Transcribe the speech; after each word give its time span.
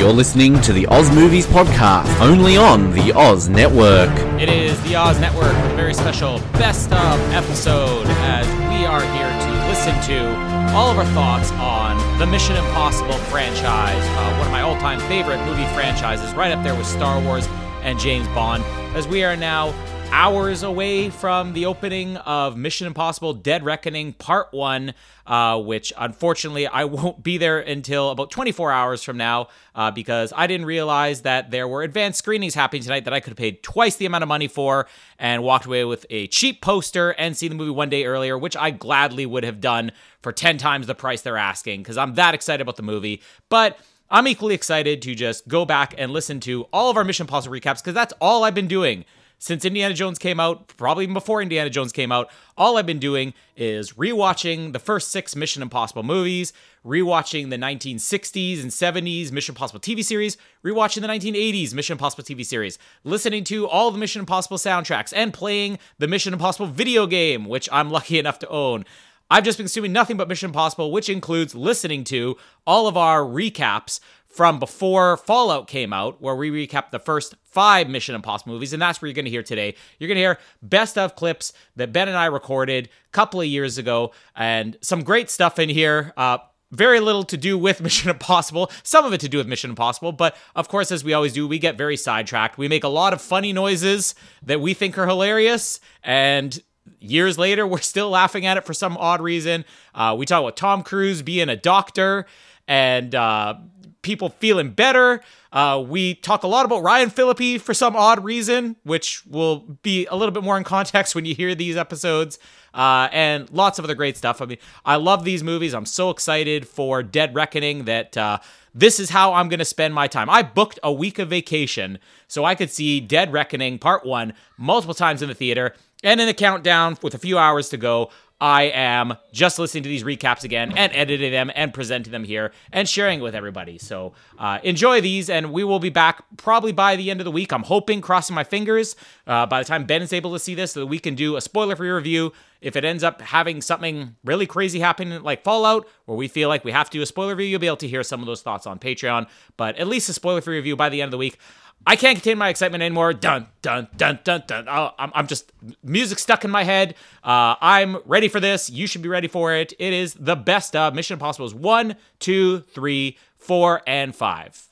You're 0.00 0.14
listening 0.14 0.58
to 0.62 0.72
the 0.72 0.86
Oz 0.86 1.10
Movies 1.14 1.44
Podcast, 1.44 2.22
only 2.22 2.56
on 2.56 2.90
the 2.92 3.12
Oz 3.12 3.50
Network. 3.50 4.08
It 4.40 4.48
is 4.48 4.82
the 4.84 4.96
Oz 4.96 5.20
Network 5.20 5.52
with 5.52 5.72
a 5.72 5.76
very 5.76 5.92
special 5.92 6.38
best 6.54 6.90
of 6.90 7.20
episode 7.34 8.06
as 8.06 8.46
we 8.70 8.86
are 8.86 9.02
here 9.02 9.28
to 9.28 9.68
listen 9.68 9.92
to 10.08 10.74
all 10.74 10.90
of 10.90 10.96
our 10.96 11.04
thoughts 11.12 11.52
on 11.52 11.98
the 12.18 12.24
Mission 12.24 12.56
Impossible 12.56 13.12
franchise, 13.28 14.02
uh, 14.02 14.36
one 14.38 14.46
of 14.46 14.52
my 14.52 14.62
all 14.62 14.74
time 14.76 15.00
favorite 15.00 15.44
movie 15.44 15.66
franchises, 15.74 16.32
right 16.32 16.50
up 16.50 16.64
there 16.64 16.74
with 16.74 16.86
Star 16.86 17.22
Wars 17.22 17.46
and 17.82 17.98
James 17.98 18.26
Bond, 18.28 18.64
as 18.96 19.06
we 19.06 19.22
are 19.22 19.36
now 19.36 19.68
hours 20.12 20.62
away 20.62 21.08
from 21.08 21.52
the 21.52 21.66
opening 21.66 22.16
of 22.18 22.56
Mission 22.56 22.86
Impossible 22.86 23.32
Dead 23.32 23.64
Reckoning 23.64 24.12
Part 24.12 24.52
1, 24.52 24.92
uh, 25.26 25.60
which 25.60 25.92
unfortunately 25.96 26.66
I 26.66 26.84
won't 26.84 27.22
be 27.22 27.38
there 27.38 27.60
until 27.60 28.10
about 28.10 28.30
24 28.30 28.72
hours 28.72 29.02
from 29.02 29.16
now 29.16 29.48
uh, 29.74 29.90
because 29.90 30.32
I 30.36 30.46
didn't 30.46 30.66
realize 30.66 31.22
that 31.22 31.50
there 31.50 31.68
were 31.68 31.82
advanced 31.82 32.18
screenings 32.18 32.54
happening 32.54 32.82
tonight 32.82 33.04
that 33.04 33.14
I 33.14 33.20
could 33.20 33.30
have 33.30 33.38
paid 33.38 33.62
twice 33.62 33.96
the 33.96 34.06
amount 34.06 34.22
of 34.22 34.28
money 34.28 34.48
for 34.48 34.88
and 35.18 35.42
walked 35.42 35.66
away 35.66 35.84
with 35.84 36.04
a 36.10 36.26
cheap 36.26 36.60
poster 36.60 37.10
and 37.10 37.36
seen 37.36 37.50
the 37.50 37.56
movie 37.56 37.70
one 37.70 37.88
day 37.88 38.04
earlier, 38.04 38.36
which 38.36 38.56
I 38.56 38.72
gladly 38.72 39.26
would 39.26 39.44
have 39.44 39.60
done 39.60 39.92
for 40.22 40.32
10 40.32 40.58
times 40.58 40.86
the 40.86 40.94
price 40.94 41.22
they're 41.22 41.36
asking 41.36 41.82
because 41.82 41.96
I'm 41.96 42.14
that 42.14 42.34
excited 42.34 42.60
about 42.60 42.76
the 42.76 42.82
movie. 42.82 43.22
But 43.48 43.78
I'm 44.10 44.26
equally 44.26 44.54
excited 44.54 45.02
to 45.02 45.14
just 45.14 45.46
go 45.46 45.64
back 45.64 45.94
and 45.96 46.12
listen 46.12 46.40
to 46.40 46.64
all 46.72 46.90
of 46.90 46.96
our 46.96 47.04
Mission 47.04 47.24
Impossible 47.24 47.54
recaps 47.54 47.78
because 47.78 47.94
that's 47.94 48.12
all 48.20 48.42
I've 48.42 48.54
been 48.54 48.68
doing 48.68 49.04
since 49.40 49.64
Indiana 49.64 49.94
Jones 49.94 50.18
came 50.18 50.38
out, 50.38 50.68
probably 50.76 51.04
even 51.04 51.14
before 51.14 51.40
Indiana 51.40 51.70
Jones 51.70 51.92
came 51.92 52.12
out, 52.12 52.30
all 52.58 52.76
I've 52.76 52.84
been 52.84 52.98
doing 52.98 53.32
is 53.56 53.94
rewatching 53.94 54.74
the 54.74 54.78
first 54.78 55.10
six 55.10 55.34
Mission 55.34 55.62
Impossible 55.62 56.02
movies, 56.02 56.52
rewatching 56.84 57.48
the 57.48 57.56
1960s 57.56 58.60
and 58.60 58.70
70s 58.70 59.32
Mission 59.32 59.54
Impossible 59.54 59.80
TV 59.80 60.04
series, 60.04 60.36
rewatching 60.62 61.00
the 61.00 61.08
1980s 61.08 61.72
Mission 61.72 61.94
Impossible 61.94 62.22
TV 62.22 62.44
series, 62.44 62.78
listening 63.02 63.42
to 63.44 63.66
all 63.66 63.90
the 63.90 63.96
Mission 63.96 64.20
Impossible 64.20 64.58
soundtracks, 64.58 65.12
and 65.16 65.32
playing 65.32 65.78
the 65.98 66.06
Mission 66.06 66.34
Impossible 66.34 66.66
video 66.66 67.06
game, 67.06 67.46
which 67.46 67.66
I'm 67.72 67.90
lucky 67.90 68.18
enough 68.18 68.40
to 68.40 68.48
own. 68.48 68.84
I've 69.30 69.44
just 69.44 69.56
been 69.56 69.64
consuming 69.64 69.92
nothing 69.92 70.18
but 70.18 70.28
Mission 70.28 70.50
Impossible, 70.50 70.92
which 70.92 71.08
includes 71.08 71.54
listening 71.54 72.04
to 72.04 72.36
all 72.66 72.88
of 72.88 72.96
our 72.98 73.22
recaps 73.22 74.00
from 74.30 74.60
before 74.60 75.16
Fallout 75.16 75.66
came 75.66 75.92
out, 75.92 76.22
where 76.22 76.36
we 76.36 76.50
recap 76.50 76.90
the 76.90 77.00
first 77.00 77.34
five 77.42 77.88
Mission 77.88 78.14
Impossible 78.14 78.52
movies, 78.52 78.72
and 78.72 78.80
that's 78.80 79.02
where 79.02 79.08
you're 79.08 79.14
going 79.14 79.24
to 79.24 79.30
hear 79.30 79.42
today. 79.42 79.74
You're 79.98 80.08
going 80.08 80.16
to 80.16 80.22
hear 80.22 80.38
best 80.62 80.96
of 80.96 81.16
clips 81.16 81.52
that 81.76 81.92
Ben 81.92 82.08
and 82.08 82.16
I 82.16 82.26
recorded 82.26 82.86
a 82.86 83.10
couple 83.10 83.40
of 83.40 83.46
years 83.46 83.76
ago, 83.76 84.12
and 84.36 84.78
some 84.82 85.02
great 85.02 85.30
stuff 85.30 85.58
in 85.58 85.68
here. 85.68 86.12
Uh, 86.16 86.38
very 86.70 87.00
little 87.00 87.24
to 87.24 87.36
do 87.36 87.58
with 87.58 87.80
Mission 87.82 88.08
Impossible, 88.08 88.70
some 88.84 89.04
of 89.04 89.12
it 89.12 89.20
to 89.20 89.28
do 89.28 89.38
with 89.38 89.48
Mission 89.48 89.70
Impossible, 89.70 90.12
but 90.12 90.36
of 90.54 90.68
course, 90.68 90.92
as 90.92 91.02
we 91.02 91.12
always 91.12 91.32
do, 91.32 91.48
we 91.48 91.58
get 91.58 91.76
very 91.76 91.96
sidetracked. 91.96 92.56
We 92.56 92.68
make 92.68 92.84
a 92.84 92.88
lot 92.88 93.12
of 93.12 93.20
funny 93.20 93.52
noises 93.52 94.14
that 94.44 94.60
we 94.60 94.74
think 94.74 94.96
are 94.96 95.08
hilarious, 95.08 95.80
and 96.04 96.62
years 97.00 97.36
later, 97.36 97.66
we're 97.66 97.80
still 97.80 98.10
laughing 98.10 98.46
at 98.46 98.56
it 98.56 98.64
for 98.64 98.74
some 98.74 98.96
odd 98.96 99.20
reason. 99.20 99.64
Uh, 99.92 100.14
we 100.16 100.24
talk 100.24 100.40
about 100.40 100.56
Tom 100.56 100.84
Cruise 100.84 101.22
being 101.22 101.48
a 101.48 101.56
doctor 101.56 102.26
and 102.68 103.12
uh, 103.16 103.54
people 104.02 104.30
feeling 104.30 104.70
better. 104.70 105.20
Uh, 105.52 105.82
we 105.86 106.14
talk 106.14 106.42
a 106.42 106.46
lot 106.46 106.64
about 106.64 106.82
Ryan 106.82 107.10
Phillippe 107.10 107.60
for 107.60 107.74
some 107.74 107.96
odd 107.96 108.24
reason, 108.24 108.76
which 108.84 109.24
will 109.26 109.78
be 109.82 110.06
a 110.06 110.16
little 110.16 110.32
bit 110.32 110.42
more 110.42 110.56
in 110.56 110.64
context 110.64 111.14
when 111.14 111.24
you 111.24 111.34
hear 111.34 111.54
these 111.54 111.76
episodes, 111.76 112.38
uh, 112.72 113.08
and 113.12 113.50
lots 113.50 113.78
of 113.78 113.84
other 113.84 113.94
great 113.94 114.16
stuff. 114.16 114.40
I 114.40 114.46
mean, 114.46 114.58
I 114.84 114.96
love 114.96 115.24
these 115.24 115.42
movies. 115.42 115.74
I'm 115.74 115.86
so 115.86 116.10
excited 116.10 116.66
for 116.68 117.02
Dead 117.02 117.34
Reckoning 117.34 117.84
that 117.84 118.16
uh, 118.16 118.38
this 118.74 119.00
is 119.00 119.10
how 119.10 119.34
I'm 119.34 119.48
going 119.48 119.58
to 119.58 119.64
spend 119.64 119.94
my 119.94 120.06
time. 120.06 120.30
I 120.30 120.42
booked 120.42 120.78
a 120.82 120.92
week 120.92 121.18
of 121.18 121.28
vacation 121.28 121.98
so 122.28 122.44
I 122.44 122.54
could 122.54 122.70
see 122.70 123.00
Dead 123.00 123.32
Reckoning 123.32 123.78
Part 123.78 124.06
1 124.06 124.32
multiple 124.56 124.94
times 124.94 125.22
in 125.22 125.28
the 125.28 125.34
theater. 125.34 125.74
And 126.02 126.20
in 126.20 126.26
the 126.26 126.34
countdown, 126.34 126.96
with 127.02 127.14
a 127.14 127.18
few 127.18 127.36
hours 127.36 127.68
to 127.70 127.76
go, 127.76 128.10
I 128.40 128.64
am 128.64 129.18
just 129.32 129.58
listening 129.58 129.82
to 129.82 129.88
these 129.88 130.02
recaps 130.02 130.44
again 130.44 130.72
and 130.76 130.90
editing 130.94 131.30
them 131.30 131.50
and 131.54 131.74
presenting 131.74 132.10
them 132.10 132.24
here 132.24 132.52
and 132.72 132.88
sharing 132.88 133.18
it 133.20 133.22
with 133.22 133.34
everybody. 133.34 133.76
So 133.76 134.14
uh, 134.38 134.60
enjoy 134.62 135.02
these, 135.02 135.28
and 135.28 135.52
we 135.52 135.62
will 135.62 135.78
be 135.78 135.90
back 135.90 136.24
probably 136.38 136.72
by 136.72 136.96
the 136.96 137.10
end 137.10 137.20
of 137.20 137.24
the 137.24 137.30
week. 137.30 137.52
I'm 137.52 137.64
hoping, 137.64 138.00
crossing 138.00 138.34
my 138.34 138.44
fingers, 138.44 138.96
uh, 139.26 139.44
by 139.44 139.60
the 139.60 139.66
time 139.66 139.84
Ben 139.84 140.00
is 140.00 140.12
able 140.12 140.32
to 140.32 140.38
see 140.38 140.54
this, 140.54 140.72
so 140.72 140.80
that 140.80 140.86
we 140.86 140.98
can 140.98 141.14
do 141.14 141.36
a 141.36 141.40
spoiler 141.40 141.76
free 141.76 141.90
review. 141.90 142.32
If 142.62 142.76
it 142.76 142.84
ends 142.84 143.02
up 143.02 143.20
having 143.20 143.60
something 143.60 144.16
really 144.24 144.46
crazy 144.46 144.80
happen 144.80 145.22
like 145.22 145.44
Fallout, 145.44 145.86
where 146.06 146.16
we 146.16 146.28
feel 146.28 146.48
like 146.48 146.64
we 146.64 146.72
have 146.72 146.88
to 146.90 146.98
do 146.98 147.02
a 147.02 147.06
spoiler 147.06 147.30
review, 147.30 147.46
you'll 147.46 147.60
be 147.60 147.66
able 147.66 147.76
to 147.78 147.88
hear 147.88 148.02
some 148.02 148.20
of 148.20 148.26
those 148.26 148.42
thoughts 148.42 148.66
on 148.66 148.78
Patreon. 148.78 149.28
But 149.56 149.76
at 149.76 149.86
least 149.86 150.08
a 150.08 150.12
spoiler 150.12 150.40
free 150.40 150.56
review 150.56 150.76
by 150.76 150.88
the 150.88 151.02
end 151.02 151.08
of 151.08 151.12
the 151.12 151.18
week. 151.18 151.38
I 151.86 151.96
can't 151.96 152.16
contain 152.16 152.36
my 152.36 152.50
excitement 152.50 152.82
anymore. 152.82 153.14
Dun 153.14 153.46
dun 153.62 153.88
dun 153.96 154.20
dun 154.22 154.42
dun. 154.46 154.68
I'm, 154.68 155.10
I'm 155.14 155.26
just 155.26 155.50
music 155.82 156.18
stuck 156.18 156.44
in 156.44 156.50
my 156.50 156.62
head. 156.62 156.94
Uh, 157.24 157.54
I'm 157.60 157.96
ready 158.04 158.28
for 158.28 158.38
this. 158.38 158.68
You 158.68 158.86
should 158.86 159.02
be 159.02 159.08
ready 159.08 159.28
for 159.28 159.54
it. 159.54 159.72
It 159.78 159.92
is 159.92 160.14
the 160.14 160.36
best 160.36 160.76
of 160.76 160.94
Mission 160.94 161.14
Impossible. 161.14 161.46
Is 161.46 161.54
one, 161.54 161.96
two, 162.18 162.60
three, 162.60 163.16
four, 163.38 163.82
and 163.86 164.14
five. 164.14 164.68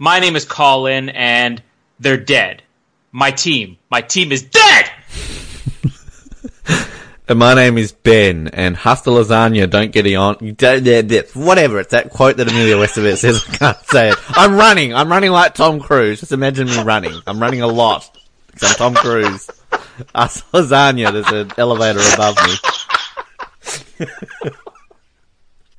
My 0.00 0.18
name 0.18 0.34
is 0.34 0.44
Colin, 0.44 1.10
and 1.10 1.62
they're 2.00 2.16
dead. 2.16 2.62
My 3.12 3.30
team, 3.30 3.76
my 3.90 4.00
team 4.00 4.32
is 4.32 4.42
dead. 4.42 4.90
And 7.26 7.38
my 7.38 7.54
name 7.54 7.78
is 7.78 7.92
Ben, 7.92 8.48
and 8.48 8.76
hasta 8.76 9.08
lasagna, 9.08 9.70
don't 9.70 9.92
get 9.92 10.06
it 10.06 10.14
on. 10.14 10.34
Whatever, 10.34 11.80
it's 11.80 11.92
that 11.92 12.10
quote 12.10 12.36
that 12.36 12.50
Amelia 12.50 12.76
Westervelt 12.76 13.16
says, 13.16 13.42
I 13.48 13.56
can't 13.56 13.86
say 13.86 14.10
it. 14.10 14.18
I'm 14.28 14.56
running, 14.56 14.94
I'm 14.94 15.08
running 15.08 15.30
like 15.30 15.54
Tom 15.54 15.80
Cruise. 15.80 16.20
Just 16.20 16.32
imagine 16.32 16.66
me 16.66 16.82
running. 16.82 17.18
I'm 17.26 17.40
running 17.40 17.62
a 17.62 17.66
lot. 17.66 18.14
Because 18.48 18.70
I'm 18.70 18.76
Tom 18.76 18.94
Cruise. 18.94 19.50
Hasta 20.14 20.44
lasagna, 20.52 21.12
there's 21.12 21.28
an 21.28 21.50
elevator 21.56 22.00
above 22.12 22.36
me. 22.44 22.52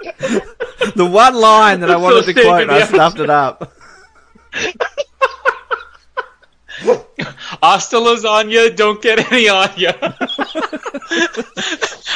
the 0.95 1.05
one 1.05 1.35
line 1.35 1.81
that 1.81 1.91
I 1.91 1.95
wanted 1.97 2.25
to 2.25 2.33
quote, 2.33 2.71
I 2.71 2.87
stuffed 2.87 3.19
it 3.19 3.29
up. 3.29 3.71
Hasta 7.61 7.97
lasagna, 7.97 8.75
don't 8.75 9.01
get 9.01 9.31
any 9.31 9.47
on 9.49 9.69
ya. 9.77 9.93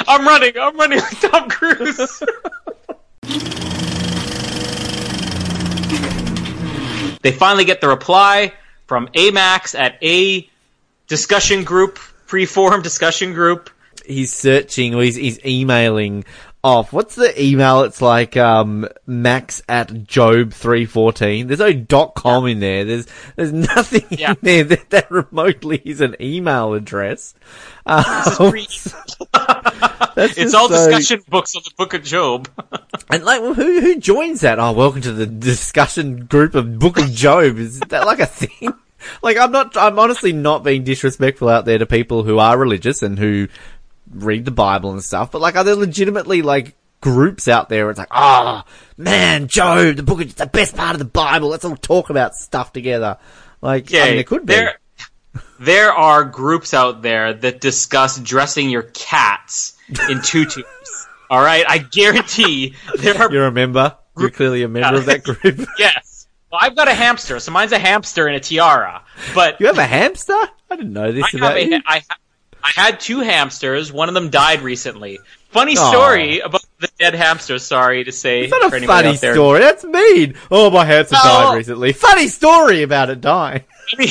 I'm 0.08 0.26
running, 0.26 0.58
I'm 0.58 0.78
running 0.78 1.00
like 1.00 1.22
Tom 1.22 1.50
Cruise. 1.50 2.24
they 7.22 7.32
finally 7.32 7.66
get 7.66 7.82
the 7.82 7.88
reply 7.88 8.54
from 8.88 9.08
Amax 9.10 9.78
at 9.78 9.98
a 10.04 10.50
discussion 11.08 11.64
group, 11.64 12.00
pre-form 12.28 12.82
discussion 12.82 13.34
group. 13.34 13.70
He's 14.06 14.34
searching, 14.34 14.96
or 14.96 15.04
he's, 15.04 15.16
he's 15.16 15.44
emailing 15.46 16.26
off. 16.64 16.92
What's 16.94 17.16
the 17.16 17.42
email? 17.42 17.82
It's 17.84 18.02
like 18.02 18.36
um, 18.38 18.88
max 19.06 19.62
at 19.70 20.04
job 20.06 20.54
three 20.54 20.86
fourteen. 20.86 21.48
There's 21.48 21.60
no 21.60 21.74
dot 21.74 22.16
com 22.16 22.46
in 22.48 22.60
there. 22.60 22.84
There's 22.86 23.08
there's 23.36 23.54
nothing 23.54 24.06
Yeah. 24.10 24.32
in 24.32 24.38
there 24.42 24.64
that, 24.66 24.90
that 24.90 25.12
remotely 25.12 25.82
is 25.86 26.02
an 26.02 26.16
email 26.22 26.74
address. 26.74 27.34
Um, 27.86 28.04
It's 30.18 30.54
all 30.54 30.70
so- 30.70 30.76
discussion 30.90 31.24
books 31.30 31.56
on 31.56 31.64
the 31.66 31.72
Book 31.78 31.94
of 31.94 32.04
Job. 32.04 32.48
And 33.12 33.24
like, 33.24 33.42
well, 33.42 33.56
who 33.56 33.82
who 33.82 33.96
joins 34.00 34.42
that? 34.42 34.60
Oh, 34.60 34.72
welcome 34.72 35.02
to 35.02 35.12
the 35.12 35.26
discussion 35.26 36.26
group 36.26 36.54
of 36.54 36.78
Book 36.78 37.00
of 37.00 37.10
Job. 37.12 37.58
Is 37.58 37.80
that 37.80 38.06
like 38.06 38.20
a 38.20 38.28
thing? 38.28 38.72
like 39.24 39.36
I'm 39.36 39.52
not. 39.52 39.76
I'm 39.76 39.98
honestly 39.98 40.32
not 40.32 40.64
being 40.64 40.84
disrespectful 40.84 41.50
out 41.50 41.66
there 41.66 41.80
to 41.80 41.88
people 41.88 42.22
who 42.22 42.38
are 42.38 42.56
religious 42.56 43.02
and 43.02 43.18
who 43.18 43.48
read 44.12 44.46
the 44.46 44.52
Bible 44.52 44.92
and 44.92 45.04
stuff. 45.04 45.32
But 45.32 45.42
like, 45.42 45.56
are 45.56 45.64
there 45.64 45.76
legitimately 45.76 46.42
like 46.42 46.76
groups 47.02 47.48
out 47.48 47.70
there? 47.70 47.86
Where 47.86 47.92
it's 47.92 48.00
like, 48.00 48.10
ah, 48.12 48.66
man, 48.98 49.48
Job, 49.48 49.96
the 49.96 50.04
book 50.04 50.22
is 50.22 50.36
the 50.36 50.46
best 50.46 50.76
part 50.76 50.94
of 50.94 51.00
the 51.00 51.06
Bible. 51.06 51.50
Let's 51.50 51.66
all 51.66 51.76
talk 51.76 52.10
about 52.10 52.36
stuff 52.36 52.74
together. 52.74 53.18
Like, 53.62 53.94
I 53.94 54.06
mean, 54.06 54.16
there 54.16 54.24
could 54.24 54.46
be. 54.46 54.54
There, 54.54 54.80
there 55.60 55.92
are 55.92 56.24
groups 56.24 56.74
out 56.74 57.02
there 57.02 57.34
that 57.34 57.62
discuss 57.62 58.18
dressing 58.20 58.70
your 58.70 58.84
cats 58.84 59.78
in 60.10 60.22
tutus. 60.22 60.64
All 61.30 61.42
right, 61.42 61.64
I 61.68 61.78
guarantee 61.78 62.76
there 62.98 63.16
are. 63.16 63.32
You're 63.32 63.46
a 63.46 63.52
member. 63.52 63.96
You're 64.18 64.32
clearly 64.32 64.64
a 64.64 64.68
member 64.68 64.98
of 64.98 65.06
that 65.06 65.24
group. 65.24 65.68
yes. 65.78 66.28
Well, 66.52 66.60
I've 66.64 66.76
got 66.76 66.88
a 66.88 66.94
hamster, 66.94 67.40
so 67.40 67.52
mine's 67.52 67.72
a 67.72 67.78
hamster 67.78 68.26
and 68.26 68.36
a 68.36 68.40
tiara. 68.40 69.04
But 69.36 69.60
You 69.60 69.68
have 69.68 69.78
a 69.78 69.86
hamster? 69.86 70.34
I 70.34 70.76
didn't 70.76 70.94
know 70.94 71.12
this 71.12 71.24
I, 71.24 71.28
have 71.32 71.42
about 71.42 71.58
a, 71.58 71.66
you. 71.68 71.82
I, 71.86 72.02
I 72.64 72.72
had 72.76 73.00
two 73.00 73.20
hamsters. 73.22 73.92
One 73.92 74.08
of 74.10 74.16
them 74.16 74.30
died 74.30 74.62
recently. 74.62 75.20
Funny 75.50 75.76
Aw. 75.78 75.92
story 75.92 76.40
about 76.40 76.64
the 76.80 76.90
dead 77.00 77.16
hamster. 77.16 77.58
Sorry 77.60 78.04
to 78.04 78.12
say. 78.12 78.42
It's 78.44 78.52
not 78.52 78.74
a 78.74 78.86
funny 78.86 79.16
story. 79.18 79.60
That's 79.60 79.84
mean. 79.84 80.36
Oh, 80.52 80.70
my 80.70 80.86
hamster 80.86 81.16
No. 81.16 81.22
died 81.24 81.56
recently. 81.58 81.94
Funny 81.94 82.28
story 82.28 82.84
about 82.84 83.10
it 83.10 83.22
dying. 83.22 83.64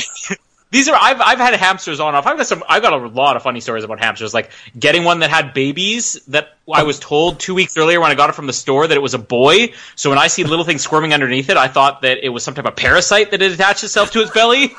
These 0.71 0.87
are 0.87 0.95
I've 1.01 1.19
I've 1.19 1.39
had 1.39 1.55
hamsters 1.55 1.99
on 1.99 2.13
off. 2.13 2.27
I've 2.27 2.37
got 2.37 2.45
some 2.45 2.63
I've 2.69 2.83
got 2.83 2.93
a 2.93 2.97
lot 3.07 3.35
of 3.35 3.41
funny 3.41 3.59
stories 3.59 3.83
about 3.83 3.99
hamsters. 3.99 4.35
Like 4.35 4.51
getting 4.77 5.03
one 5.03 5.21
that 5.21 5.31
had 5.31 5.55
babies 5.55 6.13
that 6.27 6.49
I 6.71 6.83
was 6.83 6.99
told 6.99 7.39
two 7.39 7.55
weeks 7.55 7.75
earlier 7.75 7.99
when 7.99 8.11
I 8.11 8.15
got 8.15 8.29
it 8.29 8.33
from 8.33 8.45
the 8.45 8.53
store 8.53 8.85
that 8.85 8.95
it 8.95 8.99
was 9.01 9.15
a 9.15 9.19
boy. 9.19 9.73
So 9.95 10.11
when 10.11 10.19
I 10.19 10.27
see 10.27 10.43
little 10.43 10.65
things 10.65 10.83
squirming 10.83 11.11
underneath 11.11 11.49
it, 11.49 11.57
I 11.57 11.69
thought 11.69 12.03
that 12.03 12.19
it 12.23 12.29
was 12.29 12.43
some 12.43 12.53
type 12.53 12.65
of 12.65 12.75
parasite 12.75 13.31
that 13.31 13.41
had 13.41 13.51
attached 13.51 13.83
itself 13.83 14.11
to 14.11 14.21
its 14.21 14.29
belly. 14.29 14.75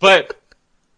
But 0.00 0.40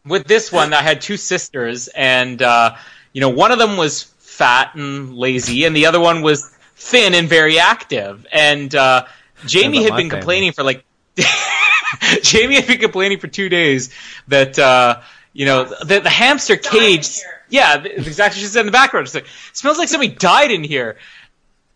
with 0.07 0.27
this 0.27 0.51
one, 0.53 0.73
I 0.73 0.83
had 0.83 1.01
two 1.01 1.17
sisters, 1.17 1.89
and 1.89 2.41
uh, 2.43 2.77
you 3.13 3.21
know 3.21 3.31
one 3.31 3.53
of 3.53 3.59
them 3.59 3.77
was 3.77 4.05
fat 4.19 4.75
and 4.75 5.15
lazy, 5.15 5.65
and 5.65 5.75
the 5.75 5.87
other 5.87 6.01
one 6.01 6.23
was 6.23 6.49
thin 6.77 7.15
and 7.15 7.29
very 7.29 7.59
active. 7.59 8.27
And 8.33 8.75
uh, 8.75 9.07
Jamie 9.47 9.83
had 9.83 9.91
my 9.91 9.97
been 9.97 10.11
family. 10.11 10.21
complaining 10.21 10.53
for 10.53 10.63
like 10.63 10.85
Jamie 12.23 12.57
had 12.57 12.67
been 12.67 12.79
complaining 12.79 13.19
for 13.19 13.27
two 13.27 13.49
days 13.49 13.93
that 14.29 14.59
uh, 14.59 15.01
you 15.33 15.47
know 15.47 15.65
the, 15.65 16.01
the 16.01 16.11
hamster 16.11 16.57
cage. 16.57 17.21
Yeah, 17.51 17.79
th- 17.79 18.07
exactly. 18.07 18.41
She 18.41 18.47
said 18.47 18.61
in 18.61 18.67
the 18.67 18.73
background, 18.73 19.07
she's 19.09 19.15
like, 19.15 19.27
"Smells 19.53 19.79
like 19.79 19.89
somebody 19.89 20.13
died 20.15 20.51
in 20.51 20.65
here." 20.65 20.97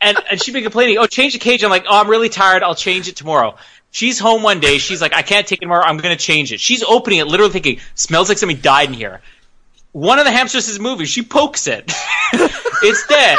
And 0.01 0.19
and 0.31 0.43
she'd 0.43 0.53
been 0.53 0.63
complaining, 0.65 0.99
"Oh, 0.99 1.07
change 1.07 1.33
the 1.33 1.39
cage." 1.39 1.65
I'm 1.65 1.71
like, 1.71 1.85
"Oh, 1.89 2.01
I'm 2.01 2.09
really 2.09 2.29
tired. 2.29 2.63
I'll 2.63 2.75
change 2.75 3.09
it 3.09 3.17
tomorrow." 3.17 3.57
She's 3.93 4.19
home 4.19 4.43
one 4.43 4.59
day. 4.59 4.79
She's 4.79 5.01
like, 5.01 5.15
"I 5.15 5.23
can't 5.23 5.47
take 5.47 5.61
it 5.61 5.63
anymore. 5.63 5.83
I'm 5.83 5.99
going 5.99 6.17
to 6.17 6.23
change 6.23 6.53
it." 6.53 6.59
She's 6.59 6.83
opening 6.83 7.21
it, 7.21 7.29
literally 7.29 7.53
thinking, 7.53 7.79
"Smells 7.95 8.29
like 8.29 8.39
somebody 8.39 8.61
died 8.61 8.89
in 8.89 8.95
here." 8.95 9.21
One 9.93 10.19
of 10.19 10.25
the 10.25 10.33
hamsters 10.33 10.69
is 10.69 10.81
moving. 10.81 11.07
She 11.07 11.23
pokes 11.23 11.67
it. 11.69 11.93
it's 12.33 13.07
dead. 13.07 13.39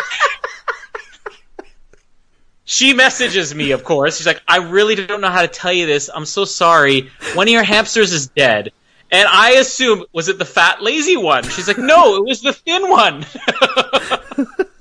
She 2.65 2.93
messages 2.93 3.53
me, 3.53 3.71
of 3.71 3.83
course. 3.83 4.17
She's 4.17 4.27
like, 4.27 4.41
I 4.47 4.57
really 4.57 4.95
don't 4.95 5.19
know 5.19 5.29
how 5.29 5.41
to 5.41 5.47
tell 5.47 5.73
you 5.73 5.85
this. 5.85 6.09
I'm 6.13 6.25
so 6.25 6.45
sorry. 6.45 7.11
One 7.33 7.47
of 7.47 7.51
your 7.51 7.63
hamsters 7.63 8.13
is 8.13 8.27
dead. 8.27 8.71
And 9.11 9.27
I 9.27 9.51
assume, 9.51 10.05
was 10.13 10.27
it 10.27 10.39
the 10.39 10.45
fat, 10.45 10.81
lazy 10.81 11.17
one? 11.17 11.43
She's 11.43 11.67
like, 11.67 11.77
no, 11.77 12.15
it 12.15 12.25
was 12.25 12.41
the 12.41 12.53
thin 12.53 12.89
one. 12.89 13.25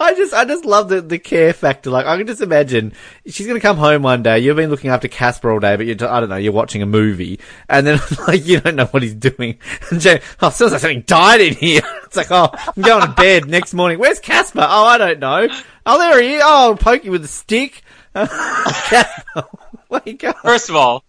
I 0.00 0.14
just, 0.14 0.34
I 0.34 0.44
just 0.44 0.64
love 0.64 0.88
the, 0.88 1.00
the 1.00 1.18
care 1.18 1.52
factor. 1.52 1.90
Like, 1.90 2.06
I 2.06 2.16
can 2.16 2.26
just 2.26 2.40
imagine 2.40 2.92
she's 3.26 3.46
gonna 3.46 3.60
come 3.60 3.76
home 3.76 4.02
one 4.02 4.22
day. 4.22 4.38
You've 4.38 4.56
been 4.56 4.70
looking 4.70 4.90
after 4.90 5.08
Casper 5.08 5.50
all 5.50 5.60
day, 5.60 5.76
but 5.76 5.86
you're, 5.86 6.08
I 6.08 6.20
don't 6.20 6.28
know, 6.28 6.36
you're 6.36 6.52
watching 6.52 6.82
a 6.82 6.86
movie, 6.86 7.40
and 7.68 7.86
then 7.86 8.00
like 8.28 8.46
you 8.46 8.60
don't 8.60 8.76
know 8.76 8.86
what 8.86 9.02
he's 9.02 9.14
doing. 9.14 9.58
And 9.90 10.00
Jane, 10.00 10.20
oh, 10.40 10.50
sounds 10.50 10.72
like 10.72 10.80
something 10.80 11.02
died 11.02 11.40
in 11.40 11.54
here. 11.54 11.82
It's 12.08 12.16
like, 12.16 12.30
oh, 12.30 12.48
I'm 12.54 12.82
going 12.82 13.02
to 13.06 13.12
bed 13.12 13.46
next 13.48 13.74
morning. 13.74 13.98
Where's 13.98 14.18
Casper? 14.18 14.66
Oh, 14.66 14.84
I 14.86 14.96
don't 14.96 15.18
know. 15.18 15.46
Oh, 15.84 15.98
there 15.98 16.22
he 16.22 16.36
is. 16.36 16.42
Oh, 16.42 16.70
I'll 16.70 16.76
poke 16.76 17.04
you 17.04 17.10
with 17.10 17.22
a 17.22 17.28
stick. 17.28 17.82
Casper, 18.14 19.44
you? 20.06 20.16
First 20.42 20.70
of 20.70 20.76
all, 20.76 21.04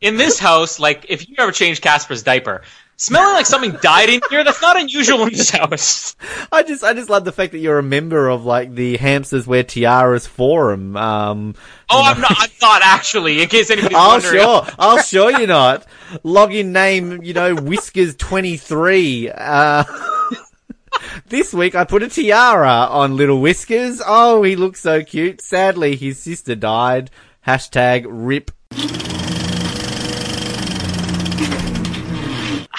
in 0.00 0.16
this 0.16 0.38
house, 0.38 0.78
like, 0.78 1.06
if 1.08 1.28
you 1.28 1.34
ever 1.38 1.50
change 1.50 1.80
Casper's 1.80 2.22
diaper, 2.22 2.62
smelling 2.96 3.34
like 3.34 3.46
something 3.46 3.72
died 3.82 4.08
in 4.08 4.20
here, 4.30 4.44
that's 4.44 4.62
not 4.62 4.78
unusual 4.80 5.24
in 5.24 5.30
this 5.30 5.50
house. 5.50 6.16
I 6.52 6.62
just, 6.62 6.82
I 6.84 6.92
just 6.94 7.08
love 7.10 7.24
the 7.24 7.32
fact 7.32 7.52
that 7.52 7.58
you're 7.58 7.78
a 7.78 7.82
member 7.82 8.28
of 8.28 8.44
like 8.44 8.74
the 8.74 8.96
hamsters 8.96 9.46
wear 9.46 9.62
tiaras 9.64 10.26
forum. 10.26 10.96
Um, 10.96 11.54
Oh, 11.90 12.02
I'm 12.02 12.20
not, 12.20 12.32
I'm 12.38 12.50
not 12.62 12.80
actually, 12.82 13.42
in 13.42 13.48
case 13.48 13.70
anybody's 13.70 13.96
I'll 13.96 14.12
wondering. 14.12 14.42
sure, 14.42 14.66
I'll 14.78 15.02
sure 15.02 15.30
you're 15.38 15.46
not. 15.46 15.86
Login 16.24 16.66
name, 16.66 17.22
you 17.22 17.34
know, 17.34 17.54
Whiskers 17.54 18.16
twenty 18.16 18.56
three. 18.56 19.30
Uh, 19.30 19.84
this 21.28 21.52
week 21.52 21.74
I 21.74 21.84
put 21.84 22.02
a 22.02 22.08
tiara 22.08 22.68
on 22.90 23.16
little 23.16 23.40
Whiskers. 23.40 24.00
Oh, 24.04 24.42
he 24.42 24.56
looks 24.56 24.80
so 24.80 25.02
cute. 25.04 25.40
Sadly, 25.42 25.94
his 25.94 26.18
sister 26.18 26.54
died. 26.54 27.10
Hashtag 27.46 28.06
rip. 28.08 28.50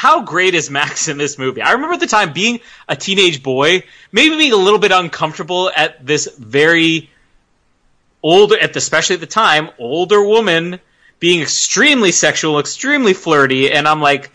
How 0.05 0.21
great 0.21 0.53
is 0.53 0.69
Max 0.69 1.07
in 1.07 1.17
this 1.17 1.39
movie? 1.39 1.63
I 1.63 1.71
remember 1.71 1.95
at 1.95 1.99
the 1.99 2.05
time 2.05 2.31
being 2.31 2.59
a 2.87 2.95
teenage 2.95 3.41
boy, 3.41 3.83
maybe 4.11 4.37
being 4.37 4.53
a 4.53 4.55
little 4.55 4.77
bit 4.77 4.91
uncomfortable 4.91 5.71
at 5.75 6.05
this 6.05 6.29
very 6.37 7.09
older, 8.21 8.55
at 8.59 8.73
the, 8.73 8.77
especially 8.77 9.15
at 9.15 9.19
the 9.19 9.25
time, 9.25 9.71
older 9.79 10.23
woman 10.23 10.79
being 11.19 11.41
extremely 11.41 12.11
sexual, 12.11 12.59
extremely 12.59 13.13
flirty, 13.13 13.71
and 13.71 13.87
I'm 13.87 13.99
like, 13.99 14.29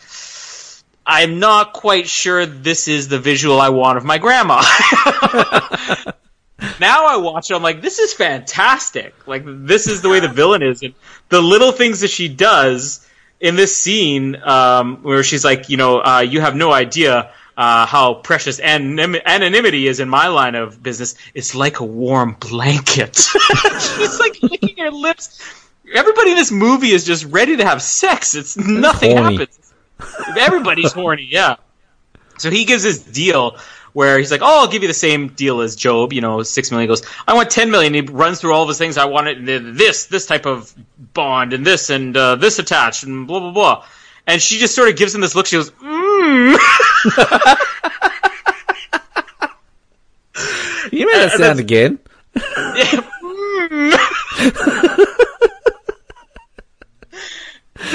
I'm 1.06 1.38
not 1.38 1.72
quite 1.72 2.08
sure 2.08 2.46
this 2.46 2.88
is 2.88 3.06
the 3.06 3.20
visual 3.20 3.60
I 3.60 3.68
want 3.68 3.96
of 3.96 4.04
my 4.04 4.18
grandma. 4.18 4.56
now 6.80 7.06
I 7.06 7.16
watch 7.16 7.52
it, 7.52 7.54
I'm 7.54 7.62
like, 7.62 7.80
this 7.80 8.00
is 8.00 8.12
fantastic. 8.12 9.14
Like, 9.28 9.44
this 9.46 9.86
is 9.86 10.02
the 10.02 10.08
way 10.08 10.18
the 10.18 10.26
villain 10.26 10.64
is. 10.64 10.82
And 10.82 10.94
the 11.28 11.40
little 11.40 11.70
things 11.70 12.00
that 12.00 12.10
she 12.10 12.26
does 12.26 13.06
in 13.40 13.56
this 13.56 13.76
scene, 13.76 14.36
um, 14.42 15.02
where 15.02 15.22
she's 15.22 15.44
like, 15.44 15.68
you 15.68 15.76
know, 15.76 16.00
uh, 16.00 16.20
you 16.20 16.40
have 16.40 16.54
no 16.54 16.72
idea 16.72 17.32
uh, 17.56 17.86
how 17.86 18.14
precious 18.14 18.60
anonym- 18.60 19.22
anonymity 19.24 19.86
is 19.86 20.00
in 20.00 20.08
my 20.08 20.28
line 20.28 20.54
of 20.54 20.82
business. 20.82 21.14
It's 21.34 21.54
like 21.54 21.80
a 21.80 21.84
warm 21.84 22.36
blanket. 22.38 23.16
she's 23.96 24.20
like 24.20 24.42
licking 24.42 24.76
her 24.78 24.90
lips. 24.90 25.42
Everybody 25.92 26.30
in 26.30 26.36
this 26.36 26.52
movie 26.52 26.90
is 26.90 27.04
just 27.04 27.24
ready 27.26 27.56
to 27.56 27.64
have 27.64 27.82
sex. 27.82 28.34
It's 28.34 28.56
nothing 28.56 29.16
horny. 29.16 29.36
happens. 29.36 29.72
Everybody's 30.38 30.92
horny, 30.92 31.28
yeah. 31.30 31.56
So 32.38 32.50
he 32.50 32.64
gives 32.64 32.82
this 32.82 33.02
deal 33.02 33.58
where 33.92 34.18
he's 34.18 34.30
like, 34.30 34.42
"Oh, 34.42 34.60
I'll 34.60 34.68
give 34.68 34.82
you 34.82 34.88
the 34.88 34.94
same 34.94 35.28
deal 35.28 35.60
as 35.60 35.76
Job. 35.76 36.12
You 36.12 36.20
know, 36.20 36.42
six 36.42 36.70
million. 36.70 36.88
He 36.88 36.92
goes, 36.92 37.02
I 37.26 37.34
want 37.34 37.50
ten 37.50 37.70
million. 37.70 37.94
He 37.94 38.00
runs 38.00 38.40
through 38.40 38.54
all 38.54 38.62
of 38.62 38.68
his 38.68 38.78
things. 38.78 38.96
I 38.96 39.04
want 39.06 39.28
it 39.28 39.44
this, 39.76 40.06
this 40.06 40.26
type 40.26 40.46
of 40.46 40.74
bond, 41.14 41.52
and 41.52 41.66
this, 41.66 41.90
and 41.90 42.16
uh, 42.16 42.36
this 42.36 42.58
attached, 42.58 43.04
and 43.04 43.26
blah 43.26 43.40
blah 43.40 43.52
blah. 43.52 43.84
And 44.26 44.40
she 44.40 44.58
just 44.58 44.74
sort 44.74 44.88
of 44.88 44.96
gives 44.96 45.14
him 45.14 45.20
this 45.20 45.34
look. 45.34 45.46
She 45.46 45.56
goes, 45.56 45.70
mm. 45.70 46.56
You 50.92 51.06
made 51.06 51.14
that 51.14 51.32
sound 51.32 51.60
again. 51.60 51.98
It's 54.42 55.26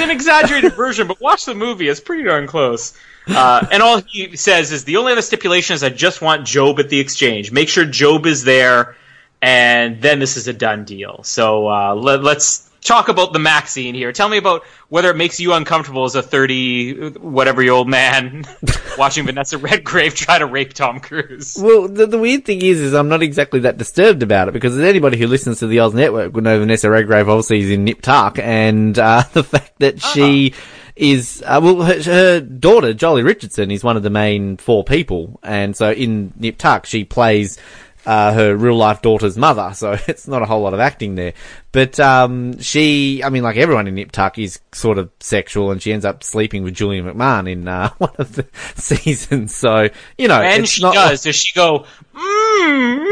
an 0.06 0.12
exaggerated 0.12 0.72
version, 0.76 1.06
but 1.06 1.20
watch 1.20 1.44
the 1.44 1.54
movie. 1.54 1.88
It's 1.88 2.00
pretty 2.00 2.24
darn 2.24 2.46
close. 2.46 2.94
Uh, 3.26 3.66
and 3.70 3.82
all 3.82 4.00
he 4.06 4.36
says 4.36 4.72
is 4.72 4.84
the 4.84 4.96
only 4.96 5.12
other 5.12 5.22
stipulation 5.22 5.74
is 5.74 5.82
I 5.82 5.88
just 5.88 6.22
want 6.22 6.46
Job 6.46 6.78
at 6.80 6.88
the 6.88 7.00
exchange. 7.00 7.50
Make 7.52 7.68
sure 7.68 7.84
Job 7.84 8.26
is 8.26 8.44
there, 8.44 8.96
and 9.42 10.00
then 10.00 10.18
this 10.18 10.36
is 10.36 10.48
a 10.48 10.52
done 10.52 10.84
deal. 10.84 11.22
So 11.24 11.68
uh, 11.68 11.94
let, 11.94 12.22
let's 12.22 12.65
talk 12.86 13.08
about 13.08 13.32
the 13.32 13.38
Max 13.38 13.72
scene 13.72 13.94
here. 13.94 14.12
Tell 14.12 14.28
me 14.28 14.38
about 14.38 14.64
whether 14.88 15.10
it 15.10 15.16
makes 15.16 15.40
you 15.40 15.52
uncomfortable 15.52 16.04
as 16.04 16.14
a 16.14 16.22
thirty 16.22 17.10
whatever 17.10 17.62
year 17.62 17.72
old 17.72 17.88
man 17.88 18.44
watching 18.98 19.26
Vanessa 19.26 19.58
Redgrave 19.58 20.14
try 20.14 20.38
to 20.38 20.46
rape 20.46 20.72
Tom 20.72 21.00
Cruise. 21.00 21.56
Well, 21.60 21.88
the, 21.88 22.06
the 22.06 22.18
weird 22.18 22.44
thing 22.44 22.62
is, 22.62 22.80
is 22.80 22.94
I'm 22.94 23.08
not 23.08 23.22
exactly 23.22 23.60
that 23.60 23.78
disturbed 23.78 24.22
about 24.22 24.48
it 24.48 24.52
because 24.52 24.78
anybody 24.78 25.18
who 25.18 25.26
listens 25.26 25.58
to 25.58 25.66
the 25.66 25.80
Oz 25.80 25.94
Network 25.94 26.34
would 26.34 26.44
know 26.44 26.58
Vanessa 26.58 26.88
Redgrave 26.88 27.28
obviously 27.28 27.60
is 27.60 27.70
in 27.70 27.84
Nip 27.84 28.00
Tuck, 28.00 28.38
and 28.38 28.98
uh, 28.98 29.24
the 29.32 29.44
fact 29.44 29.78
that 29.80 30.00
she 30.00 30.54
is, 30.94 31.42
uh, 31.44 31.60
well, 31.62 31.82
her, 31.82 32.02
her 32.02 32.40
daughter 32.40 32.94
Joely 32.94 33.24
Richardson 33.24 33.70
is 33.70 33.84
one 33.84 33.96
of 33.96 34.02
the 34.02 34.10
main 34.10 34.56
four 34.56 34.82
people, 34.84 35.38
and 35.42 35.76
so 35.76 35.92
in 35.92 36.32
Nip 36.36 36.56
Tuck 36.58 36.86
she 36.86 37.04
plays. 37.04 37.58
Uh, 38.06 38.32
her 38.32 38.56
real 38.56 38.76
life 38.76 39.02
daughter's 39.02 39.36
mother, 39.36 39.72
so 39.74 39.98
it's 40.06 40.28
not 40.28 40.40
a 40.40 40.44
whole 40.44 40.62
lot 40.62 40.74
of 40.74 40.80
acting 40.80 41.16
there. 41.16 41.34
But 41.72 41.98
um, 41.98 42.58
she, 42.60 43.22
I 43.24 43.30
mean, 43.30 43.42
like 43.42 43.56
everyone 43.56 43.88
in 43.88 43.96
Nip 43.96 44.12
Tuck 44.12 44.38
is 44.38 44.60
sort 44.72 44.98
of 44.98 45.10
sexual, 45.18 45.72
and 45.72 45.82
she 45.82 45.92
ends 45.92 46.04
up 46.04 46.22
sleeping 46.22 46.62
with 46.62 46.74
Julian 46.74 47.04
McMahon 47.04 47.50
in 47.50 47.66
uh, 47.66 47.90
one 47.98 48.12
of 48.18 48.34
the 48.36 48.46
seasons. 48.76 49.54
So 49.54 49.88
you 50.16 50.28
know, 50.28 50.40
And 50.40 50.68
she 50.68 50.82
does. 50.82 51.22
Does 51.22 51.34
she 51.34 51.52
go? 51.52 51.84
Mm. 52.14 53.06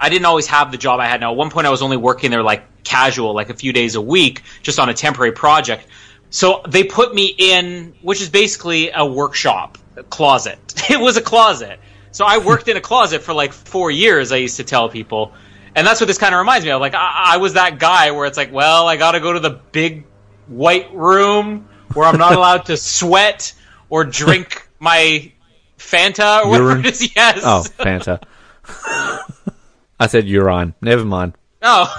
I 0.00 0.08
didn't 0.10 0.26
always 0.26 0.46
have 0.46 0.70
the 0.70 0.78
job 0.78 1.00
I 1.00 1.06
had 1.06 1.20
now. 1.20 1.32
At 1.32 1.36
one 1.36 1.50
point, 1.50 1.66
I 1.66 1.70
was 1.70 1.82
only 1.82 1.96
working 1.96 2.30
there 2.30 2.42
like 2.42 2.84
casual, 2.84 3.34
like 3.34 3.50
a 3.50 3.54
few 3.54 3.72
days 3.72 3.94
a 3.94 4.00
week, 4.00 4.42
just 4.62 4.78
on 4.78 4.88
a 4.88 4.94
temporary 4.94 5.32
project. 5.32 5.86
So 6.30 6.62
they 6.68 6.84
put 6.84 7.14
me 7.14 7.34
in, 7.38 7.94
which 8.02 8.20
is 8.20 8.28
basically 8.28 8.90
a 8.94 9.04
workshop 9.04 9.78
a 9.98 10.02
closet. 10.04 10.58
It 10.90 10.98
was 10.98 11.16
a 11.16 11.22
closet. 11.22 11.80
So 12.12 12.24
I 12.24 12.38
worked 12.38 12.68
in 12.68 12.76
a 12.76 12.80
closet 12.80 13.22
for 13.22 13.34
like 13.34 13.52
four 13.52 13.90
years. 13.90 14.32
I 14.32 14.36
used 14.36 14.56
to 14.56 14.64
tell 14.64 14.88
people, 14.88 15.32
and 15.74 15.86
that's 15.86 16.00
what 16.00 16.06
this 16.06 16.16
kind 16.18 16.34
of 16.34 16.38
reminds 16.38 16.64
me 16.64 16.70
of. 16.70 16.80
Like 16.80 16.94
I, 16.94 17.34
I 17.34 17.36
was 17.36 17.54
that 17.54 17.78
guy 17.78 18.12
where 18.12 18.26
it's 18.26 18.36
like, 18.36 18.52
well, 18.52 18.88
I 18.88 18.96
got 18.96 19.12
to 19.12 19.20
go 19.20 19.32
to 19.32 19.40
the 19.40 19.50
big 19.50 20.06
white 20.46 20.94
room 20.94 21.68
where 21.92 22.06
I'm 22.06 22.18
not 22.18 22.34
allowed 22.34 22.66
to 22.66 22.76
sweat 22.76 23.52
or 23.90 24.04
drink 24.04 24.66
my 24.78 25.32
Fanta 25.78 26.44
or 26.44 26.50
whatever 26.50 26.70
Urine? 26.70 26.86
it 26.86 26.94
is. 26.94 27.14
Yes. 27.14 27.40
Oh, 27.44 27.64
Fanta. 27.78 28.22
I 30.00 30.06
said 30.06 30.26
urine. 30.26 30.74
Never 30.80 31.04
mind. 31.04 31.34
Oh. 31.60 31.94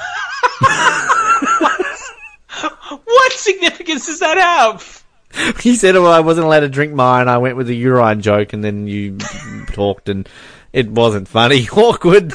significance 3.43 4.05
does 4.05 4.19
that 4.19 4.37
have? 4.37 5.03
He 5.61 5.75
said 5.75 5.95
well, 5.95 6.11
I 6.11 6.21
wasn't 6.21 6.47
allowed 6.47 6.61
to 6.61 6.69
drink 6.69 6.93
mine. 6.93 7.27
I 7.27 7.37
went 7.37 7.55
with 7.55 7.67
the 7.67 7.75
urine 7.75 8.21
joke, 8.21 8.53
and 8.53 8.63
then 8.63 8.87
you 8.87 9.17
talked, 9.73 10.09
and 10.09 10.27
it 10.73 10.89
wasn't 10.89 11.27
funny. 11.27 11.67
Awkward. 11.73 12.33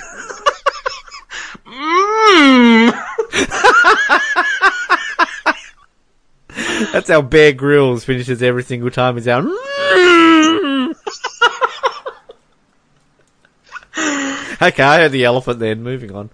Mm. 1.66 2.92
That's 6.92 7.08
how 7.08 7.23
Bear 7.23 7.52
Grylls 7.52 8.04
finishes 8.04 8.42
every 8.42 8.62
single 8.62 8.90
time. 8.90 9.16
He's 9.16 9.26
out. 9.26 9.44
"Mm." 9.44 10.94
okay, 14.62 14.82
I 14.82 14.99
heard 14.99 15.12
the 15.12 15.25
elephant 15.25 15.58
then. 15.58 15.82
Moving 15.82 16.14
on. 16.14 16.30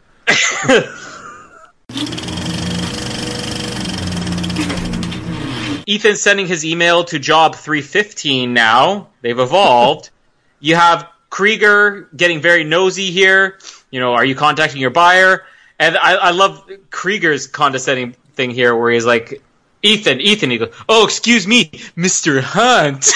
Ethan's 5.90 6.22
sending 6.22 6.46
his 6.46 6.64
email 6.64 7.02
to 7.04 7.18
job 7.18 7.56
315 7.56 8.54
now. 8.54 9.08
They've 9.22 9.38
evolved. 9.38 10.10
you 10.60 10.76
have 10.76 11.08
Krieger 11.30 12.08
getting 12.14 12.40
very 12.40 12.62
nosy 12.62 13.10
here. 13.10 13.58
You 13.90 13.98
know, 13.98 14.12
are 14.14 14.24
you 14.24 14.36
contacting 14.36 14.80
your 14.80 14.90
buyer? 14.90 15.44
And 15.78 15.96
I, 15.96 16.14
I 16.14 16.30
love 16.30 16.70
Krieger's 16.90 17.46
condescending 17.46 18.12
thing 18.34 18.50
here 18.50 18.76
where 18.76 18.92
he's 18.92 19.06
like, 19.06 19.42
Ethan, 19.82 20.20
Ethan, 20.20 20.50
he 20.50 20.58
goes, 20.58 20.74
oh, 20.88 21.04
excuse 21.04 21.46
me, 21.46 21.70
Mr. 21.96 22.40
Hunt. 22.40 23.10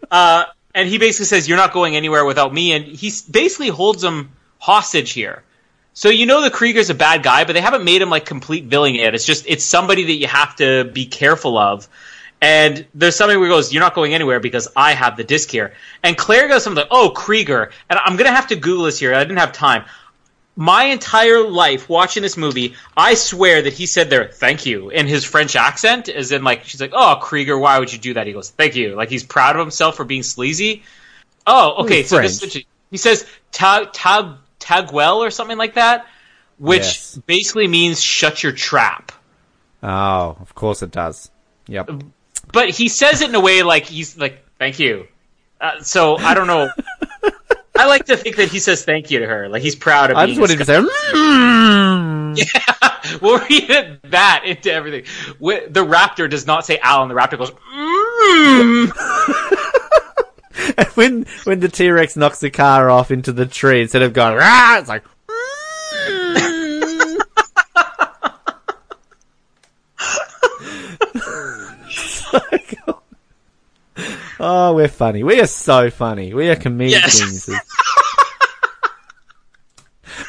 uh, 0.10 0.44
and 0.74 0.88
he 0.88 0.98
basically 0.98 1.26
says, 1.26 1.46
you're 1.46 1.58
not 1.58 1.72
going 1.72 1.96
anywhere 1.96 2.24
without 2.24 2.52
me. 2.52 2.72
And 2.72 2.84
he 2.84 3.12
basically 3.30 3.68
holds 3.68 4.02
him 4.02 4.30
hostage 4.58 5.12
here. 5.12 5.42
So 5.96 6.10
you 6.10 6.26
know 6.26 6.42
the 6.42 6.50
Krieger's 6.50 6.90
a 6.90 6.94
bad 6.94 7.22
guy, 7.22 7.44
but 7.44 7.54
they 7.54 7.62
haven't 7.62 7.82
made 7.82 8.02
him 8.02 8.10
like 8.10 8.26
complete 8.26 8.64
villain 8.64 8.94
yet. 8.94 9.14
It's 9.14 9.24
just 9.24 9.46
it's 9.48 9.64
somebody 9.64 10.04
that 10.04 10.12
you 10.12 10.26
have 10.26 10.54
to 10.56 10.84
be 10.84 11.06
careful 11.06 11.56
of. 11.56 11.88
And 12.38 12.84
there's 12.94 13.16
something 13.16 13.40
where 13.40 13.48
he 13.48 13.54
goes, 13.54 13.72
"You're 13.72 13.82
not 13.82 13.94
going 13.94 14.12
anywhere 14.12 14.38
because 14.38 14.68
I 14.76 14.92
have 14.92 15.16
the 15.16 15.24
disc 15.24 15.50
here." 15.50 15.72
And 16.02 16.14
Claire 16.14 16.48
goes 16.48 16.64
something 16.64 16.82
like, 16.82 16.88
"Oh, 16.90 17.08
Krieger," 17.08 17.70
and 17.88 17.98
I'm 17.98 18.16
gonna 18.16 18.30
have 18.30 18.48
to 18.48 18.56
Google 18.56 18.84
this 18.84 18.98
here. 18.98 19.14
I 19.14 19.24
didn't 19.24 19.38
have 19.38 19.52
time. 19.52 19.86
My 20.54 20.84
entire 20.84 21.42
life 21.48 21.88
watching 21.88 22.22
this 22.22 22.36
movie, 22.36 22.74
I 22.94 23.14
swear 23.14 23.62
that 23.62 23.72
he 23.72 23.86
said 23.86 24.10
there, 24.10 24.28
"Thank 24.28 24.66
you" 24.66 24.90
in 24.90 25.06
his 25.06 25.24
French 25.24 25.56
accent, 25.56 26.10
as 26.10 26.30
in 26.30 26.44
like 26.44 26.66
she's 26.66 26.80
like, 26.82 26.92
"Oh, 26.92 27.16
Krieger, 27.22 27.58
why 27.58 27.78
would 27.78 27.90
you 27.90 27.98
do 27.98 28.12
that?" 28.14 28.26
He 28.26 28.34
goes, 28.34 28.50
"Thank 28.50 28.76
you," 28.76 28.96
like 28.96 29.08
he's 29.08 29.24
proud 29.24 29.56
of 29.56 29.60
himself 29.60 29.96
for 29.96 30.04
being 30.04 30.22
sleazy. 30.22 30.82
Oh, 31.46 31.84
okay. 31.84 32.02
So 32.02 32.20
this, 32.20 32.40
French. 32.40 32.66
he 32.90 32.98
says 32.98 33.24
tag 33.50 33.94
tagwell 34.66 35.22
or 35.22 35.30
something 35.30 35.56
like 35.58 35.74
that, 35.74 36.06
which 36.58 36.82
Yes. 36.82 37.20
basically 37.26 37.68
means 37.68 38.02
shut 38.02 38.42
your 38.42 38.52
trap. 38.52 39.12
Oh, 39.82 40.36
of 40.40 40.54
course 40.54 40.82
it 40.82 40.90
does. 40.90 41.30
Yep. 41.68 41.90
But 42.52 42.70
he 42.70 42.88
says 42.88 43.20
it 43.22 43.28
in 43.28 43.34
a 43.34 43.40
way 43.40 43.62
like 43.62 43.84
he's 43.86 44.16
like, 44.18 44.44
"Thank 44.58 44.78
you." 44.78 45.06
Uh, 45.60 45.80
so 45.82 46.16
I 46.18 46.34
don't 46.34 46.46
know. 46.46 46.70
I 47.78 47.86
like 47.86 48.06
to 48.06 48.16
think 48.16 48.36
that 48.36 48.48
he 48.48 48.58
says 48.58 48.84
thank 48.84 49.10
you 49.10 49.18
to 49.20 49.26
her, 49.26 49.48
like 49.48 49.62
he's 49.62 49.76
proud 49.76 50.10
of. 50.10 50.16
I 50.16 50.26
just 50.26 50.40
wanted 50.40 50.58
to 50.58 50.64
say. 50.64 50.80
"Mm." 50.80 52.16
we'll 53.22 53.38
read 53.38 54.00
that 54.04 54.42
into 54.44 54.72
everything. 54.72 55.04
The 55.40 55.84
raptor 55.84 56.28
does 56.28 56.46
not 56.46 56.66
say 56.66 56.78
Alan. 56.78 57.08
The 57.08 57.14
raptor 57.14 57.38
goes. 57.38 57.50
Mm. 57.50 58.90
when 60.94 61.26
when 61.44 61.60
the 61.60 61.68
T 61.68 61.90
Rex 61.90 62.16
knocks 62.16 62.40
the 62.40 62.50
car 62.50 62.90
off 62.90 63.10
into 63.10 63.32
the 63.32 63.46
tree, 63.46 63.82
instead 63.82 64.02
of 64.02 64.12
going 64.12 64.36
rah, 64.36 64.78
it's 64.78 64.88
like. 64.88 65.04
Mm. 65.28 67.16
oh, 74.40 74.74
we're 74.74 74.88
funny. 74.88 75.22
We 75.22 75.40
are 75.40 75.46
so 75.46 75.90
funny. 75.90 76.34
We 76.34 76.48
are 76.48 76.56
comedic 76.56 76.90
Yes. 76.90 77.18
geniuses. 77.18 77.60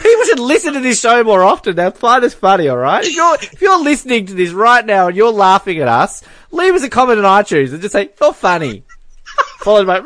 People 0.02 0.24
should 0.26 0.40
listen 0.40 0.74
to 0.74 0.80
this 0.80 1.00
show 1.00 1.24
more 1.24 1.44
often. 1.44 1.76
Now, 1.76 1.92
find 1.92 2.24
us 2.24 2.34
funny, 2.34 2.68
all 2.68 2.78
right? 2.78 3.06
If 3.06 3.16
you're 3.16 3.36
if 3.36 3.62
you're 3.62 3.82
listening 3.82 4.26
to 4.28 4.34
this 4.34 4.52
right 4.52 4.86
now 4.86 5.08
and 5.08 5.16
you're 5.16 5.32
laughing 5.32 5.80
at 5.80 5.88
us, 5.88 6.24
leave 6.52 6.74
us 6.74 6.84
a 6.84 6.90
comment 6.90 7.20
on 7.20 7.44
iTunes 7.44 7.72
and 7.72 7.82
just 7.82 7.94
say 7.94 8.10
you're 8.20 8.34
funny, 8.34 8.84
followed 9.68 9.86
by. 9.86 10.00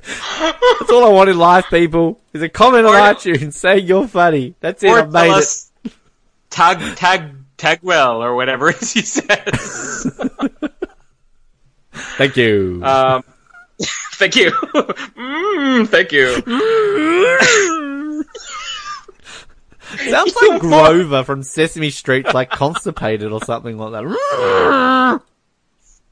That's 0.00 0.90
all 0.90 1.04
I 1.04 1.08
want 1.10 1.30
in 1.30 1.38
life, 1.38 1.66
people. 1.70 2.20
Is 2.32 2.42
a 2.42 2.48
comment 2.48 2.86
on 2.86 2.94
Or- 2.94 3.14
iTunes 3.14 3.54
saying 3.54 3.86
you're 3.86 4.08
funny. 4.08 4.54
That's 4.60 4.82
it. 4.82 4.88
or 4.88 5.00
I've 5.00 5.12
made 5.12 5.26
tell 5.28 5.36
it. 5.36 5.38
us 5.38 5.70
tag 6.50 6.96
tag 6.96 7.34
tagwell 7.56 8.22
or 8.22 8.34
whatever 8.34 8.68
it 8.70 8.82
is 8.82 8.92
he 8.92 9.02
says. 9.02 10.10
Thank 11.92 12.36
you. 12.36 12.80
Um, 12.84 13.22
thank 14.14 14.36
you. 14.36 14.50
mm, 14.50 15.88
thank 15.88 16.12
you. 16.12 17.88
Sounds 19.98 20.34
like 20.40 20.60
Grover 20.60 21.24
from 21.24 21.42
Sesame 21.42 21.90
Street, 21.90 22.32
like 22.32 22.50
constipated 22.50 23.32
or 23.32 23.42
something 23.42 23.76
like 23.78 23.90
that. 23.92 25.20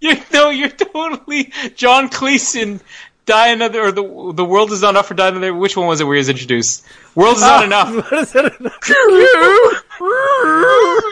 You 0.01 0.17
know, 0.33 0.51
you're 0.51 0.71
totally 0.71 1.53
John 1.77 2.09
Cleese 2.09 2.61
in 2.61 2.81
Die 3.27 3.49
Another, 3.49 3.83
or 3.83 3.93
the 3.93 4.33
the 4.35 4.45
world 4.45 4.73
is 4.73 4.83
not 4.83 4.91
enough 4.91 5.07
for 5.09 5.15
Die 5.15 5.29
Another. 5.29 5.55
Which 5.55 5.77
one 5.77 5.87
was 5.87 6.01
it 6.01 6.05
where 6.05 6.15
he 6.15 6.19
was 6.19 6.29
introduced? 6.29 6.85
World 7.15 7.37
is 7.37 7.43
not 7.43 7.63
ah, 7.63 7.65
enough. 7.65 7.95
What 8.11 8.21
is 8.21 8.35
it? 8.35 8.45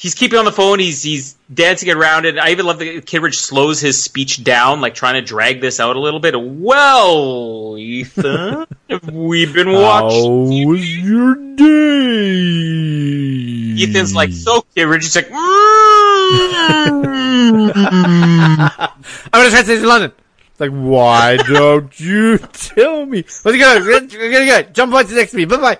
He's 0.00 0.14
keeping 0.14 0.38
on 0.38 0.46
the 0.46 0.52
phone. 0.52 0.78
He's 0.78 1.02
he's 1.02 1.36
dancing 1.52 1.90
around 1.90 2.24
it. 2.24 2.38
I 2.38 2.52
even 2.52 2.64
love 2.64 2.78
that 2.78 3.04
Kittridge 3.04 3.34
slows 3.34 3.82
his 3.82 4.02
speech 4.02 4.42
down, 4.42 4.80
like 4.80 4.94
trying 4.94 5.16
to 5.16 5.20
drag 5.20 5.60
this 5.60 5.78
out 5.78 5.94
a 5.94 6.00
little 6.00 6.20
bit. 6.20 6.34
Well, 6.40 7.76
Ethan, 7.76 8.64
we've 8.88 9.12
we 9.12 9.44
been 9.52 9.66
How 9.66 9.82
watching? 9.82 10.66
was 10.66 10.96
your 10.96 11.34
day? 11.54 11.66
Ethan's 13.82 14.14
like, 14.14 14.32
so 14.32 14.62
Kittridge. 14.74 15.02
He's 15.02 15.16
like, 15.16 15.28
mm. 15.28 15.34
I'm 17.76 18.96
gonna 19.32 19.50
try 19.50 19.58
to 19.58 19.64
stay 19.64 19.76
in 19.76 19.84
London. 19.84 20.12
Like, 20.58 20.70
why 20.70 21.36
don't 21.46 22.00
you 22.00 22.38
tell 22.38 23.04
me? 23.04 23.18
Let's 23.18 23.42
go. 23.42 23.52
Let's 23.52 24.16
go. 24.16 24.30
go. 24.30 24.62
Jump 24.72 24.92
points 24.92 25.12
next 25.12 25.32
to 25.32 25.36
me. 25.36 25.44
Bye 25.44 25.78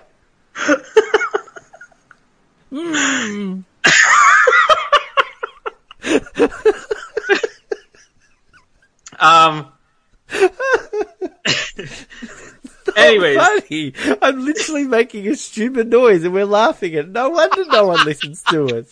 bye. 2.70 3.64
um. 9.20 9.72
Anyways, 12.96 13.36
Funny. 13.36 13.94
I'm 14.20 14.44
literally 14.44 14.84
making 14.84 15.28
a 15.28 15.36
stupid 15.36 15.88
noise 15.88 16.24
and 16.24 16.34
we're 16.34 16.44
laughing 16.44 16.94
at. 16.94 17.08
No 17.08 17.30
wonder 17.30 17.64
no 17.66 17.86
one 17.86 18.04
listens 18.04 18.42
to 18.44 18.78
us. 18.78 18.88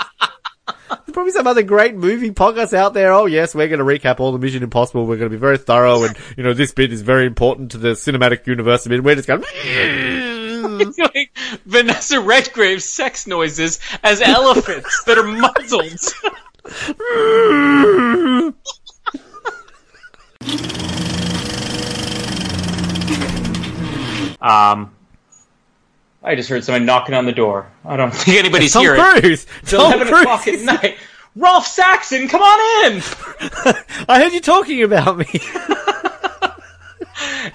There's 0.89 1.13
probably 1.13 1.33
some 1.33 1.47
other 1.47 1.63
great 1.63 1.95
movie 1.95 2.31
podcasts 2.31 2.75
out 2.75 2.95
there. 2.95 3.13
Oh 3.13 3.27
yes, 3.27 3.55
we're 3.55 3.69
going 3.69 3.79
to 3.79 3.85
recap 3.85 4.21
all 4.21 4.33
the 4.33 4.39
Mission 4.39 4.63
Impossible. 4.63 5.07
We're 5.07 5.17
going 5.17 5.31
to 5.31 5.37
be 5.37 5.41
very 5.41 5.59
thorough, 5.59 6.05
and 6.05 6.17
you 6.37 6.45
know 6.45 6.55
this 6.55 6.73
bit 6.73 6.93
is 6.93 7.03
very 7.03 7.27
important 7.27 7.73
to 7.73 7.79
the 7.79 7.91
cinematic 7.91 8.47
universe. 8.47 8.87
And 8.87 9.05
we're 9.05 9.15
just 9.15 9.29
going. 9.29 9.43
Vanessa 11.67 12.21
Redgrave's 12.21 12.85
sex 12.85 13.27
noises 13.27 13.81
as 14.03 14.21
elephants 14.21 15.05
that 15.05 15.19
are 15.19 15.25
muzzled. 15.25 16.33
Um, 24.41 24.93
I 26.23 26.35
just 26.35 26.49
heard 26.49 26.65
someone 26.65 26.85
knocking 26.85 27.15
on 27.15 27.27
the 27.27 27.33
door. 27.33 27.71
I 27.85 27.97
don't 27.97 28.13
think 28.13 28.39
anybody's 28.39 28.73
Tom 28.73 28.83
here. 28.83 28.97
Cruise. 28.97 29.47
It's 29.63 29.71
Tom 29.71 29.93
11 29.93 30.15
o'clock 30.15 30.47
at 30.49 30.61
night. 30.61 30.97
Rolf 31.37 31.67
Saxon, 31.67 32.27
come 32.29 32.43
on 32.43 32.93
in! 32.93 33.03
I 34.09 34.21
heard 34.21 34.33
you 34.33 34.41
talking 34.41 34.83
about 34.83 35.19
me. 35.19 35.27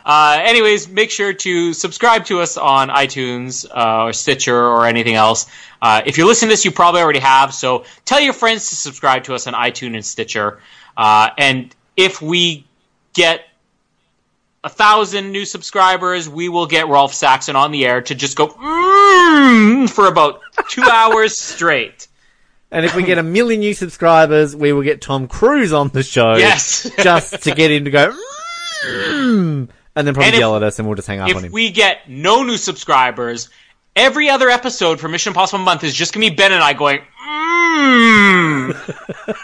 Uh, 0.05 0.39
anyways, 0.41 0.87
make 0.89 1.11
sure 1.11 1.33
to 1.33 1.73
subscribe 1.73 2.25
to 2.25 2.39
us 2.41 2.57
on 2.57 2.89
iTunes 2.89 3.65
uh, 3.69 4.05
or 4.05 4.13
Stitcher 4.13 4.55
or 4.55 4.85
anything 4.85 5.15
else. 5.15 5.47
Uh, 5.81 6.01
if 6.05 6.17
you're 6.17 6.27
listening 6.27 6.49
to 6.49 6.53
this, 6.53 6.65
you 6.65 6.71
probably 6.71 7.01
already 7.01 7.19
have. 7.19 7.53
So 7.53 7.85
tell 8.05 8.19
your 8.19 8.33
friends 8.33 8.69
to 8.69 8.75
subscribe 8.75 9.25
to 9.25 9.35
us 9.35 9.47
on 9.47 9.53
iTunes 9.53 9.95
and 9.95 10.05
Stitcher. 10.05 10.59
Uh, 10.95 11.29
and 11.37 11.75
if 11.97 12.21
we 12.21 12.65
get 13.13 13.41
a 14.63 14.69
thousand 14.69 15.31
new 15.31 15.45
subscribers, 15.45 16.29
we 16.29 16.49
will 16.49 16.67
get 16.67 16.87
Rolf 16.87 17.13
Saxon 17.13 17.55
on 17.55 17.71
the 17.71 17.85
air 17.85 18.01
to 18.01 18.15
just 18.15 18.37
go 18.37 18.47
mm, 18.47 19.89
for 19.89 20.07
about 20.07 20.41
two 20.69 20.83
hours 20.91 21.37
straight. 21.37 22.07
And 22.71 22.85
if 22.85 22.95
we 22.95 23.03
get 23.03 23.19
a 23.19 23.23
million 23.23 23.59
new 23.59 23.75
subscribers, 23.75 24.55
we 24.55 24.73
will 24.73 24.81
get 24.81 24.99
Tom 24.99 25.27
Cruise 25.27 25.73
on 25.73 25.89
the 25.89 26.01
show. 26.01 26.35
Yes. 26.37 26.89
just 27.03 27.43
to 27.43 27.53
get 27.53 27.71
him 27.71 27.85
to 27.85 27.91
go, 27.91 28.11
"Mm," 28.11 28.17
and 28.85 29.67
then 29.95 30.13
probably 30.13 30.25
And 30.25 30.33
if- 30.35 30.39
yell 30.39 30.55
at 30.55 30.63
us, 30.63 30.79
and 30.79 30.87
we'll 30.87 30.95
just 30.95 31.07
hang 31.07 31.19
up 31.19 31.29
on 31.29 31.37
him. 31.37 31.45
if 31.45 31.51
we 31.51 31.71
get 31.71 32.09
no 32.09 32.43
new 32.43 32.57
subscribers, 32.57 33.49
every 33.95 34.29
other 34.29 34.49
episode 34.49 34.99
for 34.99 35.07
Mission 35.07 35.31
Impossible 35.31 35.63
Month 35.63 35.83
is 35.83 35.93
just 35.93 36.13
gonna 36.13 36.29
be 36.29 36.35
Ben 36.35 36.51
and 36.51 36.63
I 36.63 36.73
going, 36.73 36.99
mm. 37.25 38.95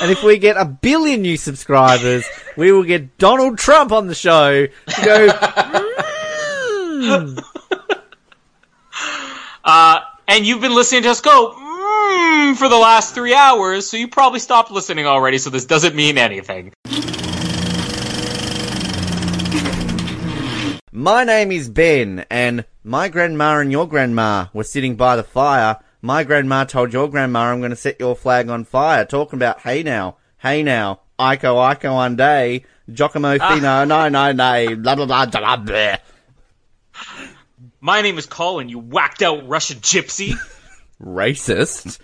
And 0.00 0.12
if 0.12 0.22
we 0.22 0.38
get 0.38 0.56
a 0.56 0.64
billion 0.64 1.22
new 1.22 1.36
subscribers, 1.36 2.24
we 2.56 2.70
will 2.70 2.84
get 2.84 3.18
Donald 3.18 3.58
Trump 3.58 3.90
on 3.90 4.06
the 4.06 4.14
show 4.14 4.66
to 4.66 5.04
go. 5.04 5.28
"Mm." 7.00 7.42
uh, 9.64 10.00
and 10.28 10.46
you've 10.46 10.60
been 10.60 10.74
listening 10.74 11.02
to 11.02 11.10
us 11.10 11.20
go 11.20 11.52
mm, 11.52 12.56
for 12.56 12.68
the 12.68 12.76
last 12.76 13.12
three 13.12 13.34
hours, 13.34 13.90
so 13.90 13.96
you 13.96 14.06
probably 14.06 14.38
stopped 14.38 14.70
listening 14.70 15.06
already. 15.06 15.36
So 15.38 15.50
this 15.50 15.64
doesn't 15.64 15.96
mean 15.96 16.16
anything. 16.16 16.72
My 20.98 21.22
name 21.22 21.52
is 21.52 21.68
Ben, 21.68 22.26
and 22.28 22.64
my 22.82 23.08
grandma 23.08 23.60
and 23.60 23.70
your 23.70 23.86
grandma 23.86 24.46
were 24.52 24.64
sitting 24.64 24.96
by 24.96 25.14
the 25.14 25.22
fire. 25.22 25.78
My 26.02 26.24
grandma 26.24 26.64
told 26.64 26.92
your 26.92 27.08
grandma, 27.08 27.52
I'm 27.52 27.60
going 27.60 27.70
to 27.70 27.76
set 27.76 28.00
your 28.00 28.16
flag 28.16 28.48
on 28.48 28.64
fire, 28.64 29.04
talking 29.04 29.38
about, 29.38 29.60
hey 29.60 29.84
now, 29.84 30.16
hey 30.38 30.64
now, 30.64 31.02
Iko, 31.16 31.76
Iko 31.76 31.94
one 31.94 32.16
day, 32.16 32.64
Giacomo 32.92 33.38
Fino, 33.38 33.84
no, 33.84 34.08
no, 34.08 34.32
no, 34.32 34.74
blah, 34.74 34.96
blah, 34.96 35.06
blah, 35.06 35.26
blah, 35.26 35.56
blah. 35.58 35.96
My 37.80 38.02
name 38.02 38.18
is 38.18 38.26
Colin, 38.26 38.68
you 38.68 38.80
whacked 38.80 39.22
out 39.22 39.46
Russian 39.46 39.78
gypsy. 39.78 40.32
Racist. 41.00 42.00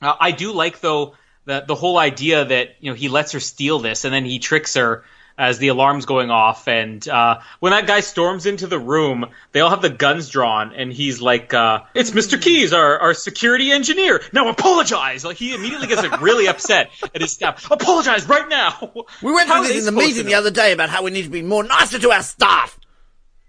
Uh, 0.00 0.14
I 0.18 0.30
do 0.30 0.52
like 0.52 0.80
though 0.80 1.12
the 1.46 1.64
the 1.66 1.74
whole 1.74 1.98
idea 1.98 2.44
that 2.44 2.76
you 2.80 2.90
know 2.90 2.94
he 2.94 3.08
lets 3.08 3.32
her 3.32 3.40
steal 3.40 3.78
this 3.78 4.04
and 4.04 4.12
then 4.12 4.24
he 4.24 4.38
tricks 4.38 4.74
her 4.74 5.04
as 5.38 5.58
the 5.58 5.68
alarm's 5.68 6.06
going 6.06 6.30
off 6.30 6.66
and 6.66 7.06
uh, 7.08 7.40
when 7.60 7.70
that 7.70 7.86
guy 7.86 8.00
storms 8.00 8.46
into 8.46 8.66
the 8.66 8.78
room 8.78 9.26
they 9.52 9.60
all 9.60 9.70
have 9.70 9.82
the 9.82 9.90
guns 9.90 10.28
drawn 10.30 10.72
and 10.72 10.92
he's 10.92 11.20
like 11.20 11.52
uh, 11.54 11.80
it's 11.94 12.10
Mr. 12.10 12.40
Keys 12.40 12.72
our, 12.72 12.98
our 12.98 13.14
security 13.14 13.70
engineer 13.70 14.22
now 14.32 14.48
apologize 14.48 15.24
like 15.24 15.36
he 15.36 15.54
immediately 15.54 15.86
gets 15.86 16.02
like 16.02 16.20
really 16.20 16.48
upset 16.48 16.90
at 17.14 17.20
his 17.20 17.32
staff 17.32 17.70
apologize 17.70 18.26
right 18.28 18.48
now 18.48 18.92
We 19.22 19.32
went 19.32 19.48
through 19.48 19.62
this 19.64 19.86
in 19.86 19.94
the 19.94 20.00
meeting 20.00 20.26
the 20.26 20.34
other 20.34 20.50
day 20.50 20.72
about 20.72 20.88
how 20.88 21.02
we 21.02 21.10
need 21.10 21.24
to 21.24 21.30
be 21.30 21.42
more 21.42 21.64
nicer 21.64 21.98
to 21.98 22.10
our 22.10 22.22
staff. 22.22 22.78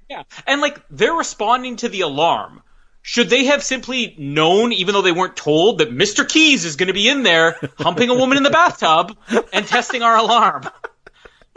Yeah, 0.09 0.23
and 0.45 0.61
like 0.61 0.81
they're 0.89 1.13
responding 1.13 1.75
to 1.77 1.89
the 1.89 2.01
alarm. 2.01 2.61
Should 3.07 3.29
they 3.29 3.45
have 3.45 3.63
simply 3.63 4.13
known, 4.17 4.73
even 4.73 4.91
though 4.91 5.01
they 5.01 5.13
weren't 5.13 5.37
told, 5.37 5.77
that 5.77 5.89
Mr. 5.89 6.27
Keys 6.27 6.65
is 6.65 6.75
going 6.75 6.87
to 6.87 6.93
be 6.93 7.07
in 7.07 7.23
there 7.23 7.57
humping 7.77 8.09
a 8.09 8.13
woman 8.13 8.35
in 8.35 8.43
the 8.43 8.49
bathtub 8.49 9.17
and 9.53 9.65
testing 9.65 10.03
our 10.03 10.17
alarm? 10.17 10.63
Like 10.63 10.73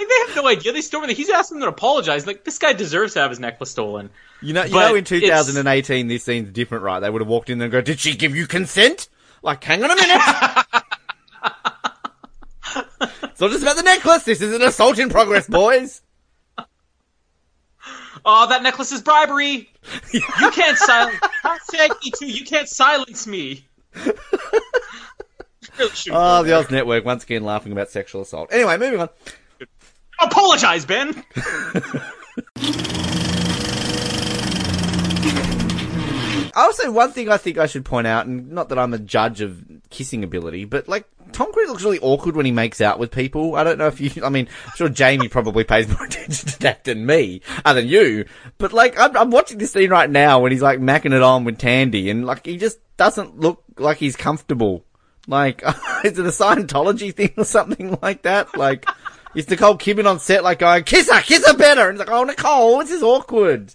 they 0.08 0.18
have 0.28 0.36
no 0.36 0.46
idea. 0.46 0.72
They 0.72 0.80
storm 0.80 1.10
in. 1.10 1.16
He's 1.16 1.28
asking 1.28 1.58
them 1.58 1.66
to 1.66 1.70
apologize. 1.70 2.24
Like 2.24 2.44
this 2.44 2.56
guy 2.58 2.72
deserves 2.72 3.14
to 3.14 3.18
have 3.18 3.30
his 3.32 3.40
necklace 3.40 3.72
stolen. 3.72 4.10
You 4.40 4.52
know, 4.52 4.62
you 4.62 4.70
But 4.70 4.90
know, 4.90 4.94
in 4.94 5.02
it's- 5.02 5.20
2018, 5.46 6.06
this 6.06 6.22
scene's 6.22 6.50
different, 6.50 6.84
right? 6.84 7.00
They 7.00 7.10
would 7.10 7.20
have 7.20 7.28
walked 7.28 7.50
in 7.50 7.58
there 7.58 7.66
and 7.66 7.72
go, 7.72 7.80
"Did 7.80 7.98
she 7.98 8.14
give 8.14 8.36
you 8.36 8.46
consent?" 8.46 9.08
Like, 9.42 9.64
hang 9.64 9.82
on 9.82 9.90
a 9.90 9.96
minute. 9.96 10.22
it's 13.24 13.40
not 13.40 13.50
just 13.50 13.62
about 13.62 13.76
the 13.76 13.82
necklace. 13.82 14.22
This 14.22 14.40
is 14.40 14.54
an 14.54 14.62
assault 14.62 15.00
in 15.00 15.08
progress, 15.10 15.48
boys. 15.48 16.00
Oh, 18.24 18.48
that 18.48 18.62
necklace 18.62 18.92
is 18.92 19.02
bribery. 19.02 19.70
You 20.12 20.20
can't 20.52 20.76
silence. 20.78 21.16
Hashtag 21.44 21.90
me 22.04 22.10
too. 22.18 22.26
You 22.30 22.44
can't 22.44 22.68
silence 22.68 23.26
me. 23.26 23.66
Really 25.78 25.90
Oh, 26.10 26.42
the. 26.42 26.54
Oz 26.56 26.70
Network 26.70 27.04
once 27.04 27.24
again 27.24 27.44
laughing 27.44 27.72
about 27.72 27.90
sexual 27.90 28.22
assault. 28.22 28.52
Anyway, 28.52 28.76
moving 28.76 29.00
on. 29.00 29.08
Apologize, 30.20 30.84
Ben. 30.84 31.24
Also, 36.54 36.90
one 36.90 37.12
thing 37.12 37.28
I 37.28 37.36
think 37.36 37.58
I 37.58 37.66
should 37.66 37.84
point 37.84 38.06
out, 38.06 38.26
and 38.26 38.50
not 38.50 38.68
that 38.70 38.78
I'm 38.78 38.92
a 38.92 38.98
judge 38.98 39.40
of 39.40 39.62
kissing 39.90 40.24
ability, 40.24 40.64
but 40.64 40.88
like 40.88 41.04
Tom 41.32 41.52
Cruise 41.52 41.68
looks 41.68 41.82
really 41.82 41.98
awkward 42.00 42.36
when 42.36 42.46
he 42.46 42.52
makes 42.52 42.80
out 42.80 42.98
with 42.98 43.10
people. 43.10 43.56
I 43.56 43.64
don't 43.64 43.78
know 43.78 43.86
if 43.86 44.00
you, 44.00 44.10
I 44.24 44.28
mean, 44.28 44.48
I'm 44.66 44.72
sure 44.76 44.88
Jamie 44.88 45.28
probably 45.28 45.64
pays 45.64 45.88
more 45.88 46.04
attention 46.06 46.48
to 46.50 46.58
that 46.60 46.84
than 46.84 47.06
me, 47.06 47.42
other 47.64 47.80
than 47.80 47.90
you. 47.90 48.26
But 48.58 48.72
like, 48.72 48.98
I'm, 48.98 49.16
I'm 49.16 49.30
watching 49.30 49.58
this 49.58 49.72
scene 49.72 49.90
right 49.90 50.10
now 50.10 50.40
when 50.40 50.52
he's 50.52 50.62
like 50.62 50.78
macking 50.80 51.14
it 51.14 51.22
on 51.22 51.44
with 51.44 51.58
Thandie, 51.58 52.10
and 52.10 52.26
like 52.26 52.46
he 52.46 52.56
just 52.56 52.78
doesn't 52.96 53.38
look 53.38 53.62
like 53.78 53.98
he's 53.98 54.16
comfortable. 54.16 54.84
Like, 55.26 55.62
is 56.04 56.18
it 56.18 56.26
a 56.26 56.30
Scientology 56.30 57.14
thing 57.14 57.34
or 57.36 57.44
something 57.44 57.98
like 58.02 58.22
that? 58.22 58.56
Like, 58.56 58.88
is 59.34 59.48
Nicole 59.48 59.78
Kidman 59.78 60.10
on 60.10 60.18
set 60.20 60.42
like 60.42 60.58
going, 60.58 60.84
kiss 60.84 61.10
her, 61.10 61.20
kiss 61.20 61.46
her 61.46 61.56
better? 61.56 61.88
And 61.88 61.98
it's 61.98 62.08
like, 62.08 62.14
oh 62.14 62.24
Nicole, 62.24 62.78
this 62.78 62.90
is 62.90 63.02
awkward. 63.02 63.74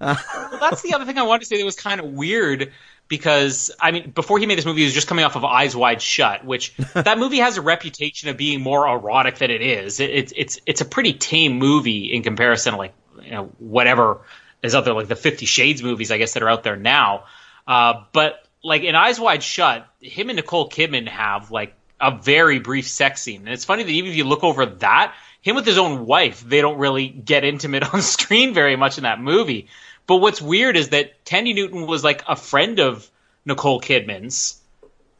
Well, 0.00 0.58
that's 0.60 0.82
the 0.82 0.94
other 0.94 1.04
thing 1.04 1.18
I 1.18 1.22
wanted 1.22 1.40
to 1.42 1.46
say 1.46 1.58
that 1.58 1.64
was 1.64 1.76
kind 1.76 2.00
of 2.00 2.06
weird 2.06 2.72
because 3.08 3.70
I 3.80 3.90
mean, 3.90 4.10
before 4.10 4.38
he 4.38 4.46
made 4.46 4.58
this 4.58 4.64
movie, 4.64 4.80
he 4.80 4.84
was 4.84 4.94
just 4.94 5.06
coming 5.06 5.24
off 5.24 5.36
of 5.36 5.44
Eyes 5.44 5.76
Wide 5.76 6.00
Shut, 6.00 6.44
which 6.44 6.74
that 6.94 7.18
movie 7.18 7.38
has 7.38 7.56
a 7.56 7.62
reputation 7.62 8.28
of 8.28 8.36
being 8.36 8.60
more 8.60 8.86
erotic 8.86 9.36
than 9.36 9.50
it 9.50 9.62
is. 9.62 10.00
It, 10.00 10.10
it's 10.10 10.32
it's 10.36 10.60
it's 10.66 10.80
a 10.80 10.84
pretty 10.84 11.12
tame 11.12 11.58
movie 11.58 12.12
in 12.12 12.22
comparison 12.22 12.72
to 12.72 12.78
like 12.78 12.94
you 13.22 13.30
know 13.30 13.44
whatever 13.58 14.22
is 14.62 14.74
out 14.74 14.84
there, 14.84 14.94
like 14.94 15.08
the 15.08 15.16
Fifty 15.16 15.46
Shades 15.46 15.82
movies, 15.82 16.10
I 16.10 16.18
guess 16.18 16.34
that 16.34 16.42
are 16.42 16.48
out 16.48 16.62
there 16.62 16.76
now. 16.76 17.24
Uh, 17.66 18.04
but 18.12 18.46
like 18.62 18.82
in 18.82 18.94
Eyes 18.94 19.20
Wide 19.20 19.42
Shut, 19.42 19.86
him 20.00 20.30
and 20.30 20.36
Nicole 20.36 20.68
Kidman 20.68 21.08
have 21.08 21.50
like 21.50 21.74
a 22.00 22.10
very 22.10 22.58
brief 22.58 22.88
sex 22.88 23.22
scene, 23.22 23.42
and 23.42 23.50
it's 23.50 23.64
funny 23.64 23.82
that 23.82 23.90
even 23.90 24.10
if 24.10 24.16
you 24.16 24.24
look 24.24 24.44
over 24.44 24.66
that, 24.66 25.14
him 25.42 25.56
with 25.56 25.66
his 25.66 25.76
own 25.76 26.06
wife, 26.06 26.42
they 26.42 26.62
don't 26.62 26.78
really 26.78 27.08
get 27.08 27.44
intimate 27.44 27.82
on 27.94 28.00
screen 28.00 28.54
very 28.54 28.76
much 28.76 28.96
in 28.96 29.04
that 29.04 29.20
movie. 29.20 29.68
But 30.06 30.16
what's 30.16 30.40
weird 30.42 30.76
is 30.76 30.90
that 30.90 31.24
Thandie 31.24 31.54
Newton 31.54 31.86
was 31.86 32.04
like 32.04 32.22
a 32.28 32.36
friend 32.36 32.78
of 32.78 33.08
Nicole 33.44 33.80
Kidman's 33.80 34.60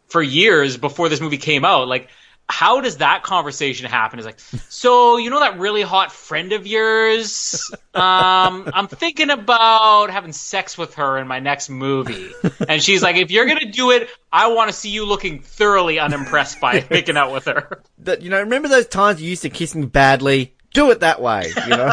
for 0.09 0.23
years 0.23 0.77
before 0.77 1.09
this 1.09 1.21
movie 1.21 1.39
came 1.39 1.65
out. 1.65 1.89
Like, 1.89 2.09
how 2.47 2.83
does 2.83 2.99
that 2.99 3.23
conversation 3.23 3.87
happen? 3.87 4.19
Is 4.19 4.27
like, 4.27 4.39
so 4.69 5.17
you 5.17 5.31
know 5.31 5.41
that 5.41 5.59
really 5.59 5.81
hot 5.83 6.13
friend 6.13 6.53
of 6.53 6.67
yours? 6.67 7.71
Um, 7.95 8.69
I'm 8.75 8.89
thinking 8.89 9.31
about 9.31 10.11
having 10.11 10.33
sex 10.33 10.77
with 10.77 10.95
her 10.95 11.17
in 11.19 11.29
my 11.29 11.39
next 11.39 11.71
movie. 11.71 12.33
And 12.69 12.83
she's 12.83 13.05
like, 13.05 13.15
if 13.15 13.31
you're 13.31 13.47
gonna 13.47 13.71
do 13.71 13.93
it, 13.93 14.09
I 14.33 14.49
want 14.49 14.69
to 14.69 14.73
see 14.77 14.91
you 14.91 15.07
looking 15.07 15.43
thoroughly 15.43 16.01
unimpressed 16.01 16.61
by 16.61 16.85
making 16.91 17.17
out 17.17 17.33
with 17.33 17.45
her. 17.45 17.83
that 17.99 18.21
you 18.21 18.31
know 18.31 18.41
remember 18.41 18.67
those 18.67 18.89
times 18.89 19.23
you 19.23 19.31
used 19.31 19.43
to 19.43 19.49
kiss 19.49 19.77
me 19.77 19.87
badly 19.87 20.57
do 20.73 20.91
it 20.91 21.01
that 21.01 21.23
way 21.23 21.53
you 21.69 21.77
know 21.77 21.93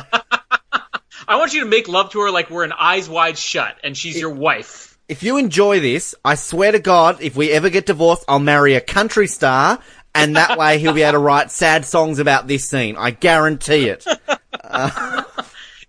I 1.31 1.37
want 1.37 1.53
you 1.53 1.61
to 1.61 1.65
make 1.65 1.87
love 1.87 2.09
to 2.11 2.19
her 2.21 2.29
like 2.29 2.49
we're 2.49 2.65
in 2.65 2.73
eyes 2.73 3.07
wide 3.07 3.37
shut, 3.37 3.77
and 3.85 3.95
she's 3.95 4.19
your 4.19 4.31
wife. 4.31 4.97
if 5.07 5.23
you 5.23 5.37
enjoy 5.37 5.79
this 5.79 6.13
i 6.25 6.35
swear 6.35 6.71
to 6.73 6.79
god 6.79 7.21
if 7.21 7.35
we 7.37 7.51
ever 7.51 7.69
get 7.69 7.85
divorced 7.85 8.25
i'll 8.27 8.39
marry 8.39 8.75
a 8.75 8.81
country 8.81 9.27
star 9.27 9.79
and 10.13 10.35
that 10.35 10.57
way 10.59 10.77
he'll 10.77 10.93
be 10.93 11.01
able 11.03 11.13
to 11.13 11.19
write 11.19 11.49
sad 11.49 11.85
songs 11.85 12.19
about 12.19 12.47
this 12.47 12.67
scene 12.67 12.95
i 12.97 13.11
guarantee 13.11 13.87
it 13.89 14.05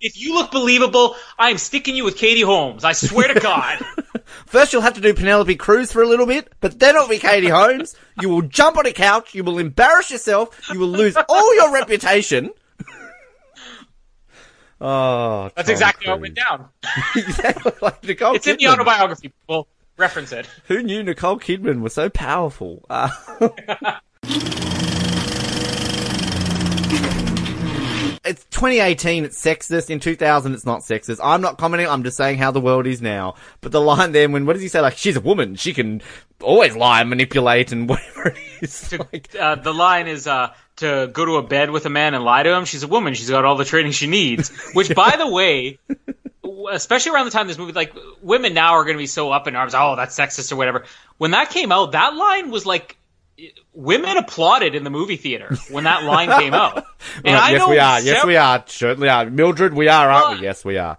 If 0.05 0.21
you 0.21 0.35
look 0.35 0.51
believable, 0.51 1.15
I 1.39 1.51
am 1.51 1.59
sticking 1.59 1.95
you 1.95 2.03
with 2.03 2.17
Katie 2.17 2.41
Holmes. 2.41 2.83
I 2.83 2.91
swear 2.91 3.33
to 3.33 3.39
God. 3.39 3.79
first 4.47 4.73
you'll 4.73 4.83
have 4.83 4.95
to 4.95 5.01
do 5.01 5.15
penelope 5.15 5.55
cruz 5.55 5.93
for 5.93 6.03
a 6.03 6.07
little 6.09 6.27
bit 6.27 6.51
but 6.61 6.79
then 6.81 6.97
it'll 6.97 7.09
be 7.09 7.19
katie 7.19 7.49
holmes 7.49 7.95
you 8.21 8.29
will 8.29 8.43
jump 8.43 8.77
on 8.77 8.87
a 8.87 8.93
couch 8.93 9.35
you 9.35 9.45
will 9.45 9.59
embarrass 9.59 10.11
yourself 10.11 10.59
you 10.73 10.79
will 10.79 10.89
lose 10.89 11.17
all 11.29 11.55
your 11.55 11.73
reputation 11.73 12.51
oh 14.83 15.51
That's 15.57 15.69
Tom 15.69 15.73
exactly 15.73 16.07
how 16.07 16.15
it 16.15 16.19
Cruise. 16.19 16.23
went 16.23 16.35
down. 16.37 16.69
exactly 17.17 17.73
like 17.81 18.05
Nicole 18.05 18.35
It's 18.37 18.47
in 18.47 18.57
the 18.59 18.65
Kidman. 18.65 18.73
autobiography. 18.75 19.29
People 19.29 19.69
reference 19.97 20.33
it. 20.33 20.47
Who 20.69 20.83
knew 20.83 21.03
Nicole 21.03 21.39
Kidman 21.39 21.81
was 21.81 21.95
so 21.95 22.09
powerful? 22.11 22.85
Uh, 22.91 23.09
it's 28.25 28.45
2018, 28.47 29.25
it's 29.25 29.41
sexist. 29.43 29.91
In 29.91 29.99
2000, 30.01 30.55
it's 30.55 30.65
not 30.67 30.81
sexist. 30.81 31.19
I'm 31.23 31.41
not 31.41 31.59
commenting, 31.59 31.89
I'm 31.89 32.05
just 32.05 32.17
saying 32.17 32.39
how 32.39 32.51
the 32.51 32.61
world 32.61 32.87
is 32.87 33.03
now. 33.03 33.35
But 33.61 33.73
the 33.73 33.81
line 33.81 34.13
then, 34.13 34.33
when, 34.33 34.47
what 34.47 34.53
does 34.55 34.63
he 34.63 34.69
say? 34.69 34.81
Like, 34.81 34.97
she's 34.97 35.17
a 35.17 35.21
woman, 35.21 35.57
she 35.57 35.73
can 35.75 36.03
always 36.41 36.77
lie 36.77 37.01
and 37.01 37.11
manipulate 37.11 37.73
and 37.73 37.89
whatever 37.89 38.29
it 38.29 38.37
is. 38.61 38.89
To- 38.91 39.07
Like, 39.13 39.35
uh, 39.39 39.57
the 39.57 39.75
line 39.75 40.07
is 40.09 40.27
uh, 40.27 40.53
to 40.77 41.11
go 41.13 41.25
to 41.25 41.37
a 41.37 41.43
bed 41.43 41.71
with 41.71 41.87
a 41.87 41.91
man 41.91 42.15
and 42.15 42.25
lie 42.25 42.43
to 42.43 42.55
him. 42.55 42.65
She's 42.65 42.83
a 42.83 42.89
woman. 42.89 43.15
She's 43.15 43.31
got 43.31 43.45
all 43.45 43.57
the 43.57 43.65
training 43.65 43.93
she 43.93 44.07
needs. 44.07 44.51
Which, 44.75 44.95
by 44.95 45.17
the 45.17 45.29
way, 45.29 45.79
especially 46.71 47.13
around 47.13 47.25
the 47.27 47.31
time 47.33 47.49
this 47.49 47.59
movie, 47.59 47.73
like 47.73 47.93
women 48.23 48.55
now 48.55 48.73
are 48.75 48.85
going 48.85 48.97
to 48.97 49.03
be 49.03 49.07
so 49.07 49.31
up 49.33 49.47
in 49.49 49.57
arms. 49.57 49.75
Oh, 49.75 49.97
that's 49.97 50.17
sexist 50.17 50.53
or 50.53 50.57
whatever. 50.57 50.85
When 51.19 51.33
that 51.33 51.51
came 51.51 51.73
out, 51.73 51.93
that 51.93 52.15
line 52.15 52.51
was 52.51 52.67
like. 52.67 52.97
Women 53.73 54.17
applauded 54.19 54.75
in 54.75 54.85
the 54.85 54.91
movie 54.91 55.17
theater 55.17 55.57
when 55.71 55.85
that 55.85 56.05
line 56.05 56.29
came 56.41 56.55
out. 56.55 56.85
And 57.25 57.35
Right, 57.35 57.43
I 57.43 57.51
yes, 57.51 57.69
we 57.69 57.79
are. 57.79 58.01
Yes, 58.01 58.25
we 58.25 58.37
are. 58.37 58.65
Certainly 58.67 59.09
are. 59.09 59.29
Mildred, 59.29 59.75
we 59.75 59.89
are, 59.89 60.09
aren't 60.11 60.29
Well, 60.29 60.39
we? 60.39 60.45
Yes, 60.45 60.65
we 60.65 60.79
are. 60.79 60.99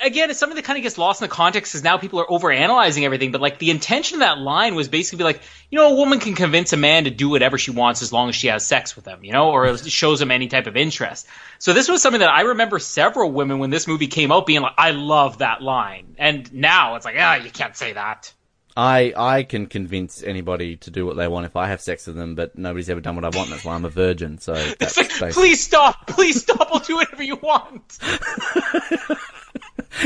again, 0.00 0.28
it's 0.28 0.38
something 0.38 0.56
that 0.56 0.64
kind 0.64 0.76
of 0.76 0.82
gets 0.82 0.98
lost 0.98 1.22
in 1.22 1.28
the 1.28 1.34
context 1.34 1.72
because 1.72 1.84
now 1.84 1.96
people 1.98 2.18
are 2.20 2.26
overanalyzing 2.26 3.04
everything. 3.04 3.30
But 3.30 3.40
like 3.40 3.58
the 3.58 3.70
intention 3.70 4.16
of 4.16 4.20
that 4.20 4.38
line 4.38 4.74
was 4.74 4.88
basically 4.88 5.24
like, 5.24 5.40
you 5.70 5.78
know, 5.78 5.92
a 5.92 5.94
woman 5.94 6.18
can 6.18 6.34
convince 6.34 6.72
a 6.72 6.76
man 6.76 7.04
to 7.04 7.10
do 7.10 7.28
whatever 7.28 7.58
she 7.58 7.70
wants 7.70 8.02
as 8.02 8.12
long 8.12 8.28
as 8.28 8.34
she 8.34 8.48
has 8.48 8.66
sex 8.66 8.96
with 8.96 9.06
him, 9.06 9.22
you 9.24 9.32
know, 9.32 9.50
or 9.50 9.66
it 9.66 9.88
shows 9.90 10.20
him 10.20 10.30
any 10.32 10.48
type 10.48 10.66
of 10.66 10.76
interest. 10.76 11.26
So 11.60 11.72
this 11.72 11.88
was 11.88 12.02
something 12.02 12.20
that 12.20 12.28
I 12.30 12.42
remember 12.42 12.78
several 12.80 13.30
women 13.30 13.60
when 13.60 13.70
this 13.70 13.86
movie 13.86 14.08
came 14.08 14.32
out 14.32 14.46
being 14.46 14.62
like, 14.62 14.74
I 14.76 14.90
love 14.90 15.38
that 15.38 15.62
line. 15.62 16.16
And 16.18 16.52
now 16.52 16.96
it's 16.96 17.04
like, 17.04 17.16
ah, 17.18 17.36
you 17.36 17.50
can't 17.50 17.76
say 17.76 17.92
that. 17.92 18.32
I 18.76 19.12
I 19.16 19.42
can 19.42 19.66
convince 19.66 20.22
anybody 20.22 20.76
to 20.76 20.90
do 20.90 21.06
what 21.06 21.16
they 21.16 21.26
want 21.28 21.46
if 21.46 21.56
I 21.56 21.68
have 21.68 21.80
sex 21.80 22.06
with 22.06 22.16
them, 22.16 22.34
but 22.34 22.56
nobody's 22.58 22.90
ever 22.90 23.00
done 23.00 23.16
what 23.16 23.24
I 23.24 23.30
want. 23.36 23.48
That's 23.50 23.64
why 23.64 23.74
I'm 23.74 23.84
a 23.86 23.90
virgin. 23.90 24.38
So 24.38 24.52
It's 24.80 24.96
like, 24.96 25.08
basically- 25.08 25.32
please 25.32 25.64
stop, 25.64 26.06
please 26.06 26.42
stop. 26.42 26.68
I'll 26.70 26.80
do 26.80 26.96
whatever 26.96 27.22
you 27.22 27.36
want. 27.36 27.98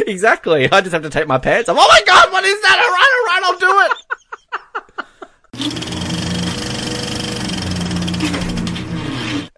exactly. 0.06 0.70
I 0.70 0.80
just 0.80 0.92
have 0.92 1.02
to 1.02 1.10
take 1.10 1.26
my 1.26 1.38
pants 1.38 1.68
off. 1.68 1.76
Oh 1.80 1.88
my 1.88 2.02
god, 2.06 2.30
what 2.32 2.44
is 2.44 2.60
that? 2.62 2.78
All 2.78 2.90
right, 2.90 3.12
all 3.18 3.26
right, 3.26 3.42
I'll 3.44 3.58
do 3.58 3.80
it. 3.86 3.92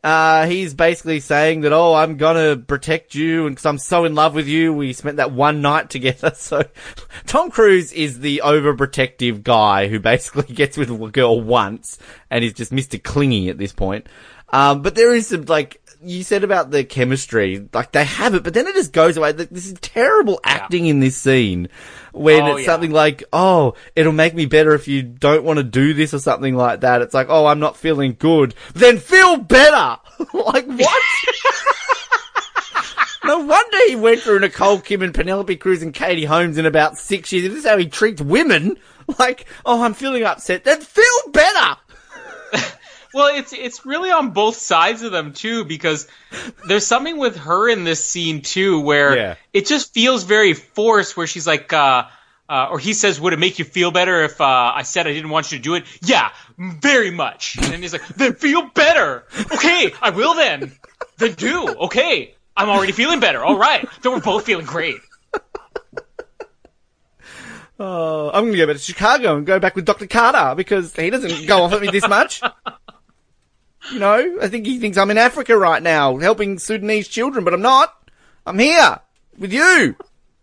Uh, 0.02 0.46
he's 0.46 0.74
basically 0.74 1.20
saying 1.20 1.60
that, 1.60 1.72
oh, 1.72 1.94
I'm 1.94 2.16
gonna 2.16 2.56
protect 2.56 3.14
you, 3.14 3.46
and 3.46 3.54
because 3.54 3.66
I'm 3.66 3.78
so 3.78 4.04
in 4.04 4.16
love 4.16 4.34
with 4.34 4.48
you, 4.48 4.72
we 4.72 4.92
spent 4.92 5.18
that 5.18 5.30
one 5.30 5.62
night 5.62 5.90
together. 5.90 6.32
So, 6.34 6.64
Tom 7.26 7.50
Cruise 7.50 7.92
is 7.92 8.18
the 8.20 8.42
overprotective 8.44 9.44
guy 9.44 9.88
who 9.88 10.00
basically 10.00 10.54
gets 10.54 10.76
with 10.76 10.90
a 10.90 11.10
girl 11.10 11.40
once, 11.40 11.98
and 12.30 12.44
is 12.44 12.52
just 12.52 12.72
Mr. 12.72 13.00
Clingy 13.00 13.48
at 13.48 13.58
this 13.58 13.72
point. 13.72 14.08
Um, 14.48 14.82
but 14.82 14.96
there 14.96 15.14
is 15.14 15.28
some, 15.28 15.44
like, 15.44 15.80
you 16.04 16.22
said 16.22 16.44
about 16.44 16.70
the 16.70 16.84
chemistry, 16.84 17.66
like, 17.72 17.92
they 17.92 18.04
have 18.04 18.34
it, 18.34 18.42
but 18.42 18.52
then 18.54 18.66
it 18.66 18.74
just 18.74 18.92
goes 18.92 19.16
away. 19.16 19.32
This 19.32 19.66
is 19.66 19.74
terrible 19.80 20.40
acting 20.44 20.86
in 20.86 21.00
this 21.00 21.16
scene, 21.16 21.68
when 22.12 22.42
Oh, 22.42 22.56
it's 22.56 22.66
yeah. 22.66 22.72
something 22.72 22.90
like, 22.90 23.22
oh, 23.32 23.74
it'll 23.96 24.12
make 24.12 24.34
me 24.34 24.46
better 24.46 24.74
if 24.74 24.88
you 24.88 25.02
don't 25.02 25.44
want 25.44 25.58
to 25.58 25.62
do 25.62 25.94
this 25.94 26.12
or 26.14 26.18
something 26.18 26.54
like 26.56 26.80
that. 26.80 27.02
It's 27.02 27.14
like, 27.14 27.28
oh, 27.30 27.46
I'm 27.46 27.60
not 27.60 27.76
feeling 27.76 28.16
good. 28.18 28.54
Then 28.74 28.98
feel 28.98 29.36
better! 29.38 29.98
like, 30.34 30.66
what? 30.66 31.02
no 33.24 33.38
wonder 33.40 33.78
he 33.88 33.96
went 33.96 34.20
through 34.20 34.40
Nicole 34.40 34.80
Kim 34.80 35.02
and 35.02 35.14
Penelope 35.14 35.56
Cruz 35.56 35.82
and 35.82 35.94
Katie 35.94 36.24
Holmes 36.24 36.58
in 36.58 36.66
about 36.66 36.98
six 36.98 37.32
years. 37.32 37.44
If 37.46 37.52
this 37.52 37.64
is 37.64 37.70
how 37.70 37.78
he 37.78 37.86
treats 37.86 38.20
women, 38.20 38.76
like, 39.18 39.46
oh, 39.64 39.82
I'm 39.82 39.94
feeling 39.94 40.24
upset, 40.24 40.64
then 40.64 40.80
feel 40.80 41.30
better! 41.32 41.76
Well, 43.14 43.34
it's 43.36 43.52
it's 43.52 43.84
really 43.84 44.10
on 44.10 44.30
both 44.30 44.56
sides 44.56 45.02
of 45.02 45.12
them 45.12 45.32
too, 45.32 45.64
because 45.64 46.08
there's 46.66 46.86
something 46.86 47.18
with 47.18 47.36
her 47.36 47.68
in 47.68 47.84
this 47.84 48.02
scene 48.04 48.40
too, 48.42 48.80
where 48.80 49.16
Yeah. 49.16 49.34
it 49.52 49.66
just 49.66 49.92
feels 49.92 50.24
very 50.24 50.54
forced. 50.54 51.16
Where 51.16 51.26
she's 51.26 51.46
like, 51.46 51.72
uh, 51.72 52.04
uh, 52.48 52.68
or 52.70 52.78
he 52.78 52.94
says, 52.94 53.20
"Would 53.20 53.32
it 53.34 53.38
make 53.38 53.58
you 53.58 53.64
feel 53.66 53.90
better 53.90 54.22
if 54.24 54.40
uh, 54.40 54.72
I 54.74 54.82
said 54.82 55.06
I 55.06 55.12
didn't 55.12 55.30
want 55.30 55.52
you 55.52 55.58
to 55.58 55.62
do 55.62 55.74
it?" 55.74 55.84
Yeah, 56.02 56.30
very 56.56 57.10
much. 57.10 57.56
And 57.60 57.82
he's 57.82 57.92
like, 57.92 58.06
"Then 58.08 58.34
feel 58.34 58.62
better." 58.74 59.24
Okay, 59.52 59.92
I 60.00 60.10
will 60.10 60.34
then. 60.34 60.72
Then 61.18 61.32
do. 61.34 61.68
Okay, 61.68 62.34
I'm 62.56 62.68
already 62.70 62.92
feeling 62.92 63.20
better. 63.20 63.44
All 63.44 63.58
right, 63.58 63.86
then 64.02 64.12
we're 64.12 64.20
both 64.20 64.44
feeling 64.46 64.66
great. 64.66 64.96
Oh, 67.80 68.30
I'm 68.32 68.44
gonna 68.46 68.56
go 68.56 68.66
back 68.66 68.76
to 68.76 68.82
Chicago 68.82 69.36
and 69.36 69.46
go 69.46 69.58
back 69.58 69.74
with 69.74 69.84
Dr. 69.84 70.06
Carter 70.06 70.54
because 70.54 70.94
he 70.94 71.10
doesn't 71.10 71.46
go 71.46 71.62
off 71.64 71.72
at 71.72 71.80
me 71.80 71.88
this 71.90 72.06
much. 72.08 72.40
You 73.90 73.98
know, 73.98 74.38
I 74.40 74.48
think 74.48 74.66
he 74.66 74.78
thinks 74.78 74.96
I'm 74.96 75.10
in 75.10 75.18
Africa 75.18 75.56
right 75.56 75.82
now 75.82 76.16
helping 76.18 76.58
Sudanese 76.58 77.08
children, 77.08 77.44
but 77.44 77.52
I'm 77.52 77.62
not. 77.62 77.92
I'm 78.46 78.58
here 78.58 79.00
with 79.38 79.52
you. 79.52 79.96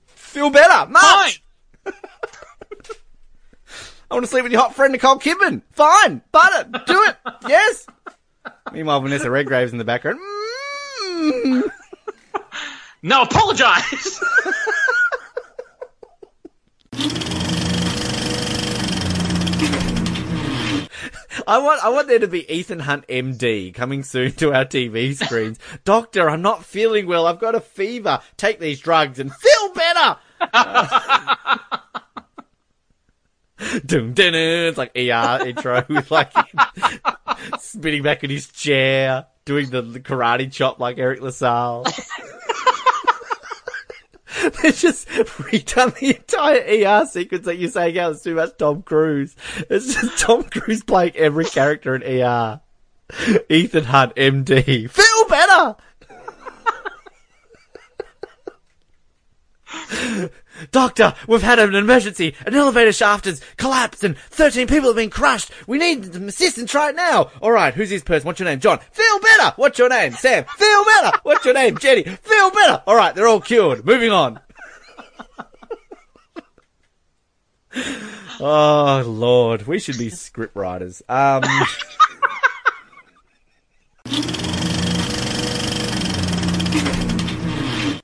Feel 0.07 0.49
better. 0.49 0.89
Much. 0.89 1.41
I 4.11 4.15
want 4.15 4.23
to 4.25 4.27
sleep 4.29 4.43
with 4.43 4.51
your 4.51 4.61
hot 4.61 4.75
friend 4.75 4.91
Nicole 4.91 5.17
Kidman. 5.19 5.61
Fine. 5.71 6.21
Butter. 6.31 6.69
Do 6.85 7.03
it. 7.03 7.15
Yes. 7.47 7.85
Meanwhile, 8.73 9.01
Vanessa 9.01 9.29
Redgrave's 9.29 9.71
in 9.71 9.77
the 9.77 9.85
background. 9.85 10.19
Mm. 11.19 11.63
Now 13.01 13.23
apologize. 13.23 14.21
I 21.47 21.59
want 21.59 21.83
I 21.83 21.89
want 21.89 22.07
there 22.07 22.19
to 22.19 22.27
be 22.27 22.51
Ethan 22.51 22.79
Hunt 22.79 23.07
MD 23.07 23.73
coming 23.73 24.03
soon 24.03 24.31
to 24.33 24.53
our 24.53 24.65
TV 24.65 25.15
screens. 25.15 25.59
Doctor, 25.83 26.29
I'm 26.29 26.41
not 26.41 26.65
feeling 26.65 27.07
well. 27.07 27.27
I've 27.27 27.39
got 27.39 27.55
a 27.55 27.59
fever. 27.59 28.19
Take 28.37 28.59
these 28.59 28.79
drugs 28.79 29.19
and 29.19 29.33
feel 29.33 29.73
better. 29.73 30.17
Dun, 33.85 34.13
dun, 34.13 34.31
dun. 34.31 34.35
It's 34.35 34.77
like 34.77 34.95
ER 34.95 35.45
intro 35.45 35.85
with 35.89 36.09
like 36.11 36.31
spinning 37.59 38.03
back 38.03 38.23
in 38.23 38.29
his 38.29 38.47
chair, 38.47 39.25
doing 39.43 39.69
the, 39.69 39.81
the 39.81 39.99
karate 39.99 40.49
chop 40.51 40.79
like 40.79 40.97
Eric 40.97 41.21
LaSalle. 41.21 41.85
They 44.61 44.71
just 44.71 45.07
redone 45.07 45.97
the 45.99 46.15
entire 46.15 47.01
ER 47.01 47.05
sequence 47.05 47.45
that 47.45 47.57
you're 47.57 47.69
saying 47.69 47.95
how 47.95 48.11
it's 48.11 48.21
too 48.21 48.35
much 48.35 48.57
Tom 48.57 48.83
Cruise. 48.83 49.35
It's 49.69 49.93
just 49.93 50.17
Tom 50.23 50.43
Cruise 50.43 50.83
playing 50.83 51.15
every 51.15 51.45
character 51.45 51.95
in 51.95 52.03
ER. 52.03 52.61
Ethan 53.49 53.85
Hunt, 53.85 54.15
MD. 54.15 54.89
Feel 54.89 55.27
better! 55.27 55.75
Doctor, 60.71 61.13
we've 61.27 61.41
had 61.41 61.59
an 61.59 61.75
emergency. 61.75 62.35
An 62.45 62.55
elevator 62.55 62.91
shaft 62.91 63.25
has 63.25 63.41
collapsed 63.57 64.03
and 64.03 64.17
13 64.17 64.67
people 64.67 64.89
have 64.89 64.95
been 64.95 65.09
crushed. 65.09 65.51
We 65.67 65.77
need 65.77 66.15
assistance 66.15 66.73
right 66.73 66.95
now. 66.95 67.31
Alright, 67.41 67.73
who's 67.73 67.89
this 67.89 68.03
person? 68.03 68.25
What's 68.25 68.39
your 68.39 68.49
name? 68.49 68.59
John. 68.59 68.79
Feel 68.91 69.19
better! 69.19 69.53
What's 69.55 69.79
your 69.79 69.89
name? 69.89 70.13
Sam. 70.13 70.45
Feel 70.57 70.85
better! 70.85 71.11
What's 71.23 71.45
your 71.45 71.53
name? 71.53 71.77
Jenny. 71.77 72.03
Feel 72.03 72.51
better! 72.51 72.83
Alright, 72.87 73.15
they're 73.15 73.27
all 73.27 73.41
cured. 73.41 73.85
Moving 73.85 74.11
on. 74.11 74.39
oh, 78.39 79.03
Lord. 79.05 79.67
We 79.67 79.79
should 79.79 79.97
be 79.97 80.09
script 80.09 80.55
writers. 80.55 81.01
Um. 81.07 81.43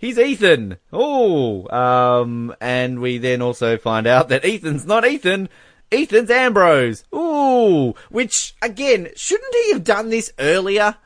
He's 0.05 0.19
Ethan. 0.19 0.77
Oh, 0.93 1.67
um, 1.75 2.53
and 2.61 3.01
we 3.01 3.17
then 3.17 3.41
also 3.41 3.75
find 3.75 4.05
out 4.05 4.29
that 4.29 4.45
Ethan's 4.45 4.85
not 4.85 5.03
Ethan. 5.03 5.49
Ethan's 5.91 6.29
Ambrose. 6.29 7.03
Ooh, 7.11 7.95
which 8.11 8.53
again, 8.61 9.09
shouldn't 9.15 9.55
he 9.55 9.73
have 9.73 9.83
done 9.83 10.11
this 10.11 10.31
earlier? 10.37 10.97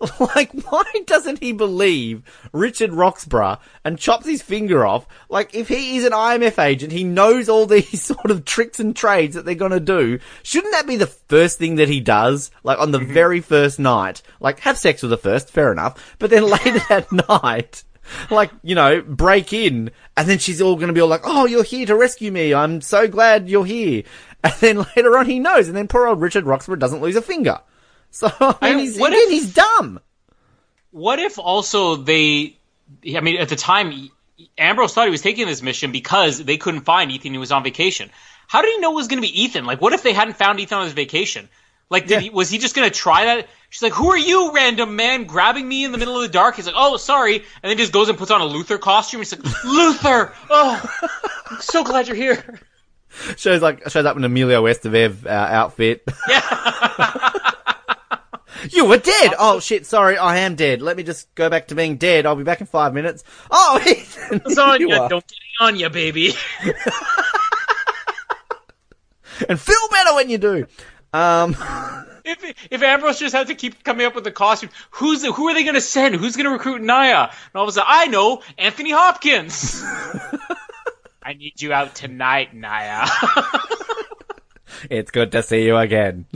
Like, 0.18 0.50
why 0.68 0.82
doesn't 1.06 1.38
he 1.38 1.52
believe 1.52 2.24
Richard 2.52 2.92
Roxburgh 2.92 3.58
and 3.84 3.98
chops 3.98 4.26
his 4.26 4.42
finger 4.42 4.84
off? 4.84 5.06
Like, 5.28 5.54
if 5.54 5.68
he 5.68 5.96
is 5.96 6.04
an 6.04 6.10
IMF 6.10 6.62
agent, 6.62 6.92
he 6.92 7.04
knows 7.04 7.48
all 7.48 7.66
these 7.68 8.02
sort 8.02 8.32
of 8.32 8.44
tricks 8.44 8.80
and 8.80 8.96
trades 8.96 9.36
that 9.36 9.44
they're 9.44 9.54
gonna 9.54 9.78
do. 9.78 10.18
Shouldn't 10.42 10.72
that 10.72 10.88
be 10.88 10.96
the 10.96 11.06
first 11.06 11.58
thing 11.58 11.76
that 11.76 11.88
he 11.88 12.00
does? 12.00 12.50
Like, 12.64 12.80
on 12.80 12.90
the 12.90 12.98
very 12.98 13.40
first 13.40 13.78
night? 13.78 14.22
Like, 14.40 14.58
have 14.60 14.76
sex 14.76 15.02
with 15.02 15.12
her 15.12 15.16
first, 15.16 15.50
fair 15.50 15.70
enough. 15.70 16.16
But 16.18 16.30
then 16.30 16.46
later 16.50 16.80
that 16.88 17.12
night, 17.12 17.84
like, 18.30 18.50
you 18.62 18.74
know, 18.74 19.02
break 19.02 19.52
in, 19.52 19.90
and 20.16 20.28
then 20.28 20.38
she's 20.38 20.60
all 20.62 20.76
gonna 20.76 20.92
be 20.92 21.00
all 21.00 21.08
like, 21.08 21.22
oh, 21.24 21.46
you're 21.46 21.64
here 21.64 21.86
to 21.86 21.96
rescue 21.96 22.30
me, 22.32 22.52
I'm 22.54 22.80
so 22.80 23.08
glad 23.08 23.48
you're 23.48 23.64
here. 23.66 24.02
And 24.44 24.52
then 24.60 24.78
later 24.96 25.16
on 25.16 25.26
he 25.26 25.38
knows, 25.38 25.68
and 25.68 25.76
then 25.76 25.86
poor 25.86 26.08
old 26.08 26.20
Richard 26.20 26.46
Roxburgh 26.46 26.80
doesn't 26.80 27.00
lose 27.00 27.14
a 27.16 27.22
finger. 27.22 27.60
So, 28.14 28.28
I 28.38 28.70
mean, 28.74 28.80
he's, 28.80 28.98
what 28.98 29.12
again, 29.12 29.22
if- 29.22 29.30
he's 29.30 29.54
dumb. 29.54 29.98
What 30.90 31.18
if 31.18 31.38
also 31.38 31.96
they? 31.96 32.58
I 33.16 33.20
mean, 33.20 33.38
at 33.38 33.48
the 33.48 33.56
time, 33.56 34.10
Ambrose 34.58 34.92
thought 34.92 35.06
he 35.06 35.10
was 35.10 35.22
taking 35.22 35.46
this 35.46 35.62
mission 35.62 35.92
because 35.92 36.38
they 36.44 36.58
couldn't 36.58 36.82
find 36.82 37.10
Ethan. 37.10 37.32
He 37.32 37.38
was 37.38 37.52
on 37.52 37.62
vacation. 37.64 38.10
How 38.48 38.60
did 38.60 38.72
he 38.74 38.78
know 38.80 38.92
it 38.92 38.96
was 38.96 39.08
going 39.08 39.22
to 39.22 39.26
be 39.26 39.42
Ethan? 39.44 39.64
Like, 39.64 39.80
what 39.80 39.94
if 39.94 40.02
they 40.02 40.12
hadn't 40.12 40.36
found 40.36 40.60
Ethan 40.60 40.76
on 40.78 40.84
his 40.84 40.92
vacation? 40.92 41.48
Like, 41.88 42.02
did 42.06 42.10
Yeah. 42.16 42.20
he, 42.20 42.30
was 42.30 42.50
he 42.50 42.58
just 42.58 42.74
going 42.76 42.90
to 42.90 42.94
try 42.94 43.24
that? 43.24 43.48
She's 43.72 43.80
like, 43.80 43.94
"Who 43.94 44.10
are 44.10 44.18
you, 44.18 44.52
random 44.52 44.96
man, 44.96 45.24
grabbing 45.24 45.66
me 45.66 45.82
in 45.82 45.92
the 45.92 45.98
middle 45.98 46.14
of 46.14 46.20
the 46.20 46.28
dark?" 46.28 46.56
He's 46.56 46.66
like, 46.66 46.74
"Oh, 46.76 46.98
sorry," 46.98 47.36
and 47.36 47.70
then 47.70 47.78
just 47.78 47.90
goes 47.90 48.10
and 48.10 48.18
puts 48.18 48.30
on 48.30 48.42
a 48.42 48.44
Luther 48.44 48.76
costume. 48.76 49.22
He's 49.22 49.32
like, 49.32 49.42
"Luther, 49.64 50.34
oh, 50.50 51.08
I'm 51.50 51.60
so 51.62 51.82
glad 51.82 52.06
you're 52.06 52.14
here." 52.14 52.60
Shows 53.38 53.62
like 53.62 53.88
shows 53.90 54.04
up 54.04 54.14
in 54.16 54.24
Emilio 54.24 54.62
Estevez 54.64 55.24
uh, 55.24 55.28
outfit. 55.28 56.02
you 58.70 58.84
were 58.86 58.96
dead. 58.98 59.32
Oh 59.38 59.58
shit! 59.60 59.84
Sorry, 59.86 60.16
I 60.18 60.36
am 60.38 60.54
dead. 60.54 60.80
Let 60.82 60.96
me 60.98 61.02
just 61.02 61.34
go 61.34 61.48
back 61.50 61.68
to 61.68 61.74
being 61.74 61.96
dead. 61.96 62.24
I'll 62.26 62.36
be 62.36 62.42
back 62.42 62.60
in 62.60 62.66
five 62.66 62.92
minutes. 62.94 63.22
Oh, 63.50 63.80
Ethan, 63.86 64.40
It's 64.46 64.56
on 64.58 64.80
you 64.80 64.88
you, 64.90 64.94
are. 64.96 65.08
don't 65.10 65.26
get 65.26 65.38
on 65.60 65.76
you, 65.76 65.88
baby. 65.90 66.32
and 69.48 69.58
feel 69.60 69.88
better 69.90 70.14
when 70.14 70.28
you 70.30 70.38
do. 70.38 70.66
Um, 71.12 71.56
If 72.24 72.68
if 72.70 72.82
Ambrose 72.82 73.18
just 73.18 73.34
had 73.34 73.48
to 73.48 73.54
keep 73.54 73.82
coming 73.82 74.06
up 74.06 74.14
with 74.14 74.24
the 74.24 74.30
costume, 74.30 74.70
who's 74.90 75.22
the, 75.22 75.32
who 75.32 75.48
are 75.48 75.54
they 75.54 75.64
going 75.64 75.74
to 75.74 75.80
send? 75.80 76.14
Who's 76.14 76.36
going 76.36 76.46
to 76.46 76.52
recruit 76.52 76.82
Nyah? 76.82 77.30
And 77.30 77.54
all 77.54 77.64
of 77.64 77.68
a 77.68 77.72
sudden, 77.72 77.88
I 77.90 78.06
know 78.06 78.42
Anthony 78.58 78.92
Hopkins. 78.92 79.82
I 81.22 81.34
need 81.34 81.60
you 81.60 81.72
out 81.72 81.94
tonight, 81.94 82.54
Nyah. 82.54 83.08
it's 84.90 85.10
good 85.10 85.32
to 85.32 85.42
see 85.42 85.64
you 85.64 85.76
again. 85.76 86.26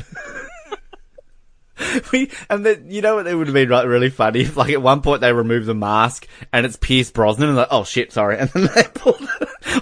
we 2.12 2.30
and 2.50 2.66
then 2.66 2.86
you 2.90 3.00
know 3.00 3.16
what? 3.16 3.26
It 3.28 3.34
would 3.34 3.46
have 3.46 3.54
been 3.54 3.68
like, 3.68 3.86
really 3.86 4.10
funny 4.10 4.40
if, 4.40 4.56
like, 4.56 4.72
at 4.72 4.82
one 4.82 5.02
point 5.02 5.20
they 5.20 5.32
remove 5.32 5.66
the 5.66 5.74
mask 5.74 6.26
and 6.52 6.66
it's 6.66 6.76
Pierce 6.76 7.12
Brosnan, 7.12 7.48
and 7.48 7.56
like, 7.58 7.68
oh 7.70 7.84
shit, 7.84 8.12
sorry, 8.12 8.38
and 8.38 8.50
then 8.50 8.70
they 8.74 8.84
pull, 8.94 9.16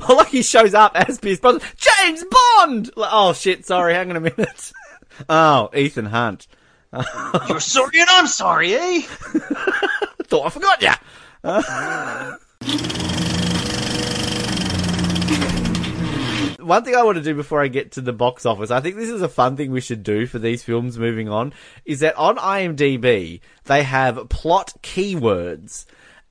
or 0.09 0.17
like 0.17 0.29
he 0.29 0.43
shows 0.43 0.75
up 0.75 0.93
as 0.97 1.19
Pierce 1.19 1.41
Brosnan, 1.41 1.63
James 1.77 2.25
Bond. 2.25 2.91
Like, 2.95 3.11
oh 3.13 3.33
shit, 3.33 3.65
sorry, 3.65 3.95
hang 3.95 4.11
on 4.11 4.17
a 4.17 4.21
minute. 4.21 4.73
Oh, 5.29 5.71
Ethan 5.75 6.07
Hunt. 6.07 6.47
You're 7.49 7.61
sorry 7.61 8.01
and 8.01 8.11
I'm 8.11 8.27
sorry, 8.27 8.75
eh? 8.75 9.01
Thought 10.25 10.47
I 10.47 10.51
forgot 10.51 10.83
ya. 10.83 10.95
One 16.65 16.83
thing 16.83 16.95
I 16.95 17.03
want 17.03 17.17
to 17.19 17.23
do 17.23 17.35
before 17.35 17.61
I 17.63 17.69
get 17.69 17.93
to 17.93 18.01
the 18.01 18.13
box 18.15 18.47
office, 18.47 18.71
I 18.71 18.81
think 18.81 18.97
this 18.97 19.11
is 19.11 19.21
a 19.21 19.29
fun 19.29 19.57
thing 19.57 19.71
we 19.71 19.83
should 19.83 20.03
do 20.03 20.27
for 20.27 20.39
these 20.39 20.63
films 20.63 20.99
moving 20.99 21.29
on, 21.29 21.53
is 21.85 22.01
that 22.01 22.17
on 22.17 22.37
IMDb, 22.37 23.41
they 23.65 23.83
have 23.83 24.29
plot 24.31 24.73
keywords. 24.83 25.85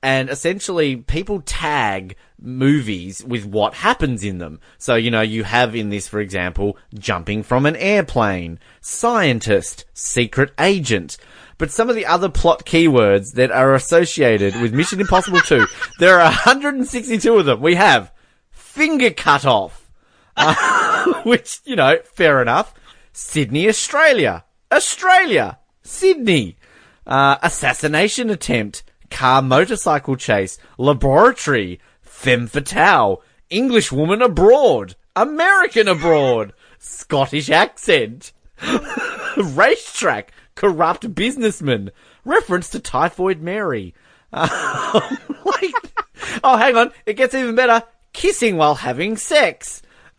And 0.04 0.28
essentially, 0.28 0.96
people 0.96 1.40
tag 1.40 2.16
movies 2.38 3.24
with 3.24 3.46
what 3.46 3.72
happens 3.72 4.22
in 4.22 4.36
them. 4.36 4.60
So, 4.76 4.96
you 4.96 5.10
know, 5.10 5.22
you 5.22 5.44
have 5.44 5.74
in 5.74 5.88
this, 5.88 6.08
for 6.08 6.20
example, 6.20 6.76
jumping 6.92 7.42
from 7.42 7.64
an 7.64 7.74
airplane, 7.76 8.58
scientist, 8.82 9.86
secret 9.94 10.52
agent. 10.58 11.16
But 11.56 11.70
some 11.70 11.88
of 11.88 11.96
the 11.96 12.04
other 12.04 12.28
plot 12.28 12.66
keywords 12.66 13.32
that 13.36 13.50
are 13.50 13.74
associated 13.74 14.60
with 14.60 14.74
Mission 14.74 15.00
Impossible 15.00 15.40
2, 15.40 15.66
there 16.00 16.20
are 16.20 16.24
162 16.24 17.36
of 17.36 17.46
them. 17.46 17.62
We 17.62 17.76
have 17.76 18.12
finger 18.50 19.08
cut 19.08 19.46
off, 19.46 19.88
uh, 20.36 21.14
which, 21.24 21.62
you 21.64 21.76
know, 21.76 21.96
fair 22.04 22.42
enough. 22.42 22.74
Sydney, 23.14 23.70
Australia. 23.70 24.44
Australia. 24.70 25.60
Sydney. 25.82 26.58
Uh, 27.06 27.38
assassination 27.40 28.28
attempt. 28.28 28.82
Car 29.14 29.40
motorcycle 29.42 30.16
chase. 30.16 30.58
Laboratory. 30.76 31.78
Femme 32.02 32.48
fatale. 32.48 33.22
English 33.48 33.92
woman 33.92 34.20
abroad. 34.20 34.96
American 35.14 35.86
abroad. 35.86 36.52
Scottish 36.80 37.48
accent. 37.48 38.32
Racetrack. 39.36 40.32
Corrupt 40.56 41.14
businessman. 41.14 41.92
Reference 42.24 42.68
to 42.70 42.80
Typhoid 42.80 43.40
Mary. 43.40 43.94
Uh, 44.36 45.16
like, 45.44 45.94
oh, 46.42 46.56
hang 46.56 46.76
on. 46.76 46.90
It 47.06 47.14
gets 47.14 47.36
even 47.36 47.54
better. 47.54 47.84
Kissing 48.12 48.56
while 48.56 48.74
having 48.74 49.16
sex. 49.16 49.80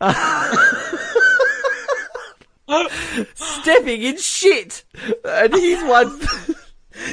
Stepping 3.34 4.02
in 4.02 4.16
shit. 4.16 4.84
And 5.22 5.54
he's 5.54 5.84
one. 5.84 6.18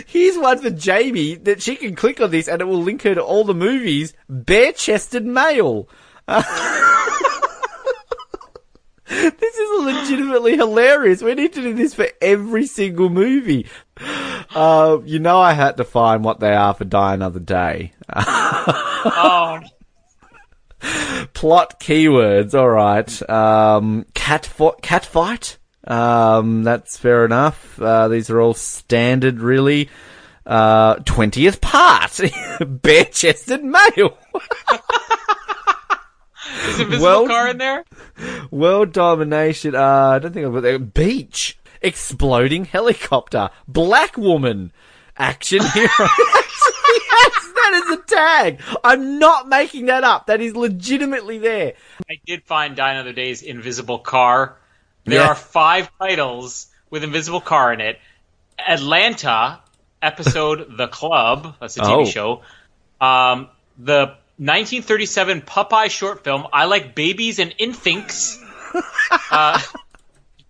Here's 0.05 0.37
one 0.37 0.59
for 0.59 0.69
Jamie 0.69 1.35
that 1.35 1.61
she 1.61 1.75
can 1.75 1.95
click 1.95 2.21
on 2.21 2.31
this 2.31 2.47
and 2.47 2.61
it 2.61 2.65
will 2.65 2.81
link 2.81 3.01
her 3.03 3.15
to 3.15 3.23
all 3.23 3.43
the 3.43 3.53
movies. 3.53 4.13
Bare 4.29 4.71
chested 4.71 5.25
male. 5.25 5.89
this 9.07 9.57
is 9.57 9.83
legitimately 9.83 10.55
hilarious. 10.55 11.21
We 11.21 11.35
need 11.35 11.53
to 11.53 11.61
do 11.61 11.73
this 11.73 11.93
for 11.93 12.07
every 12.21 12.65
single 12.65 13.09
movie. 13.09 13.67
Uh, 14.55 14.99
you 15.03 15.19
know, 15.19 15.39
I 15.39 15.53
had 15.53 15.77
to 15.77 15.83
find 15.83 16.23
what 16.23 16.39
they 16.39 16.53
are 16.53 16.73
for 16.73 16.85
Die 16.85 17.13
Another 17.13 17.39
Day. 17.39 17.93
Oh, 18.15 19.59
plot 21.33 21.79
keywords. 21.79 22.53
All 22.53 22.69
right. 22.69 23.29
Um, 23.29 24.05
cat 24.13 24.45
fo- 24.45 24.77
cat 24.81 25.05
fight. 25.05 25.57
Um, 25.85 26.63
that's 26.63 26.97
fair 26.97 27.25
enough. 27.25 27.79
Uh, 27.81 28.07
these 28.07 28.29
are 28.29 28.39
all 28.39 28.53
standard, 28.53 29.39
really. 29.39 29.89
Uh, 30.45 30.95
twentieth 31.05 31.61
part. 31.61 32.19
Bare 32.67 33.05
chested 33.05 33.63
male. 33.63 34.17
is 36.67 36.79
Invisible 36.79 37.03
Well- 37.03 37.27
Car 37.27 37.49
in 37.49 37.57
there? 37.57 37.85
World 38.51 38.91
domination. 38.93 39.75
Uh, 39.75 39.81
I 40.15 40.19
don't 40.19 40.33
think 40.33 40.45
I've 40.45 40.53
got 40.53 40.61
that. 40.63 40.93
Beach. 40.93 41.57
Exploding 41.81 42.65
helicopter. 42.65 43.49
Black 43.67 44.17
woman. 44.17 44.71
Action 45.17 45.59
hero. 45.61 45.89
yes, 45.99 47.51
that 47.55 47.81
is 47.85 47.97
a 47.97 48.01
tag. 48.03 48.61
I'm 48.83 49.19
not 49.19 49.47
making 49.49 49.87
that 49.87 50.03
up. 50.03 50.27
That 50.27 50.39
is 50.41 50.55
legitimately 50.55 51.39
there. 51.39 51.73
I 52.09 52.19
did 52.25 52.43
find 52.45 52.75
Die 52.75 52.91
Another 52.91 53.13
Day's 53.13 53.41
Invisible 53.41 53.99
Car. 53.99 54.57
There 55.05 55.19
Yeah. 55.21 55.29
are 55.29 55.35
five 55.35 55.89
titles 55.99 56.67
with 56.89 57.03
Invisible 57.03 57.41
Car 57.41 57.73
in 57.73 57.81
it. 57.81 57.99
Atlanta 58.57 59.59
episode 60.01 60.77
The 60.77 60.87
Club. 60.87 61.55
That's 61.59 61.77
a 61.77 61.81
TV 61.81 62.01
Oh. 62.01 62.05
show. 62.05 62.41
Um, 63.01 63.49
the 63.77 64.15
1937 64.37 65.41
Popeye 65.41 65.89
short 65.89 66.23
film 66.23 66.47
I 66.53 66.65
Like 66.65 66.95
Babies 66.95 67.39
and 67.39 67.53
Infants. 67.57 68.39
uh, 69.31 69.59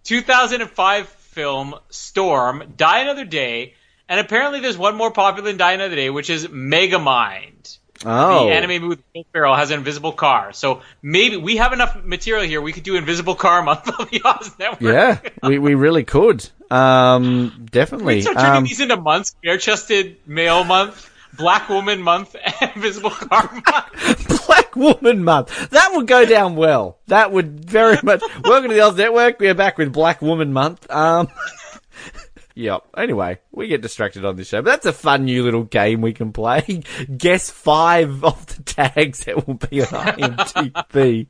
2005 0.04 1.08
film 1.10 1.76
Storm. 1.90 2.74
Die 2.78 3.00
Another 3.00 3.26
Day. 3.26 3.74
And 4.10 4.20
apparently 4.20 4.60
there's 4.60 4.78
one 4.78 4.96
more 4.96 5.12
popular 5.12 5.48
than 5.50 5.58
Die 5.58 5.72
Another 5.72 5.96
Day, 5.96 6.10
which 6.10 6.30
is 6.30 6.48
Megamind 6.48 7.78
Oh. 8.06 8.46
the 8.48 8.54
anime 8.54 8.82
movie 8.82 9.04
Will 9.16 9.26
Ferrell 9.32 9.56
has 9.56 9.72
an 9.72 9.80
invisible 9.80 10.12
car. 10.12 10.54
So 10.54 10.82
maybe 11.02 11.38
we 11.38 11.58
have 11.58 11.74
enough 11.74 12.04
material 12.04 12.46
here. 12.46 12.62
We 12.62 12.74
could 12.74 12.84
do 12.84 12.96
invisible 12.96 13.36
car 13.36 13.62
month 13.64 13.88
of 13.88 14.10
the 14.12 14.22
Oz 14.26 14.52
Network. 14.60 14.82
Yeah, 14.82 15.20
we, 15.42 15.60
we 15.60 15.76
really 15.76 16.04
could. 16.04 16.48
Um, 16.72 17.66
definitely. 17.72 18.16
We 18.16 18.22
start 18.22 18.38
turning 18.38 18.58
Um, 18.58 18.64
these 18.64 18.80
into 18.80 18.98
months: 18.98 19.36
bare-chested 19.44 20.18
male 20.26 20.64
month, 20.64 21.10
black 21.38 21.70
woman 21.70 22.02
month, 22.02 22.36
and 22.62 22.72
invisible 22.76 23.12
car 23.12 23.50
month. 23.54 24.46
Black 24.48 24.76
Woman 24.76 25.24
Month. 25.24 25.70
That 25.70 25.92
would 25.94 26.08
go 26.08 26.26
down 26.26 26.56
well. 26.56 26.98
That 27.08 27.32
would 27.32 27.64
very 27.64 27.98
much. 28.04 28.22
Welcome 28.44 28.70
to 28.70 28.76
the 28.76 28.82
Oz 28.82 28.98
Network. 28.98 29.40
We 29.40 29.48
are 29.48 29.54
back 29.54 29.78
with 29.78 29.94
Black 29.94 30.22
Woman 30.22 30.52
Month. 30.52 30.90
Um, 30.92 31.28
yep. 32.56 32.84
Anyway, 32.96 33.40
we 33.52 33.68
get 33.68 33.82
distracted 33.82 34.26
on 34.26 34.36
this 34.36 34.50
show, 34.50 34.62
but 34.62 34.70
that's 34.72 34.86
a 34.86 34.94
fun 34.94 35.26
new 35.26 35.44
little 35.44 35.64
game 35.64 36.02
we 36.02 36.14
can 36.14 36.32
play. 36.34 36.62
Guess 37.18 37.50
five 37.50 38.24
of 38.24 38.46
the 38.46 38.64
tags 38.64 39.26
that 39.26 39.48
will 39.48 39.56
be 39.56 39.82
on 39.82 39.88
IMDb. 39.88 41.28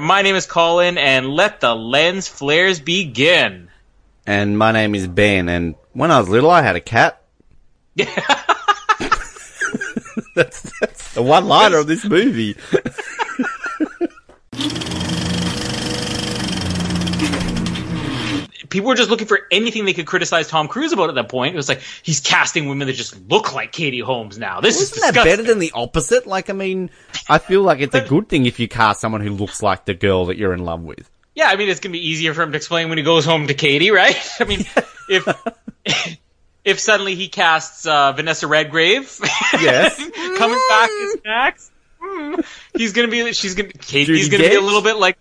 My 0.00 0.22
name 0.22 0.36
is 0.36 0.46
Colin, 0.46 0.96
and 0.96 1.28
let 1.28 1.60
the 1.60 1.74
lens 1.74 2.28
flares 2.28 2.80
begin. 2.80 3.68
and 4.26 4.56
my 4.56 4.72
name 4.72 4.94
is 4.94 5.06
Ben, 5.08 5.48
and 5.48 5.74
when 5.92 6.10
I 6.10 6.20
was 6.20 6.28
little, 6.28 6.50
I 6.50 6.62
had 6.62 6.76
a 6.76 6.80
cat. 6.80 7.20
that's, 10.34 10.72
that's 10.80 11.14
the 11.14 11.22
one 11.22 11.46
liner 11.48 11.78
of 11.78 11.86
this 11.88 12.04
movie. 12.04 12.56
People 18.68 18.88
were 18.88 18.94
just 18.94 19.10
looking 19.10 19.26
for 19.26 19.40
anything 19.50 19.84
they 19.84 19.92
could 19.94 20.06
criticize 20.06 20.48
Tom 20.48 20.68
Cruise 20.68 20.92
about 20.92 21.08
at 21.08 21.14
that 21.14 21.28
point. 21.28 21.54
It 21.54 21.56
was 21.56 21.68
like 21.68 21.80
he's 22.02 22.20
casting 22.20 22.68
women 22.68 22.86
that 22.86 22.94
just 22.94 23.18
look 23.28 23.54
like 23.54 23.72
Katie 23.72 24.00
Holmes 24.00 24.38
now. 24.38 24.60
This 24.60 24.80
is 24.80 24.92
Isn't 24.92 25.14
that 25.14 25.24
better 25.24 25.42
than 25.42 25.58
the 25.58 25.72
opposite? 25.74 26.26
Like, 26.26 26.50
I 26.50 26.52
mean, 26.52 26.90
I 27.28 27.38
feel 27.38 27.62
like 27.62 27.80
it's 27.80 27.94
a 27.94 28.00
good 28.00 28.28
thing 28.28 28.46
if 28.46 28.60
you 28.60 28.68
cast 28.68 29.00
someone 29.00 29.20
who 29.20 29.30
looks 29.30 29.62
like 29.62 29.84
the 29.84 29.94
girl 29.94 30.26
that 30.26 30.36
you're 30.36 30.52
in 30.52 30.64
love 30.64 30.82
with. 30.82 31.10
Yeah, 31.34 31.48
I 31.48 31.56
mean, 31.56 31.68
it's 31.68 31.80
gonna 31.80 31.92
be 31.92 32.08
easier 32.08 32.34
for 32.34 32.42
him 32.42 32.50
to 32.52 32.56
explain 32.56 32.88
when 32.88 32.98
he 32.98 33.04
goes 33.04 33.24
home 33.24 33.46
to 33.46 33.54
Katie, 33.54 33.90
right? 33.92 34.16
I 34.40 34.44
mean, 34.44 34.64
if 35.08 35.26
if 36.64 36.80
suddenly 36.80 37.14
he 37.14 37.28
casts 37.28 37.86
uh, 37.86 38.12
Vanessa 38.12 38.46
Redgrave, 38.46 39.18
Yes. 39.54 39.96
coming 40.36 40.60
back 40.68 40.90
as 40.90 41.16
Max, 41.24 41.70
hmm, 42.00 42.40
he's 42.76 42.92
gonna 42.92 43.08
be, 43.08 43.32
she's 43.32 43.54
gonna, 43.54 43.68
Katie's 43.70 44.28
Judi 44.28 44.32
gonna 44.32 44.48
be 44.50 44.56
a 44.56 44.60
little 44.60 44.82
bit 44.82 44.96
like, 44.96 45.16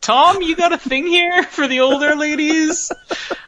Tom, 0.00 0.42
you 0.42 0.56
got 0.56 0.72
a 0.72 0.78
thing 0.78 1.06
here 1.06 1.42
for 1.44 1.66
the 1.68 1.80
older 1.80 2.14
ladies? 2.16 2.90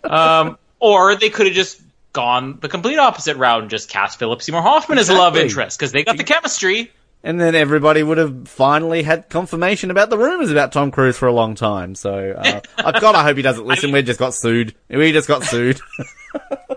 Um, 0.04 0.58
or 0.78 1.16
they 1.16 1.30
could 1.30 1.46
have 1.46 1.54
just 1.54 1.80
gone 2.12 2.58
the 2.60 2.68
complete 2.68 2.98
opposite 2.98 3.36
route 3.36 3.62
and 3.62 3.70
just 3.70 3.88
cast 3.88 4.18
Philip 4.18 4.42
Seymour 4.42 4.62
Hoffman 4.62 4.98
as 4.98 5.08
a 5.08 5.14
love 5.14 5.36
interest 5.36 5.78
because 5.78 5.92
they 5.92 6.04
got 6.04 6.16
the 6.16 6.24
chemistry. 6.24 6.90
And 7.24 7.40
then 7.40 7.54
everybody 7.54 8.02
would 8.02 8.18
have 8.18 8.48
finally 8.48 9.04
had 9.04 9.28
confirmation 9.28 9.92
about 9.92 10.10
the 10.10 10.18
rumors 10.18 10.50
about 10.50 10.72
Tom 10.72 10.90
Cruise 10.90 11.16
for 11.16 11.28
a 11.28 11.32
long 11.32 11.54
time. 11.54 11.94
So, 11.94 12.32
uh, 12.36 12.60
I 12.78 12.98
God, 12.98 13.14
I 13.14 13.22
hope 13.22 13.36
he 13.36 13.42
doesn't 13.42 13.64
listen. 13.64 13.92
we 13.92 14.02
just 14.02 14.18
got 14.18 14.34
sued. 14.34 14.74
We 14.88 15.12
just 15.12 15.28
got 15.28 15.44
sued. 15.44 15.80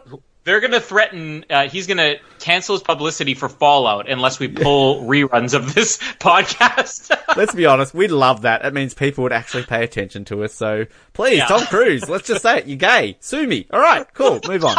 They're 0.46 0.60
going 0.62 0.72
to 0.74 0.80
threaten. 0.80 1.44
Uh, 1.50 1.68
he's 1.68 1.88
going 1.88 1.98
to 1.98 2.18
cancel 2.40 2.76
his 2.76 2.84
publicity 2.84 3.34
for 3.34 3.50
Fallout 3.50 4.08
unless 4.10 4.40
we 4.40 4.48
pull 4.48 5.02
reruns 5.10 5.54
of 5.56 5.74
this 5.74 5.98
podcast. 6.20 7.10
let's 7.36 7.54
be 7.56 7.66
honest. 7.66 7.94
We'd 7.94 8.12
love 8.12 8.44
that. 8.44 8.64
It 8.64 8.74
means 8.74 8.94
people 8.94 9.24
would 9.24 9.34
actually 9.34 9.64
pay 9.64 9.84
attention 9.84 10.24
to 10.26 10.44
us. 10.44 10.54
So, 10.54 10.86
please, 11.14 11.38
Yeah. 11.40 11.48
Tom 11.48 11.66
Cruise, 11.66 12.08
let's 12.08 12.28
just 12.28 12.44
say 12.44 12.60
it. 12.60 12.68
You're 12.68 12.78
gay. 12.78 13.18
Sue 13.20 13.46
me. 13.48 13.68
All 13.72 13.80
right, 13.80 14.06
cool. 14.14 14.40
Move 14.48 14.64
on. 14.66 14.78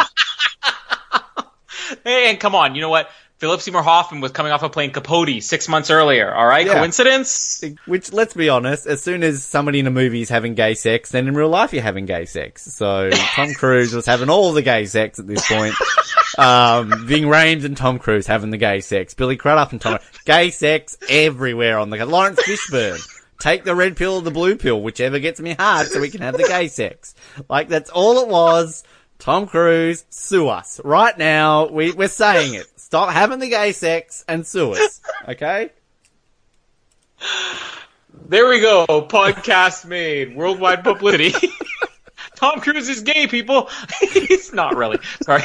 hey, 2.03 2.29
and 2.29 2.39
come 2.39 2.55
on, 2.55 2.73
you 2.75 2.81
know 2.81 2.89
what? 2.89 3.09
Philip 3.39 3.61
Seymour 3.61 3.83
Hoffman 3.83 4.19
was 4.19 4.31
coming 4.31 4.51
off 4.51 4.63
of 4.63 4.71
playing 4.71 4.91
Capote 4.91 5.43
six 5.43 5.67
months 5.69 5.91
earlier. 5.91 6.33
All 6.33 6.47
right, 6.47 6.65
Yeah. 6.65 6.73
coincidence? 6.73 7.63
Which, 7.85 8.11
let's 8.11 8.33
be 8.33 8.49
honest, 8.49 8.87
as 8.87 9.03
soon 9.03 9.21
as 9.23 9.43
somebody 9.43 9.79
in 9.79 9.85
a 9.85 9.91
movie 9.91 10.21
is 10.21 10.29
having 10.29 10.55
gay 10.55 10.73
sex, 10.73 11.11
then 11.11 11.27
in 11.27 11.35
real 11.35 11.49
life 11.49 11.71
you're 11.71 11.83
having 11.83 12.07
gay 12.07 12.25
sex. 12.25 12.63
So 12.73 13.09
Tom 13.13 13.53
Cruise 13.53 13.93
was 13.93 14.07
having 14.07 14.29
all 14.31 14.53
the 14.53 14.63
gay 14.63 14.85
sex 14.85 15.19
at 15.19 15.27
this 15.27 15.47
point. 15.47 15.75
Um, 16.39 17.05
Ving 17.05 17.23
Rhames 17.25 17.63
and 17.63 17.77
Tom 17.77 17.99
Cruise 17.99 18.25
having 18.25 18.49
the 18.49 18.57
gay 18.57 18.81
sex. 18.81 19.13
Billy 19.13 19.37
Crudup 19.37 19.71
and 19.71 19.79
Tom, 19.81 19.99
gay 20.25 20.49
sex 20.49 20.97
everywhere 21.07 21.77
on 21.77 21.89
the, 21.91 22.05
Laurence 22.05 22.39
Fishburne. 22.41 22.99
Take 23.39 23.63
the 23.63 23.75
red 23.75 23.95
pill 23.97 24.15
or 24.15 24.21
the 24.23 24.31
blue 24.31 24.55
pill, 24.55 24.81
whichever 24.81 25.19
gets 25.19 25.39
me 25.39 25.53
hard 25.53 25.87
so 25.87 26.01
we 26.01 26.09
can 26.09 26.21
have 26.21 26.35
the 26.37 26.47
gay 26.47 26.67
sex. 26.69 27.13
Like 27.47 27.69
that's 27.69 27.91
all 27.91 28.19
it 28.23 28.27
was. 28.27 28.83
Tom 29.19 29.47
Cruise, 29.47 30.05
sue 30.09 30.47
us. 30.47 30.79
Right 30.83 31.17
now, 31.17 31.67
we, 31.67 31.91
we're 31.91 32.07
saying 32.07 32.53
it. 32.53 32.67
Stop 32.87 33.09
having 33.11 33.39
the 33.39 33.49
gay 33.49 33.73
sex 33.73 34.23
and 34.29 34.47
sue 34.47 34.71
us. 34.71 35.01
Okay? 35.27 35.71
There 38.29 38.47
we 38.47 38.61
go. 38.61 38.85
Podcast 38.87 39.83
made. 39.85 40.37
Worldwide 40.37 40.85
publicity. 40.85 41.33
Tom 42.37 42.61
Cruise 42.61 42.87
is 42.87 43.01
gay, 43.01 43.27
people. 43.27 43.69
He's 44.13 44.53
not 44.53 44.77
really. 44.77 44.99
Sorry. 45.21 45.43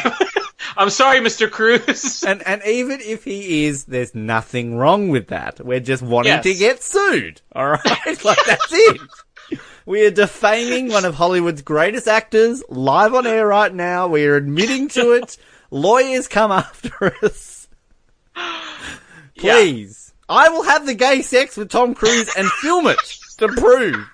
I'm 0.77 0.89
sorry, 0.91 1.19
Mr. 1.19 1.51
Cruise. 1.51 2.23
And 2.23 2.47
and 2.47 2.63
even 2.65 3.01
if 3.01 3.25
he 3.25 3.65
is, 3.67 3.87
there's 3.87 4.15
nothing 4.15 4.77
wrong 4.77 5.09
with 5.09 5.27
that. 5.29 5.59
We're 5.65 5.81
just 5.81 6.03
wanting 6.05 6.31
Yes. 6.35 6.45
to 6.45 6.55
get 6.55 6.81
sued. 6.85 7.41
All 7.57 7.71
right, 7.71 8.25
like 8.25 8.39
that's 8.47 8.69
it. 8.71 9.01
We 9.85 10.07
are 10.07 10.13
defaming 10.13 10.91
one 10.93 11.05
of 11.05 11.17
Hollywood's 11.17 11.63
greatest 11.63 12.07
actors 12.07 12.63
live 12.69 13.15
on 13.15 13.27
air 13.27 13.49
right 13.49 13.75
now. 13.75 14.07
We 14.07 14.27
are 14.27 14.37
admitting 14.37 14.87
to 14.91 15.15
it. 15.15 15.37
Lawyers 15.73 16.29
come 16.29 16.53
after 16.53 17.15
us. 17.25 17.67
Please, 19.37 20.13
I 20.29 20.51
will 20.51 20.65
have 20.65 20.87
the 20.87 20.95
gay 20.95 21.23
sex 21.23 21.57
with 21.57 21.71
Tom 21.71 21.95
Cruise 21.95 22.31
and 22.37 22.47
film 22.61 22.87
it 22.87 22.99
to 23.39 23.49
prove 23.49 24.07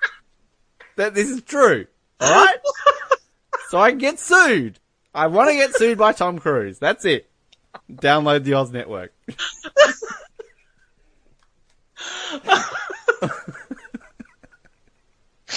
that 0.97 1.15
this 1.15 1.29
is 1.29 1.43
true. 1.43 1.87
All 2.21 2.31
right, 2.31 2.57
so 3.69 3.79
I 3.79 3.91
can 3.91 3.99
get 3.99 4.19
sued. 4.21 4.79
I 5.15 5.27
want 5.27 5.51
to 5.51 5.57
get 5.57 5.75
sued 5.75 5.99
by 5.99 6.13
Tom 6.13 6.39
Cruise. 6.39 6.79
That's 6.79 7.05
it. 7.05 7.29
Download 7.91 8.45
the 8.45 8.55
Oz 8.55 8.71
Network. 8.71 9.13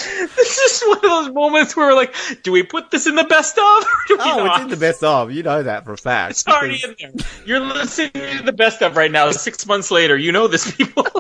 This 0.36 0.58
is 0.58 0.84
one 0.88 0.98
of 0.98 1.02
those 1.04 1.34
moments 1.34 1.76
where 1.76 1.88
we're 1.88 1.96
like, 1.96 2.16
do 2.44 2.52
we 2.52 2.64
put 2.64 2.92
this 2.92 3.08
in 3.08 3.16
the 3.16 3.24
best 3.24 3.58
of? 3.58 3.64
Or 3.64 3.88
do 4.08 4.18
we 4.18 4.24
Oh, 4.24 4.44
not? 4.46 4.56
it's 4.58 4.64
in 4.66 4.70
the 4.70 4.78
best 4.78 5.04
of. 5.04 5.32
You 5.32 5.44
know 5.44 5.64
that 5.64 5.86
for 5.86 5.94
a 5.94 5.98
fact. 5.98 6.32
It's 6.32 6.48
already 6.48 6.76
Because- 6.82 6.96
in 7.00 7.12
there. 7.18 7.28
You're 7.46 7.60
listening 7.60 8.12
to 8.38 8.44
the 8.44 8.54
best 8.54 8.82
of 8.82 8.96
right 8.98 9.12
now. 9.12 9.32
Six 9.32 9.66
months 9.66 9.92
later, 9.92 10.18
you 10.18 10.32
know 10.32 10.48
this, 10.48 10.70
people. 10.76 11.08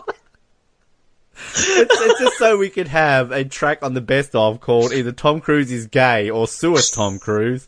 it's, 1.35 2.01
it's 2.01 2.19
just 2.19 2.37
so 2.37 2.57
we 2.57 2.69
could 2.69 2.87
have 2.87 3.31
a 3.31 3.43
track 3.43 3.83
on 3.83 3.93
the 3.93 4.01
best 4.01 4.35
of 4.35 4.61
called 4.61 4.93
either 4.93 5.11
Tom 5.11 5.41
Cruise 5.41 5.71
is 5.71 5.87
gay 5.87 6.29
or 6.29 6.47
Sue 6.47 6.77
Tom 6.93 7.19
Cruise. 7.19 7.67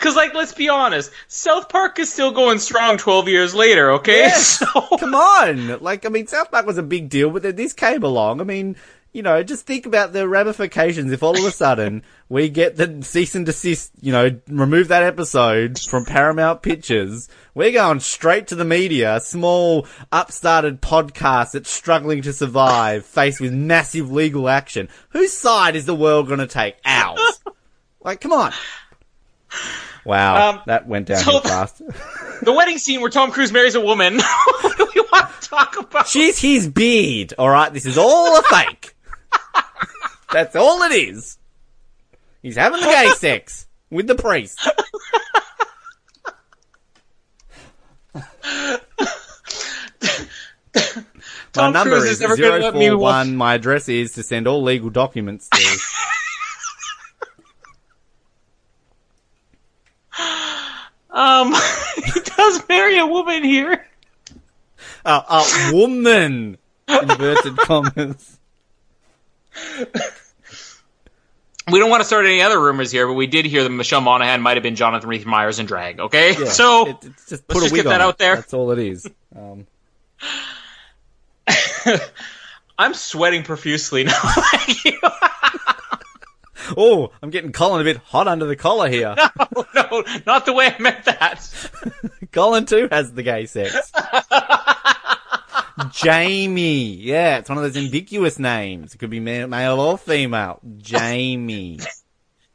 Because, 0.00 0.16
like, 0.16 0.32
let's 0.32 0.54
be 0.54 0.70
honest, 0.70 1.12
South 1.28 1.68
Park 1.68 1.98
is 1.98 2.10
still 2.10 2.30
going 2.30 2.58
strong 2.58 2.96
12 2.96 3.28
years 3.28 3.54
later, 3.54 3.92
okay? 3.92 4.20
Yes. 4.20 4.64
So, 4.72 4.96
Come 4.96 5.14
on! 5.14 5.78
Like, 5.82 6.06
I 6.06 6.08
mean, 6.08 6.26
South 6.26 6.50
Park 6.50 6.64
was 6.64 6.78
a 6.78 6.82
big 6.82 7.10
deal, 7.10 7.28
but 7.28 7.42
then 7.42 7.56
this 7.56 7.74
came 7.74 8.02
along. 8.02 8.40
I 8.40 8.44
mean, 8.44 8.76
you 9.12 9.22
know, 9.22 9.42
just 9.42 9.66
think 9.66 9.84
about 9.84 10.14
the 10.14 10.26
ramifications 10.26 11.12
if 11.12 11.22
all 11.22 11.38
of 11.38 11.44
a 11.44 11.50
sudden 11.50 12.02
we 12.30 12.48
get 12.48 12.76
the 12.76 13.02
cease 13.02 13.34
and 13.34 13.44
desist, 13.44 13.92
you 14.00 14.10
know, 14.10 14.40
remove 14.48 14.88
that 14.88 15.02
episode 15.02 15.78
from 15.78 16.06
Paramount 16.06 16.62
Pictures. 16.62 17.28
We're 17.54 17.72
going 17.72 18.00
straight 18.00 18.46
to 18.48 18.54
the 18.54 18.64
media, 18.64 19.16
a 19.16 19.20
small, 19.20 19.86
upstarted 20.10 20.80
podcast 20.80 21.52
that's 21.52 21.70
struggling 21.70 22.22
to 22.22 22.32
survive, 22.32 23.04
faced 23.04 23.38
with 23.38 23.52
massive 23.52 24.10
legal 24.10 24.48
action. 24.48 24.88
Whose 25.10 25.34
side 25.34 25.76
is 25.76 25.84
the 25.84 25.94
world 25.94 26.28
going 26.28 26.40
to 26.40 26.46
take? 26.46 26.76
Ours. 26.86 27.20
Like, 28.02 28.22
come 28.22 28.32
on. 28.32 28.50
Wow, 30.10 30.48
Um, 30.50 30.62
that 30.66 30.88
went 30.88 31.06
down 31.06 31.22
so- 31.22 31.38
fast. 31.38 31.78
the 32.42 32.52
wedding 32.52 32.78
scene 32.78 33.00
where 33.00 33.10
Tom 33.10 33.30
Cruise 33.30 33.52
marries 33.52 33.76
a 33.76 33.80
woman, 33.80 34.18
what 34.60 34.76
do 34.76 34.88
we 34.92 35.00
want 35.02 35.30
to 35.40 35.48
talk 35.48 35.78
about? 35.78 36.08
She's 36.08 36.36
his 36.36 36.66
beard, 36.66 37.32
alright? 37.38 37.72
This 37.72 37.86
is 37.86 37.96
all 37.96 38.36
a 38.36 38.42
fake. 38.42 38.96
That's 40.32 40.56
all 40.56 40.82
it 40.82 40.90
is. 40.90 41.38
He's 42.42 42.56
having 42.56 42.80
the 42.80 42.86
gay 42.86 43.10
sex 43.18 43.68
with 43.88 44.08
the 44.08 44.16
priest. 44.16 44.68
My 48.12 48.78
Tom 51.52 51.72
number 51.72 51.98
Cruise 51.98 52.04
is 52.04 52.10
is 52.12 52.20
never 52.20 52.36
gonna 52.36 52.58
let 52.64 52.74
me 52.74 52.90
watch- 52.92 53.26
041. 53.26 53.36
My 53.36 53.54
address 53.54 53.88
is 53.88 54.12
to 54.14 54.24
send 54.24 54.48
all 54.48 54.60
legal 54.62 54.90
documents 54.90 55.48
to. 55.50 55.78
Um, 61.10 61.52
he 62.04 62.20
does 62.20 62.62
marry 62.68 62.89
a 63.00 63.06
woman 63.06 63.42
here. 63.44 63.86
a, 65.04 65.10
a 65.10 65.70
woman! 65.72 66.56
Inverted 66.88 67.56
commas. 67.58 68.38
We 71.70 71.78
don't 71.78 71.90
want 71.90 72.00
to 72.00 72.04
start 72.04 72.24
any 72.26 72.42
other 72.42 72.60
rumors 72.60 72.90
here, 72.90 73.06
but 73.06 73.12
we 73.14 73.26
did 73.28 73.44
hear 73.44 73.62
that 73.62 73.70
Michelle 73.70 74.00
Monaghan 74.00 74.40
might 74.42 74.56
have 74.56 74.62
been 74.62 74.74
Jonathan 74.76 75.08
Rhys 75.08 75.24
Myers 75.24 75.58
in 75.60 75.66
drag, 75.66 76.00
okay? 76.00 76.34
Yeah, 76.36 76.46
so, 76.46 76.88
it- 76.88 76.96
it's 77.02 77.28
just 77.28 77.44
let's 77.48 77.60
a 77.60 77.64
just 77.64 77.74
get 77.74 77.84
that 77.84 78.00
on 78.00 78.08
out 78.08 78.18
there. 78.18 78.36
That's 78.36 78.52
all 78.54 78.70
it 78.72 78.78
is. 78.80 79.06
Um, 79.36 79.66
I'm 82.78 82.94
sweating 82.94 83.42
profusely 83.44 84.04
now. 84.04 84.20
oh, 86.76 87.12
I'm 87.22 87.30
getting 87.30 87.52
Colin 87.52 87.80
a 87.80 87.84
bit 87.84 87.98
hot 87.98 88.28
under 88.28 88.46
the 88.46 88.56
collar 88.56 88.88
here. 88.88 89.14
no, 89.54 89.66
no, 89.74 90.04
not 90.26 90.46
the 90.46 90.52
way 90.52 90.74
I 90.76 90.80
meant 90.80 91.04
that. 91.04 91.70
Colin 92.32 92.66
too 92.66 92.88
has 92.90 93.12
the 93.12 93.22
gay 93.22 93.46
sex. 93.46 93.92
Jamie. 95.92 96.94
Yeah, 96.94 97.38
it's 97.38 97.48
one 97.48 97.58
of 97.58 97.64
those 97.64 97.76
ambiguous 97.76 98.38
names. 98.38 98.94
It 98.94 98.98
could 98.98 99.10
be 99.10 99.20
male 99.20 99.80
or 99.80 99.98
female. 99.98 100.60
Jamie. 100.78 101.78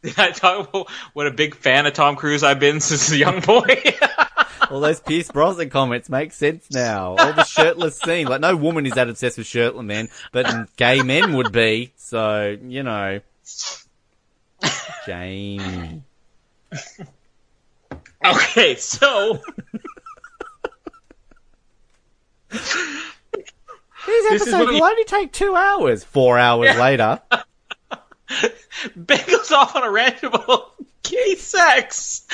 Did 0.04 0.20
I 0.20 0.32
talk 0.32 0.70
about 0.70 0.88
what 1.14 1.26
a 1.26 1.32
big 1.32 1.56
fan 1.56 1.88
of 1.88 1.94
Tom 1.94 2.16
Cruise 2.16 2.44
I've 2.44 2.60
been 2.60 2.80
since 2.80 3.12
a 3.12 3.18
young 3.18 3.40
boy? 3.42 3.82
All 4.70 4.80
those 4.80 5.00
Pierce 5.00 5.32
Brosnan 5.32 5.70
comments 5.70 6.10
make 6.10 6.32
sense 6.32 6.68
now. 6.72 7.16
All 7.18 7.34
the 7.34 7.44
shirtless 7.44 7.98
scene. 7.98 8.28
Like, 8.28 8.42
no 8.42 8.56
woman 8.56 8.86
is 8.86 8.94
that 8.94 9.10
obsessed 9.10 9.38
with 9.38 9.48
shirtless 9.48 9.84
men, 9.84 10.10
but 10.32 10.76
gay 10.76 11.02
men 11.02 11.34
would 11.34 11.52
be. 11.52 11.92
So, 11.98 12.58
you 12.64 12.84
know. 12.84 13.22
Jamie. 15.06 16.02
okay, 18.26 18.76
so 18.76 19.40
These 22.52 22.62
This 24.30 24.42
is 24.44 24.48
episodes 24.48 24.52
what 24.54 24.68
we- 24.68 24.76
will 24.76 24.84
only 24.84 25.04
take 25.06 25.32
two 25.32 25.56
hours. 25.56 26.04
Four 26.04 26.38
hours 26.38 26.76
later. 26.78 27.22
Ben 28.96 29.22
goes 29.28 29.52
off 29.52 29.76
on 29.76 29.84
a 29.84 29.90
rant 29.92 30.22
about 30.24 30.74
gay 31.04 31.36
sex. 31.36 32.26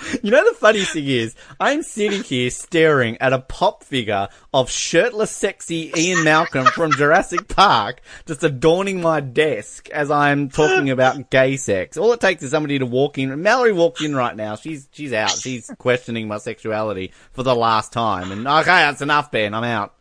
You 0.22 0.30
know 0.30 0.48
the 0.48 0.56
funny 0.56 0.84
thing 0.84 1.06
is, 1.06 1.34
I'm 1.60 1.82
sitting 1.82 2.22
here 2.22 2.50
staring 2.50 3.18
at 3.20 3.32
a 3.32 3.40
pop 3.40 3.84
figure 3.84 4.28
of 4.52 4.70
shirtless, 4.70 5.30
sexy 5.30 5.92
Ian 5.96 6.24
Malcolm 6.24 6.66
from 6.66 6.92
Jurassic 6.92 7.48
Park, 7.48 8.00
just 8.26 8.42
adorning 8.42 9.00
my 9.00 9.20
desk 9.20 9.88
as 9.90 10.10
I'm 10.10 10.48
talking 10.48 10.90
about 10.90 11.30
gay 11.30 11.56
sex. 11.56 11.96
All 11.96 12.12
it 12.12 12.20
takes 12.20 12.42
is 12.42 12.50
somebody 12.50 12.78
to 12.78 12.86
walk 12.86 13.18
in. 13.18 13.42
Mallory 13.42 13.72
walks 13.72 14.02
in 14.02 14.14
right 14.14 14.34
now. 14.34 14.56
She's 14.56 14.88
she's 14.92 15.12
out. 15.12 15.30
She's 15.30 15.70
questioning 15.78 16.28
my 16.28 16.38
sexuality 16.38 17.12
for 17.32 17.42
the 17.42 17.54
last 17.54 17.92
time. 17.92 18.32
And 18.32 18.46
okay, 18.46 18.64
that's 18.64 19.02
enough, 19.02 19.30
Ben. 19.30 19.54
I'm 19.54 19.64
out. 19.64 19.94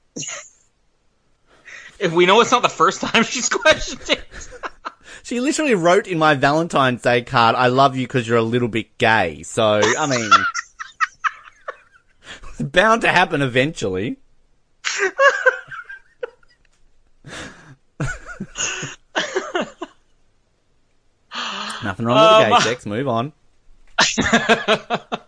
If 1.99 2.13
we 2.13 2.25
know 2.25 2.41
it's 2.41 2.51
not 2.51 2.61
the 2.61 2.69
first 2.69 3.01
time 3.01 3.23
she's 3.23 3.49
questioned 3.49 4.09
it. 4.09 4.23
She 5.27 5.41
literally 5.41 5.75
wrote 5.75 6.07
in 6.07 6.17
my 6.17 6.35
Valentine's 6.35 7.01
Day 7.01 7.21
card, 7.21 7.53
I 7.53 7.67
love 7.67 7.97
you 7.97 8.07
because 8.07 8.25
you're 8.25 8.37
a 8.37 8.41
little 8.41 8.69
bit 8.69 8.97
gay. 8.97 9.43
So, 9.43 9.81
I 9.83 10.07
mean, 10.07 10.31
it's 12.51 12.61
bound 12.61 13.01
to 13.01 13.09
happen 13.09 13.41
eventually. 13.41 14.15
Nothing 21.83 22.05
wrong 22.05 22.15
with 22.15 22.39
the 22.39 22.45
gay 22.45 22.51
Um, 22.55 22.61
sex. 22.61 22.85
Move 22.85 23.09
on. 23.09 23.33
I 23.99 25.19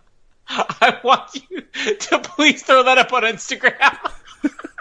want 1.04 1.28
you 1.50 1.60
to 1.94 2.18
please 2.20 2.62
throw 2.62 2.84
that 2.84 2.96
up 2.96 3.12
on 3.12 3.24
Instagram. 3.24 3.98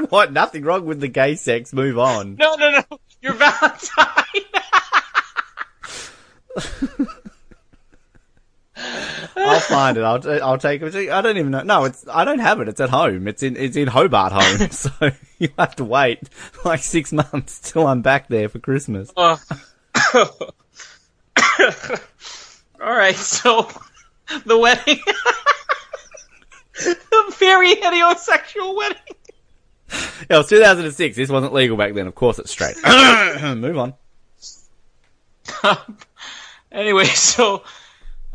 What? 0.07 0.31
Nothing 0.31 0.63
wrong 0.63 0.85
with 0.85 1.01
the 1.01 1.09
gay 1.09 1.35
sex. 1.35 1.73
Move 1.73 1.99
on. 1.99 2.37
No, 2.37 2.55
no, 2.55 2.71
no. 2.71 2.83
Your 3.21 3.33
Valentine. 3.33 4.23
It. 9.97 9.97
I'll 9.97 10.43
I'll 10.43 10.57
take 10.57 10.81
it. 10.81 10.95
I 11.09 11.21
don't 11.21 11.37
even 11.37 11.51
know. 11.51 11.63
No, 11.63 11.85
it's 11.85 12.05
I 12.07 12.25
don't 12.25 12.39
have 12.39 12.59
it. 12.61 12.67
It's 12.67 12.79
at 12.79 12.89
home. 12.89 13.27
It's 13.27 13.43
in 13.43 13.55
it's 13.57 13.75
in 13.75 13.87
Hobart 13.87 14.31
home. 14.33 14.69
So 14.79 14.91
you 15.37 15.49
have 15.57 15.75
to 15.77 15.83
wait 15.85 16.19
like 16.65 16.81
six 16.81 17.11
months 17.11 17.59
till 17.71 17.87
I'm 17.87 18.01
back 18.01 18.27
there 18.27 18.49
for 18.49 18.59
Christmas. 18.59 19.11
Uh, 19.15 19.37
all 20.15 20.37
right, 22.79 23.15
so 23.15 23.69
the 24.45 24.57
wedding, 24.57 24.99
the 26.75 27.35
very 27.39 27.75
heterosexual 27.75 28.75
wedding. 28.75 28.97
Yeah, 30.29 30.35
it 30.35 30.37
was 30.37 30.49
2006. 30.49 31.15
This 31.15 31.29
wasn't 31.29 31.53
legal 31.53 31.75
back 31.77 31.93
then. 31.93 32.07
Of 32.07 32.15
course, 32.15 32.37
it's 32.39 32.51
straight. 32.51 32.75
Move 33.57 33.77
on. 33.77 33.93
Anyway, 36.71 37.05
so 37.05 37.63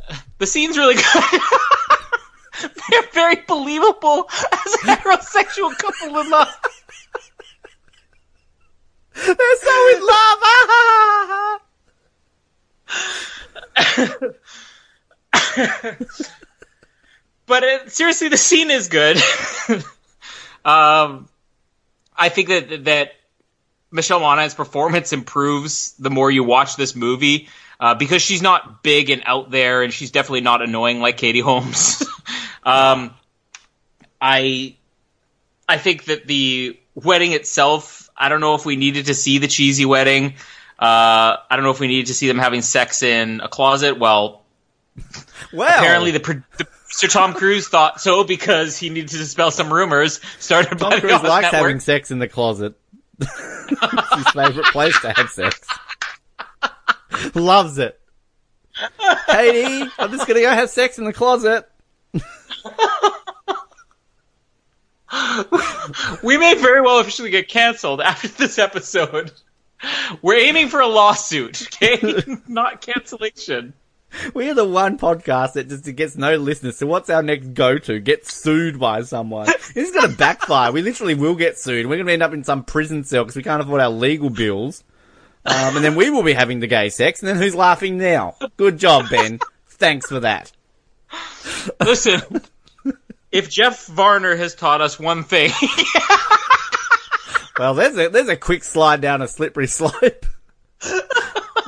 the 0.38 0.46
scene's 0.46 0.76
really 0.78 0.94
good. 0.94 1.40
They're 2.90 3.02
very 3.12 3.36
believable 3.46 4.28
as 4.30 4.74
a 4.74 4.78
heterosexual 4.78 5.76
couple 5.76 6.18
in 6.18 6.30
love. 6.30 6.54
They're 9.14 9.56
so 9.56 9.88
in 9.96 10.06
love. 10.06 11.60
But 17.46 17.62
it, 17.62 17.92
seriously, 17.92 18.28
the 18.28 18.36
scene 18.36 18.70
is 18.70 18.88
good. 18.88 19.16
um, 20.64 21.28
I 22.16 22.28
think 22.30 22.48
that 22.48 22.84
that 22.84 23.12
Michelle 23.90 24.20
Monaghan's 24.20 24.54
performance 24.54 25.12
improves 25.12 25.92
the 25.98 26.10
more 26.10 26.30
you 26.30 26.44
watch 26.44 26.76
this 26.76 26.96
movie 26.96 27.48
uh, 27.80 27.94
because 27.94 28.22
she's 28.22 28.42
not 28.42 28.82
big 28.82 29.10
and 29.10 29.22
out 29.26 29.50
there, 29.50 29.82
and 29.82 29.92
she's 29.92 30.10
definitely 30.10 30.40
not 30.42 30.62
annoying 30.62 31.00
like 31.00 31.16
Katie 31.16 31.40
Holmes. 31.40 32.02
um, 32.64 33.14
I 34.20 34.76
I 35.68 35.78
think 35.78 36.04
that 36.04 36.26
the 36.26 36.78
wedding 36.94 37.32
itself, 37.32 38.08
I 38.16 38.28
don't 38.28 38.40
know 38.40 38.54
if 38.54 38.64
we 38.64 38.76
needed 38.76 39.06
to 39.06 39.14
see 39.14 39.38
the 39.38 39.48
cheesy 39.48 39.84
wedding. 39.84 40.34
Uh, 40.78 41.36
I 41.48 41.56
don't 41.56 41.62
know 41.62 41.70
if 41.70 41.80
we 41.80 41.86
needed 41.88 42.06
to 42.06 42.14
see 42.14 42.28
them 42.28 42.38
having 42.38 42.62
sex 42.62 43.02
in 43.02 43.40
a 43.40 43.48
closet. 43.48 43.98
Well, 43.98 44.42
Well, 45.52 45.78
apparently 45.78 46.10
the, 46.10 46.20
pro- 46.20 46.42
the 46.58 46.66
Sir 46.88 47.08
Tom 47.08 47.34
Cruise 47.34 47.68
thought 47.68 48.00
so 48.00 48.24
because 48.24 48.76
he 48.78 48.90
needed 48.90 49.10
to 49.10 49.18
dispel 49.18 49.50
some 49.50 49.72
rumors 49.72 50.20
started 50.38 50.78
by 50.78 50.90
Tom 50.90 50.90
the 50.90 51.00
Cruise 51.00 51.12
Oz 51.14 51.22
likes 51.22 51.42
Network. 51.44 51.60
having 51.62 51.80
sex 51.80 52.10
in 52.10 52.18
the 52.18 52.28
closet. 52.28 52.74
it's 53.20 54.14
his 54.16 54.28
favorite 54.30 54.66
place 54.66 55.00
to 55.00 55.12
have 55.12 55.30
sex. 55.30 55.60
Loves 57.34 57.78
it. 57.78 58.00
Katie, 59.26 59.90
I'm 59.98 60.10
just 60.10 60.26
gonna 60.26 60.40
go 60.40 60.50
have 60.50 60.70
sex 60.70 60.98
in 60.98 61.04
the 61.04 61.12
closet. 61.12 61.68
We 66.22 66.38
may 66.38 66.54
very 66.54 66.80
well 66.80 66.98
officially 66.98 67.30
get 67.30 67.48
canceled 67.48 68.00
after 68.00 68.28
this 68.28 68.58
episode. 68.58 69.32
We're 70.22 70.38
aiming 70.38 70.68
for 70.68 70.80
a 70.80 70.86
lawsuit, 70.86 71.62
okay? 71.62 72.22
Not 72.48 72.80
cancellation. 72.80 73.74
We 74.32 74.48
are 74.48 74.54
the 74.54 74.64
one 74.64 74.96
podcast 74.96 75.54
that 75.54 75.68
just 75.68 75.84
gets 75.96 76.16
no 76.16 76.36
listeners. 76.36 76.78
So 76.78 76.86
what's 76.86 77.10
our 77.10 77.22
next 77.22 77.52
go-to? 77.52 77.98
Get 77.98 78.26
sued 78.26 78.78
by 78.78 79.02
someone. 79.02 79.46
This 79.46 79.88
is 79.88 79.90
going 79.90 80.10
to 80.10 80.16
backfire. 80.16 80.70
We 80.72 80.82
literally 80.82 81.14
will 81.14 81.34
get 81.34 81.58
sued. 81.58 81.86
We're 81.86 81.96
going 81.96 82.06
to 82.06 82.12
end 82.12 82.22
up 82.22 82.32
in 82.32 82.44
some 82.44 82.64
prison 82.64 83.02
cell 83.04 83.24
because 83.24 83.36
we 83.36 83.42
can't 83.42 83.60
afford 83.60 83.80
our 83.80 83.90
legal 83.90 84.30
bills. 84.30 84.84
Um, 85.46 85.76
and 85.76 85.84
then 85.84 85.94
we 85.94 86.10
will 86.10 86.22
be 86.22 86.32
having 86.32 86.60
the 86.60 86.66
gay 86.66 86.88
sex. 86.88 87.20
And 87.20 87.28
then 87.28 87.36
who's 87.36 87.54
laughing 87.54 87.98
now? 87.98 88.36
Good 88.56 88.78
job, 88.78 89.10
Ben. 89.10 89.40
Thanks 89.68 90.08
for 90.08 90.20
that. 90.20 90.50
Listen, 91.80 92.20
if 93.30 93.50
Jeff 93.50 93.86
Varner 93.86 94.36
has 94.36 94.54
taught 94.54 94.80
us 94.80 94.98
one 94.98 95.22
thing, 95.22 95.50
Well, 97.58 97.74
there's 97.74 97.96
a 97.96 98.08
there's 98.08 98.28
a 98.28 98.36
quick 98.36 98.64
slide 98.64 99.00
down 99.00 99.22
a 99.22 99.28
slippery 99.28 99.68
slope. 99.68 100.26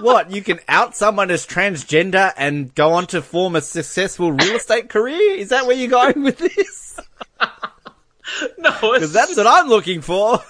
what? 0.00 0.32
You 0.32 0.42
can 0.42 0.58
out 0.66 0.96
someone 0.96 1.30
as 1.30 1.46
transgender 1.46 2.32
and 2.36 2.74
go 2.74 2.94
on 2.94 3.06
to 3.08 3.22
form 3.22 3.54
a 3.54 3.60
successful 3.60 4.32
real 4.32 4.56
estate 4.56 4.88
career? 4.88 5.34
Is 5.36 5.50
that 5.50 5.66
where 5.66 5.76
you're 5.76 5.90
going 5.90 6.24
with 6.24 6.38
this? 6.38 6.98
no, 8.58 8.72
Because 8.80 9.12
that's 9.12 9.36
what 9.36 9.46
I'm 9.46 9.68
looking 9.68 10.00
for. 10.00 10.40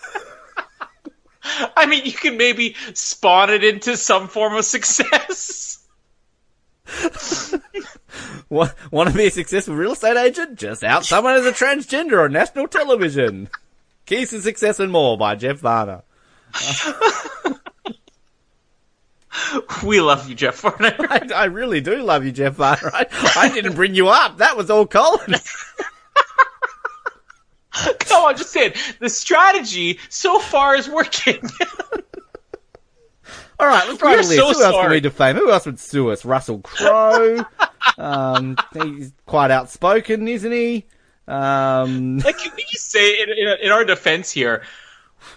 I 1.76 1.86
mean, 1.86 2.04
you 2.04 2.12
can 2.12 2.36
maybe 2.36 2.74
spawn 2.94 3.50
it 3.50 3.64
into 3.64 3.96
some 3.96 4.28
form 4.28 4.54
of 4.54 4.64
success. 4.64 5.86
Want, 8.48 8.72
to 8.92 9.12
be 9.12 9.26
a 9.26 9.30
successful 9.30 9.74
real 9.74 9.92
estate 9.92 10.16
agent? 10.16 10.58
Just 10.58 10.84
out 10.84 11.04
someone 11.04 11.34
as 11.34 11.46
a 11.46 11.52
transgender 11.52 12.24
on 12.24 12.32
national 12.32 12.68
television. 12.68 13.48
Keys 14.06 14.30
to 14.30 14.40
Success 14.40 14.78
and 14.78 14.92
More 14.92 15.18
by 15.18 15.34
Jeff 15.34 15.58
Varner. 15.58 16.02
We 19.84 20.00
love 20.00 20.28
you, 20.28 20.34
Jeff 20.34 20.60
Varner. 20.60 20.94
I, 20.98 21.28
I 21.34 21.44
really 21.44 21.80
do 21.80 22.02
love 22.02 22.24
you, 22.24 22.32
Jeff 22.32 22.54
Varner. 22.54 22.90
I, 22.92 23.06
I 23.36 23.48
didn't 23.50 23.74
bring 23.74 23.94
you 23.94 24.08
up. 24.08 24.38
That 24.38 24.56
was 24.56 24.70
all 24.70 24.86
Colin. 24.86 25.34
no, 28.10 28.26
I'm 28.26 28.36
just 28.36 28.50
saying 28.50 28.72
the 29.00 29.08
strategy 29.08 29.98
so 30.08 30.38
far 30.38 30.76
is 30.76 30.88
working. 30.88 31.40
All 33.58 33.66
right, 33.66 33.88
let's 33.88 34.02
write 34.02 34.12
a 34.12 34.16
We're 34.16 34.18
list. 34.18 34.36
so 34.36 34.52
Who 34.52 34.62
else 34.62 34.76
can 34.82 34.90
we 34.90 35.00
defame? 35.00 35.36
Who 35.36 35.50
else 35.50 35.64
would 35.64 35.80
sue 35.80 36.10
us? 36.10 36.24
Russell 36.26 36.58
Crowe. 36.60 37.44
um, 37.98 38.56
he's 38.74 39.12
quite 39.24 39.50
outspoken, 39.50 40.28
isn't 40.28 40.52
he? 40.52 40.84
Um, 41.26 42.18
like, 42.18 42.36
can 42.38 42.52
we 42.54 42.64
just 42.70 42.90
say 42.90 43.22
in, 43.22 43.30
in, 43.30 43.56
in 43.62 43.72
our 43.72 43.84
defense 43.84 44.30
here? 44.30 44.62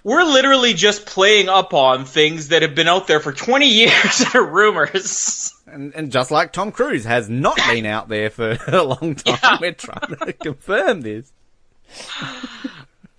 We're 0.04 0.24
literally 0.24 0.74
just 0.74 1.06
playing 1.06 1.48
up 1.48 1.74
on 1.74 2.04
things 2.06 2.50
that 2.50 2.62
have 2.62 2.76
been 2.76 2.90
out 2.90 3.08
there 3.08 3.22
for 3.22 3.32
20 3.32 3.66
years 3.68 4.18
that 4.20 4.36
are 4.36 4.46
rumors. 4.46 5.54
and, 5.66 5.96
and 5.96 6.12
just 6.12 6.30
like 6.30 6.52
Tom 6.52 6.72
Cruise 6.74 7.06
has 7.06 7.30
not 7.30 7.56
been 7.70 7.86
out 7.86 8.10
there 8.10 8.30
for 8.30 8.58
a 8.68 8.84
long 8.84 9.16
time, 9.16 9.38
Yeah. 9.42 9.58
we're 9.62 9.72
trying 9.72 10.16
to 10.26 10.34
confirm 10.34 11.02
this. 11.02 11.32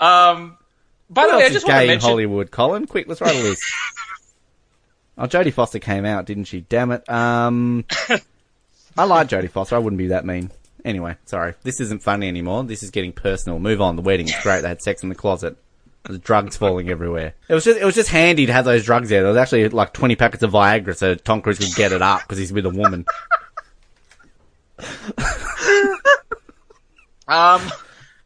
Um, 0.00 0.56
by 1.10 1.24
Who 1.24 1.32
the 1.32 1.36
way, 1.36 1.44
I 1.44 1.50
just 1.50 1.66
want 1.66 1.74
to 1.74 1.80
gay 1.80 1.84
in 1.84 1.88
mention. 1.88 2.08
Hollywood, 2.08 2.50
Colin? 2.50 2.86
Quick, 2.86 3.06
let's 3.06 3.20
write 3.20 3.36
a 3.36 3.42
list. 3.42 3.62
oh, 5.18 5.26
Jodie 5.26 5.52
Foster 5.52 5.78
came 5.78 6.06
out, 6.06 6.24
didn't 6.24 6.44
she? 6.44 6.62
Damn 6.62 6.90
it. 6.90 7.06
Um, 7.06 7.84
I 8.96 9.04
like 9.04 9.28
Jodie 9.28 9.50
Foster. 9.50 9.76
I 9.76 9.78
wouldn't 9.78 9.98
be 9.98 10.06
that 10.06 10.24
mean. 10.24 10.50
Anyway, 10.86 11.16
sorry. 11.26 11.52
This 11.64 11.80
isn't 11.80 12.02
funny 12.02 12.28
anymore. 12.28 12.64
This 12.64 12.82
is 12.82 12.90
getting 12.90 13.12
personal. 13.12 13.58
Move 13.58 13.82
on. 13.82 13.96
The 13.96 14.02
wedding 14.02 14.26
is 14.26 14.34
great. 14.42 14.62
They 14.62 14.68
had 14.68 14.80
sex 14.80 15.02
in 15.02 15.10
the 15.10 15.14
closet. 15.14 15.58
There's 16.04 16.18
drugs 16.20 16.56
falling 16.56 16.88
everywhere. 16.88 17.34
It 17.46 17.52
was 17.52 17.64
just 17.64 17.78
it 17.78 17.84
was 17.84 17.94
just 17.94 18.08
handy 18.08 18.46
to 18.46 18.54
have 18.54 18.64
those 18.64 18.86
drugs 18.86 19.10
there. 19.10 19.20
There 19.20 19.28
was 19.28 19.36
actually 19.36 19.68
like 19.68 19.92
20 19.92 20.16
packets 20.16 20.42
of 20.42 20.52
Viagra 20.52 20.96
so 20.96 21.14
Tom 21.14 21.42
Cruise 21.42 21.58
could 21.58 21.74
get 21.74 21.92
it 21.92 22.00
up 22.00 22.22
because 22.22 22.38
he's 22.38 22.54
with 22.54 22.64
a 22.64 22.70
woman. 22.70 23.04
Um, 27.30 27.62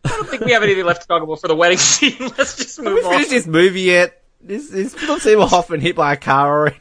I 0.05 0.09
don't 0.09 0.29
think 0.29 0.45
we 0.45 0.53
have 0.53 0.63
anything 0.63 0.85
left 0.85 1.03
to 1.03 1.09
talk 1.09 1.23
about 1.23 1.41
for 1.41 1.49
the 1.49 1.57
wedding 1.57 1.79
scene. 1.93 2.17
Let's 2.39 2.57
just 2.57 2.77
Have 2.77 2.87
we 2.87 2.93
move 2.95 3.05
on. 3.07 3.13
finished 3.13 3.31
this 3.31 3.47
movie 3.47 3.83
yet? 3.83 4.23
Is, 4.47 4.73
is 4.73 4.95
Philip 4.95 5.21
Seymour 5.23 5.49
Hoffman 5.49 5.81
hit 5.81 5.97
by 5.97 6.13
a 6.13 6.17
car 6.17 6.51
already? 6.59 6.77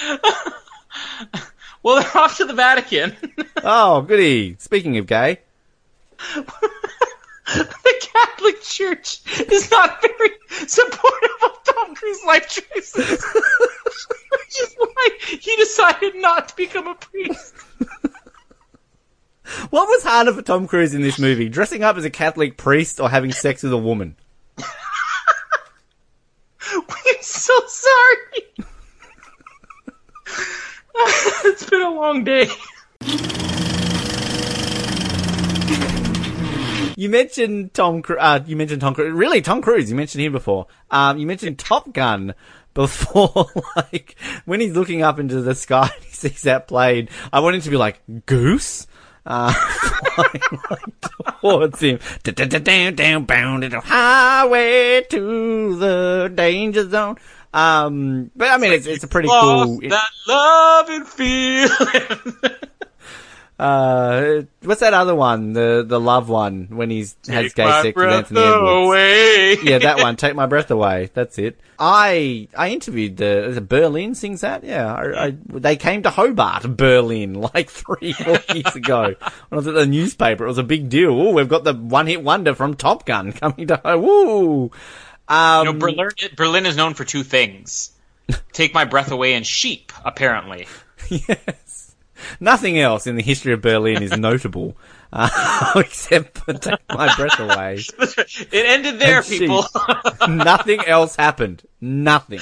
Well, 1.82 2.02
they're 2.02 2.16
off 2.22 2.36
to 2.36 2.44
the 2.44 2.52
Vatican. 2.52 3.16
Oh, 3.64 4.02
goody. 4.02 4.56
Speaking 4.58 4.98
of 4.98 5.06
gay. 5.06 5.40
the 6.34 7.94
Catholic 8.12 8.62
Church 8.62 9.20
is 9.50 9.70
not 9.70 10.00
very 10.02 10.30
supportive 10.66 11.30
of 11.44 11.64
Tom 11.64 11.94
Cruise's 11.94 12.24
life 12.26 12.48
choices, 12.48 13.24
which 13.34 14.60
is 14.62 14.74
why 14.78 15.08
he 15.26 15.56
decided 15.56 16.14
not 16.16 16.48
to 16.50 16.56
become 16.56 16.86
a 16.86 16.94
priest. 16.94 17.54
What 19.70 19.88
was 19.88 20.02
harder 20.02 20.32
for 20.32 20.42
Tom 20.42 20.66
Cruise 20.66 20.94
in 20.94 21.02
this 21.02 21.18
movie? 21.18 21.48
Dressing 21.48 21.82
up 21.82 21.96
as 21.96 22.04
a 22.04 22.10
Catholic 22.10 22.56
priest 22.56 23.00
or 23.00 23.08
having 23.08 23.32
sex 23.32 23.62
with 23.62 23.72
a 23.72 23.78
woman? 23.78 24.16
We're 26.72 27.22
so 27.22 27.54
sorry. 27.66 28.66
it's 31.44 31.68
been 31.68 31.82
a 31.82 31.90
long 31.90 32.24
day. 32.24 32.48
You 36.96 37.08
mentioned 37.08 37.72
Tom. 37.72 38.02
Uh, 38.06 38.40
you 38.46 38.56
mentioned 38.56 38.82
Tom 38.82 38.94
Cruise. 38.94 39.14
Really, 39.14 39.40
Tom 39.40 39.62
Cruise. 39.62 39.88
You 39.88 39.96
mentioned 39.96 40.22
him 40.22 40.32
before. 40.32 40.66
Um, 40.90 41.16
you 41.16 41.26
mentioned 41.26 41.58
Top 41.58 41.94
Gun 41.94 42.34
before. 42.74 43.46
like 43.76 44.16
when 44.44 44.60
he's 44.60 44.74
looking 44.74 45.00
up 45.02 45.18
into 45.18 45.40
the 45.40 45.54
sky, 45.54 45.90
and 45.94 46.04
he 46.04 46.10
sees 46.10 46.42
that 46.42 46.68
plane. 46.68 47.08
I 47.32 47.40
wanted 47.40 47.62
to 47.62 47.70
be 47.70 47.78
like 47.78 48.02
Goose. 48.26 48.86
Uh, 49.26 49.52
flying 49.52 50.60
like 50.70 51.00
towards 51.40 51.80
him. 51.80 51.98
Down, 52.22 52.94
down, 52.94 53.24
bound 53.24 53.62
the 53.62 53.80
highway 53.80 55.02
to 55.10 55.76
the 55.76 56.32
danger 56.34 56.88
zone. 56.88 57.16
Um, 57.52 58.30
but 58.36 58.48
I 58.48 58.58
mean, 58.58 58.72
it's, 58.72 58.86
it's 58.86 59.04
a 59.04 59.08
pretty 59.08 59.28
cool. 59.28 59.78
Lost 59.78 59.80
that 59.88 60.10
love 60.28 60.88
and 60.88 61.06
feeling. 61.06 62.69
Uh, 63.60 64.42
what's 64.62 64.80
that 64.80 64.94
other 64.94 65.14
one? 65.14 65.52
The 65.52 65.84
the 65.86 66.00
love 66.00 66.30
one 66.30 66.68
when 66.70 66.88
he's 66.88 67.14
has 67.28 67.52
Take 67.52 67.54
gay 67.56 67.64
my 67.64 67.82
sex 67.82 67.86
with 67.88 67.94
breath 67.94 68.14
Anthony 68.32 68.40
Edwards. 68.40 68.86
away. 68.86 69.56
yeah, 69.62 69.78
that 69.80 69.98
one. 69.98 70.16
Take 70.16 70.34
my 70.34 70.46
breath 70.46 70.70
away. 70.70 71.10
That's 71.12 71.36
it. 71.38 71.60
I 71.78 72.48
I 72.56 72.70
interviewed 72.70 73.18
the 73.18 73.44
is 73.48 73.58
it 73.58 73.68
Berlin 73.68 74.14
sings 74.14 74.40
that. 74.40 74.64
Yeah, 74.64 74.90
I, 74.94 75.26
I, 75.26 75.36
they 75.46 75.76
came 75.76 76.02
to 76.04 76.10
Hobart, 76.10 76.74
Berlin, 76.74 77.34
like 77.54 77.68
three 77.68 78.14
four 78.14 78.38
years 78.54 78.74
ago. 78.74 79.14
When 79.14 79.16
I 79.52 79.56
was 79.56 79.66
at 79.66 79.74
the 79.74 79.86
newspaper, 79.86 80.44
it 80.44 80.48
was 80.48 80.56
a 80.58 80.62
big 80.62 80.88
deal. 80.88 81.10
Oh, 81.10 81.32
we've 81.32 81.48
got 81.48 81.64
the 81.64 81.74
one 81.74 82.06
hit 82.06 82.22
wonder 82.22 82.54
from 82.54 82.74
Top 82.76 83.04
Gun 83.04 83.32
coming 83.34 83.66
to 83.66 83.80
Woo. 83.84 84.70
Um, 85.28 85.66
You 85.66 85.72
know, 85.74 85.78
Berlin, 85.78 86.08
Berlin 86.34 86.64
is 86.64 86.76
known 86.78 86.94
for 86.94 87.04
two 87.04 87.24
things: 87.24 87.92
take 88.54 88.72
my 88.72 88.86
breath 88.86 89.10
away 89.10 89.34
and 89.34 89.46
sheep. 89.46 89.92
Apparently, 90.02 90.66
yes. 91.10 91.38
Nothing 92.38 92.78
else 92.78 93.06
in 93.06 93.16
the 93.16 93.22
history 93.22 93.52
of 93.52 93.60
Berlin 93.60 94.02
is 94.02 94.16
notable, 94.16 94.76
uh, 95.12 95.72
except 95.76 96.38
for 96.38 96.52
take 96.54 96.80
my 96.88 97.14
breath 97.16 97.38
away. 97.40 97.78
it 97.98 98.66
ended 98.66 98.98
there, 98.98 99.18
And 99.18 99.26
people. 99.26 99.64
Nothing 100.28 100.80
else 100.86 101.16
happened. 101.16 101.62
Nothing. 101.80 102.40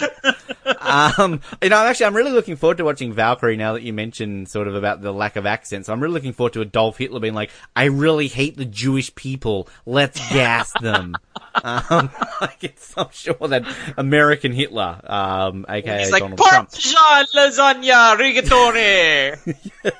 Um, 0.81 1.41
you 1.63 1.69
know, 1.69 1.77
I'm 1.77 1.87
actually, 1.87 2.07
I'm 2.07 2.17
really 2.17 2.33
looking 2.33 2.57
forward 2.57 2.79
to 2.79 2.85
watching 2.85 3.13
Valkyrie 3.13 3.57
now 3.57 3.75
that 3.75 3.83
you 3.83 3.93
mentioned 3.93 4.49
sort 4.49 4.69
of 4.69 4.75
about 4.75 5.01
the 5.01 5.13
lack 5.13 5.37
of 5.37 5.47
accents. 5.47 5.89
I'm 5.89 6.01
really 6.01 6.15
looking 6.15 6.33
forward 6.33 6.55
to 6.55 6.63
Adolf 6.63 6.99
Hitler 6.99 7.21
being 7.21 7.35
like, 7.35 7.51
I 7.77 7.85
really 7.85 8.29
hate 8.29 8.57
the 8.57 8.65
Jewish 8.65 9.15
people. 9.15 9.69
Let's 9.87 10.19
gas 10.33 10.73
them. 10.81 11.15
um, 11.63 12.11
like 12.41 12.79
I'm 12.97 13.09
sure 13.13 13.49
that 13.49 13.65
American 13.97 14.53
Hitler, 14.53 15.01
um, 15.05 15.67
aka 15.69 15.99
He's 16.01 16.11
like 16.11 16.23
Donald 16.23 16.39
Trump, 16.39 16.71
Parmesan 16.71 17.27
lasagna 17.35 18.17
rigatoni. 18.17 19.95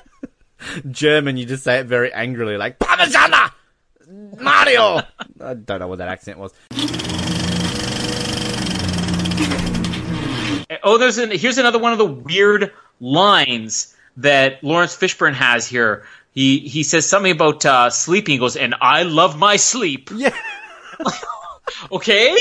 German, 0.89 1.37
you 1.37 1.45
just 1.45 1.63
say 1.63 1.79
it 1.79 1.85
very 1.85 2.11
angrily, 2.13 2.57
like 2.57 2.79
Parmigiana, 2.79 3.51
Mario. 4.39 5.01
I 5.41 5.53
don't 5.53 5.79
know 5.79 5.87
what 5.87 5.99
that 5.99 6.09
accent 6.09 6.37
was. 6.37 6.53
oh, 10.83 10.97
there's 10.97 11.17
an 11.17 11.31
here's 11.31 11.57
another 11.57 11.79
one 11.79 11.91
of 11.91 11.97
the 11.97 12.05
weird 12.05 12.71
lines 12.99 13.95
that 14.17 14.63
Laurence 14.63 14.95
Fishburne 14.95 15.33
has 15.33 15.67
here. 15.67 16.05
He 16.31 16.59
he 16.59 16.83
says 16.83 17.09
something 17.09 17.31
about 17.31 17.65
uh, 17.65 17.89
sleeping. 17.89 18.33
He 18.33 18.39
goes, 18.39 18.55
"And 18.55 18.75
I 18.81 19.03
love 19.03 19.37
my 19.37 19.55
sleep." 19.55 20.09
Yeah. 20.13 20.35
Okay, 21.91 22.35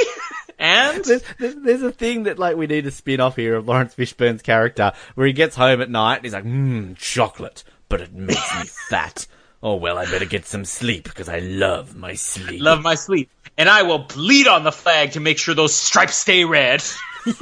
and 0.58 1.04
there's, 1.04 1.22
there's, 1.38 1.54
there's 1.56 1.82
a 1.82 1.92
thing 1.92 2.22
that 2.24 2.38
like 2.38 2.56
we 2.56 2.66
need 2.66 2.84
to 2.84 2.90
spin 2.90 3.20
off 3.20 3.36
here 3.36 3.56
of 3.56 3.68
Laurence 3.68 3.94
Fishburne's 3.94 4.42
character 4.42 4.92
where 5.14 5.26
he 5.26 5.32
gets 5.32 5.54
home 5.54 5.80
at 5.82 5.90
night 5.90 6.16
and 6.16 6.24
he's 6.24 6.32
like, 6.32 6.44
mmm, 6.44 6.96
chocolate, 6.96 7.62
but 7.89 8.01
it 8.01 8.12
makes 8.12 8.55
me 8.59 8.64
fat. 8.91 9.26
Oh 9.62 9.74
well, 9.76 9.99
I 9.99 10.05
better 10.05 10.24
get 10.24 10.47
some 10.47 10.64
sleep 10.64 11.05
because 11.05 11.28
I 11.28 11.41
love 11.41 11.97
my 11.97 12.14
sleep. 12.14 12.61
love 12.62 12.80
my 12.82 12.95
sleep, 12.95 13.28
and 13.57 13.68
I 13.68 13.82
will 13.82 13.99
bleed 14.01 14.47
on 14.47 14.62
the 14.64 14.72
flag 14.72 15.12
to 15.12 15.20
make 15.20 15.39
sure 15.39 15.55
those 15.55 15.74
stripes 15.74 16.16
stay 16.16 16.45
red. 16.45 16.82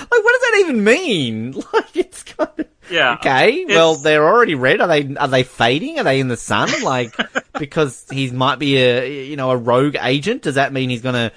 Like, 0.00 0.24
what 0.24 0.32
does 0.32 0.50
that 0.50 0.58
even 0.60 0.84
mean? 0.84 1.52
Like, 1.72 1.96
it's 1.96 2.22
kind 2.22 2.48
of 2.58 2.66
Yeah. 2.90 3.14
okay. 3.14 3.52
It's- 3.62 3.76
Well, 3.76 3.96
they're 3.96 4.26
already 4.26 4.54
red. 4.54 4.80
Are 4.80 4.88
they? 4.88 5.14
Are 5.16 5.28
they 5.28 5.42
fading? 5.42 5.98
Are 5.98 6.04
they 6.04 6.20
in 6.20 6.28
the 6.28 6.36
sun? 6.36 6.70
Like, 6.82 7.14
because 7.58 8.06
he 8.10 8.30
might 8.30 8.58
be 8.58 8.76
a 8.78 9.24
you 9.26 9.36
know 9.36 9.50
a 9.50 9.56
rogue 9.56 9.96
agent. 10.00 10.42
Does 10.42 10.54
that 10.54 10.72
mean 10.72 10.88
he's 10.90 11.02
gonna 11.02 11.32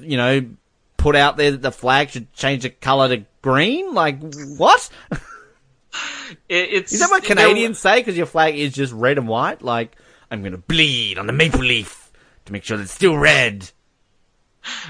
you 0.00 0.16
know 0.16 0.46
put 0.96 1.14
out 1.16 1.36
there 1.36 1.50
that 1.50 1.62
the 1.62 1.72
flag 1.72 2.10
should 2.10 2.32
change 2.32 2.62
the 2.62 2.70
color 2.70 3.08
to 3.08 3.24
green? 3.42 3.92
Like, 3.92 4.18
what? 4.56 4.88
It, 6.48 6.68
it's 6.72 6.92
Is 6.92 7.00
that 7.00 7.10
what 7.10 7.28
you 7.28 7.34
know, 7.34 7.42
Canadians 7.42 7.78
say? 7.78 8.00
Because 8.00 8.16
your 8.16 8.26
flag 8.26 8.56
is 8.58 8.72
just 8.74 8.92
red 8.92 9.18
and 9.18 9.28
white. 9.28 9.62
Like, 9.62 9.96
I'm 10.30 10.42
gonna 10.42 10.58
bleed 10.58 11.18
on 11.18 11.26
the 11.26 11.32
maple 11.32 11.60
leaf 11.60 12.10
to 12.46 12.52
make 12.52 12.64
sure 12.64 12.76
that 12.76 12.84
it's 12.84 12.92
still 12.92 13.16
red. 13.16 13.70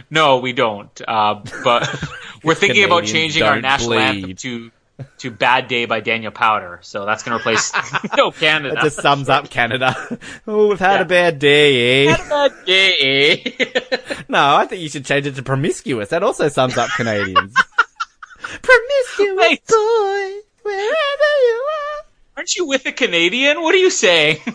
No, 0.08 0.38
we 0.38 0.52
don't. 0.54 0.98
Uh, 1.06 1.42
but 1.62 2.02
we're 2.42 2.54
thinking 2.54 2.84
about 2.84 3.04
changing 3.04 3.42
our 3.42 3.60
national 3.60 3.90
bleed. 3.90 4.00
anthem 4.00 4.36
to 4.36 4.70
to 5.18 5.30
"Bad 5.30 5.68
Day" 5.68 5.84
by 5.84 6.00
Daniel 6.00 6.32
Powter. 6.32 6.82
So 6.82 7.04
that's 7.04 7.22
going 7.22 7.36
to 7.38 7.42
replace 7.42 7.70
no 8.16 8.30
Canada. 8.30 8.74
That 8.76 8.84
just 8.84 9.02
sums 9.02 9.28
up 9.28 9.50
Canada. 9.50 9.94
oh, 10.46 10.68
we've 10.68 10.78
had 10.78 10.94
Yeah. 10.96 11.00
a 11.02 11.04
bad 11.04 11.38
day, 11.38 12.06
eh? 12.08 12.16
Bad 12.16 12.52
Day. 12.64 13.56
No, 14.28 14.56
I 14.56 14.64
think 14.64 14.80
you 14.80 14.88
should 14.88 15.04
change 15.04 15.26
it 15.26 15.34
to 15.34 15.42
promiscuous. 15.42 16.08
That 16.08 16.22
also 16.22 16.48
sums 16.48 16.78
up 16.78 16.88
Canadians. 16.96 17.54
promiscuous 18.62 19.36
Wait. 19.36 19.66
boy, 19.66 20.32
wherever 20.66 21.42
you 21.42 21.66
are. 21.72 22.04
Aren't 22.36 22.56
you 22.56 22.66
with 22.66 22.86
a 22.86 22.92
Canadian? 22.92 23.62
What 23.62 23.74
are 23.74 23.78
you 23.78 23.90
saying? 23.90 24.38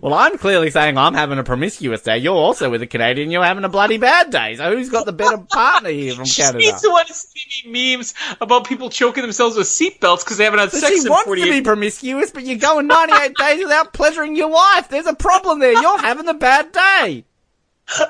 Well, 0.00 0.14
I'm 0.14 0.38
clearly 0.38 0.70
saying 0.70 0.98
I'm 0.98 1.14
having 1.14 1.38
a 1.38 1.44
promiscuous 1.44 2.02
day. 2.02 2.18
You're 2.18 2.36
also 2.36 2.70
with 2.70 2.82
a 2.82 2.86
Canadian. 2.86 3.30
You're 3.30 3.44
having 3.44 3.64
a 3.64 3.68
bloody 3.68 3.98
bad 3.98 4.30
day. 4.30 4.56
So 4.56 4.76
who's 4.76 4.88
got 4.88 5.06
the 5.06 5.12
better 5.12 5.38
partner 5.50 5.90
here 5.90 6.14
from 6.14 6.26
Canada? 6.26 6.60
She's 6.60 6.80
the 6.80 6.90
one 6.90 7.06
sending 7.06 7.72
me 7.72 7.96
memes 7.96 8.14
about 8.40 8.66
people 8.66 8.90
choking 8.90 9.22
themselves 9.22 9.56
with 9.56 9.66
seatbelts 9.66 10.24
because 10.24 10.36
they 10.36 10.44
haven't 10.44 10.60
had 10.60 10.72
So 10.72 10.78
sex 10.78 10.94
she 10.94 11.06
in 11.06 11.10
wants 11.10 11.24
48 11.24 11.44
to 11.44 11.50
be 11.50 11.62
promiscuous, 11.62 12.30
but 12.30 12.44
you're 12.44 12.58
going 12.58 12.86
98 12.86 13.36
days 13.36 13.62
without 13.62 13.92
pleasuring 13.92 14.36
your 14.36 14.48
wife. 14.48 14.88
There's 14.88 15.06
a 15.06 15.14
problem 15.14 15.60
there. 15.60 15.72
You're 15.72 15.98
having 15.98 16.28
a 16.28 16.34
bad 16.34 16.72
day. 16.72 17.24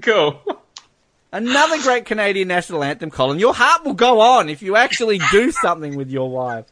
Go. 0.00 0.59
Another 1.32 1.80
great 1.82 2.06
Canadian 2.06 2.48
national 2.48 2.82
anthem, 2.82 3.10
Colin. 3.10 3.38
Your 3.38 3.54
heart 3.54 3.84
will 3.84 3.94
go 3.94 4.20
on 4.20 4.48
if 4.48 4.62
you 4.62 4.76
actually 4.76 5.20
do 5.30 5.52
something 5.52 5.94
with 5.96 6.10
your 6.10 6.28
wife. 6.30 6.66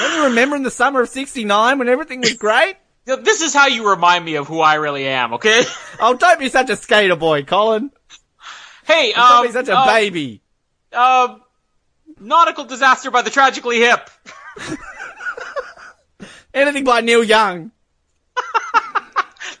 Don't 0.00 0.14
you 0.14 0.24
remember 0.24 0.56
in 0.56 0.62
the 0.62 0.70
summer 0.70 1.00
of 1.00 1.08
69 1.08 1.78
when 1.78 1.88
everything 1.88 2.20
was 2.20 2.34
great? 2.34 2.76
This 3.04 3.40
is 3.40 3.52
how 3.54 3.66
you 3.66 3.88
remind 3.90 4.24
me 4.24 4.36
of 4.36 4.46
who 4.46 4.60
I 4.60 4.74
really 4.74 5.06
am, 5.06 5.34
okay? 5.34 5.62
Oh, 6.02 6.14
don't 6.14 6.38
be 6.38 6.48
such 6.48 6.70
a 6.70 6.76
skater 6.76 7.16
boy, 7.16 7.42
Colin. 7.42 7.90
Hey, 8.86 9.12
Don't 9.12 9.30
um, 9.30 9.46
be 9.46 9.52
such 9.52 9.68
a 9.68 9.76
uh, 9.76 9.84
baby. 9.86 10.40
uh, 10.94 11.36
nautical 12.18 12.64
disaster 12.64 13.10
by 13.10 13.20
the 13.20 13.28
tragically 13.28 13.78
hip. 13.80 14.08
Anything 16.54 16.84
by 16.84 17.00
Neil 17.02 17.24
Young. 17.24 17.70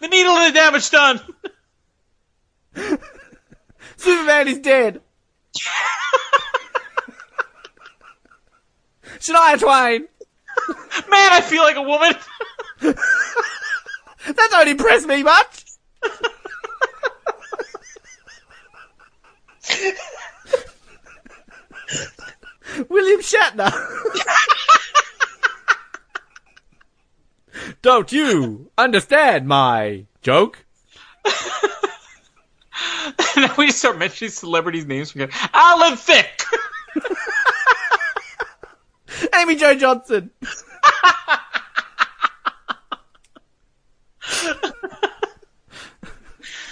The 0.00 0.08
needle 0.08 0.32
and 0.32 0.54
the 0.54 0.58
damage 0.58 0.88
done. 0.88 1.20
Superman 3.96 4.48
is 4.48 4.58
dead. 4.60 5.00
Shania 9.18 9.58
Twain. 9.58 10.06
Man, 11.10 11.32
I 11.32 11.40
feel 11.42 11.62
like 11.62 11.76
a 11.76 11.82
woman. 11.82 12.14
That 14.26 14.48
don't 14.50 14.68
impress 14.68 15.06
me 15.06 15.22
much. 15.22 15.64
William 22.88 23.20
Shatner. 23.20 23.72
don't 27.82 28.12
you 28.12 28.70
understand 28.76 29.46
my 29.48 30.04
joke? 30.22 30.64
now 33.36 33.54
we 33.56 33.66
just 33.66 33.78
start 33.78 33.98
mentioning 33.98 34.30
celebrities' 34.30 34.86
names 34.86 35.14
again. 35.14 35.30
Alan 35.52 35.96
Thicke. 35.96 36.44
Amy 39.34 39.56
Jo 39.56 39.74
Johnson. 39.74 40.30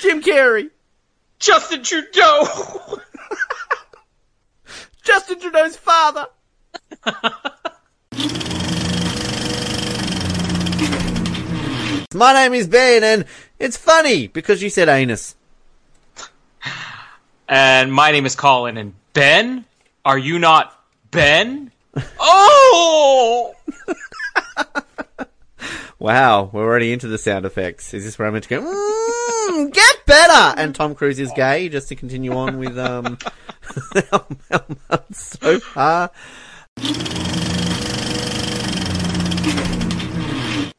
Jim 0.01 0.23
Carrey. 0.23 0.71
Justin 1.39 1.83
Trudeau. 1.83 2.47
Justin 5.03 5.41
Trudeau's 5.41 5.77
father. 5.77 6.27
My 12.15 12.33
name 12.33 12.55
is 12.55 12.67
Ben, 12.67 13.05
and 13.05 13.27
it's 13.59 13.77
funny 13.77 14.29
because 14.29 14.63
you 14.63 14.71
said 14.71 14.89
anus. 14.89 15.37
And 17.49 17.93
my 17.93 18.13
name 18.13 18.27
is 18.27 18.35
Colin, 18.35 18.77
and 18.77 18.95
Ben, 19.13 19.65
are 20.05 20.19
you 20.19 20.39
not 20.39 20.79
Ben? 21.11 21.71
oh, 22.19 23.55
Wow, 26.01 26.49
we're 26.53 26.63
already 26.63 26.93
into 26.93 27.09
the 27.09 27.19
sound 27.19 27.45
effects. 27.45 27.93
Is 27.93 28.05
this 28.05 28.17
where 28.19 28.29
I'm 28.29 28.33
meant 28.33 28.45
to 28.45 28.51
go? 28.51 28.61
Mm, 28.61 29.73
get 29.73 30.07
better. 30.07 30.61
And 30.61 30.73
Tom 30.73 30.95
Cruise 30.95 31.19
is 31.19 31.33
gay, 31.35 31.69
just 31.69 31.89
to 31.89 31.97
continue 31.97 32.37
on 32.37 32.59
with 32.59 32.79
um, 32.79 33.19
our, 34.13 34.25
our 34.53 34.65
month 34.89 35.17
so 35.17 35.59
far. 35.59 36.11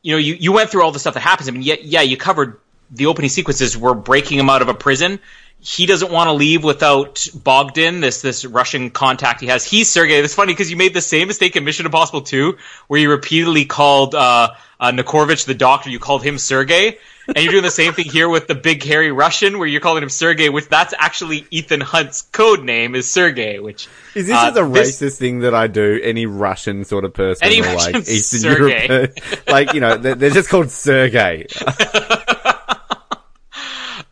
you 0.01 0.13
know, 0.13 0.17
you, 0.17 0.35
you 0.35 0.53
went 0.53 0.69
through 0.69 0.83
all 0.83 0.93
the 0.93 0.99
stuff 0.99 1.15
that 1.15 1.19
happens. 1.19 1.49
I 1.49 1.51
mean, 1.51 1.63
yeah, 1.63 1.75
yeah, 1.81 2.01
you 2.01 2.15
covered 2.15 2.57
the 2.89 3.07
opening 3.07 3.29
sequences 3.29 3.77
We're 3.77 3.93
breaking 3.93 4.39
him 4.39 4.49
out 4.49 4.61
of 4.61 4.69
a 4.69 4.73
prison. 4.73 5.19
He 5.61 5.85
doesn't 5.85 6.09
want 6.11 6.29
to 6.29 6.33
leave 6.33 6.63
without 6.63 7.27
Bogdan, 7.33 7.99
this 7.99 8.21
this 8.21 8.45
Russian 8.45 8.91
contact 8.91 9.41
he 9.41 9.47
has. 9.47 9.65
He's 9.65 9.91
Sergey. 9.91 10.19
It's 10.19 10.33
funny 10.33 10.53
because 10.53 10.71
you 10.71 10.77
made 10.77 10.93
the 10.93 11.01
same 11.01 11.27
mistake 11.27 11.55
in 11.57 11.65
Mission 11.65 11.85
Impossible 11.85 12.21
2, 12.21 12.55
where 12.87 12.99
you 12.99 13.09
repeatedly 13.09 13.65
called 13.65 14.15
uh, 14.15 14.51
uh, 14.79 14.91
Nekhorvich 14.91 15.45
the 15.45 15.53
doctor. 15.53 15.89
You 15.89 15.99
called 15.99 16.23
him 16.23 16.37
Sergey, 16.37 16.97
and 17.27 17.37
you're 17.43 17.51
doing 17.51 17.63
the 17.63 17.71
same 17.71 17.91
thing 17.91 18.05
here 18.05 18.29
with 18.29 18.47
the 18.47 18.55
big 18.55 18.81
hairy 18.83 19.11
Russian, 19.11 19.59
where 19.59 19.67
you're 19.67 19.81
calling 19.81 20.01
him 20.01 20.07
Sergey, 20.07 20.47
which 20.47 20.69
that's 20.69 20.93
actually 20.97 21.45
Ethan 21.51 21.81
Hunt's 21.81 22.21
code 22.21 22.63
name 22.63 22.95
is 22.95 23.11
Sergey. 23.11 23.59
Which 23.59 23.89
Is 24.15 24.27
this 24.27 24.37
uh, 24.37 24.51
just 24.51 24.59
a 24.61 24.65
this- 24.65 25.01
racist 25.01 25.17
thing 25.17 25.39
that 25.39 25.53
I 25.53 25.67
do? 25.67 25.99
Any 26.01 26.25
Russian 26.25 26.85
sort 26.85 27.03
of 27.03 27.13
person 27.13 27.45
Any 27.45 27.59
or 27.59 27.65
like 27.65 27.75
Russian 27.75 27.95
Eastern 27.97 28.39
Sergey. 28.39 28.87
Europe, 28.87 29.19
like 29.49 29.73
you 29.73 29.81
know, 29.81 29.97
they're, 29.97 30.15
they're 30.15 30.29
just 30.29 30.47
called 30.49 30.71
Sergey. 30.71 31.47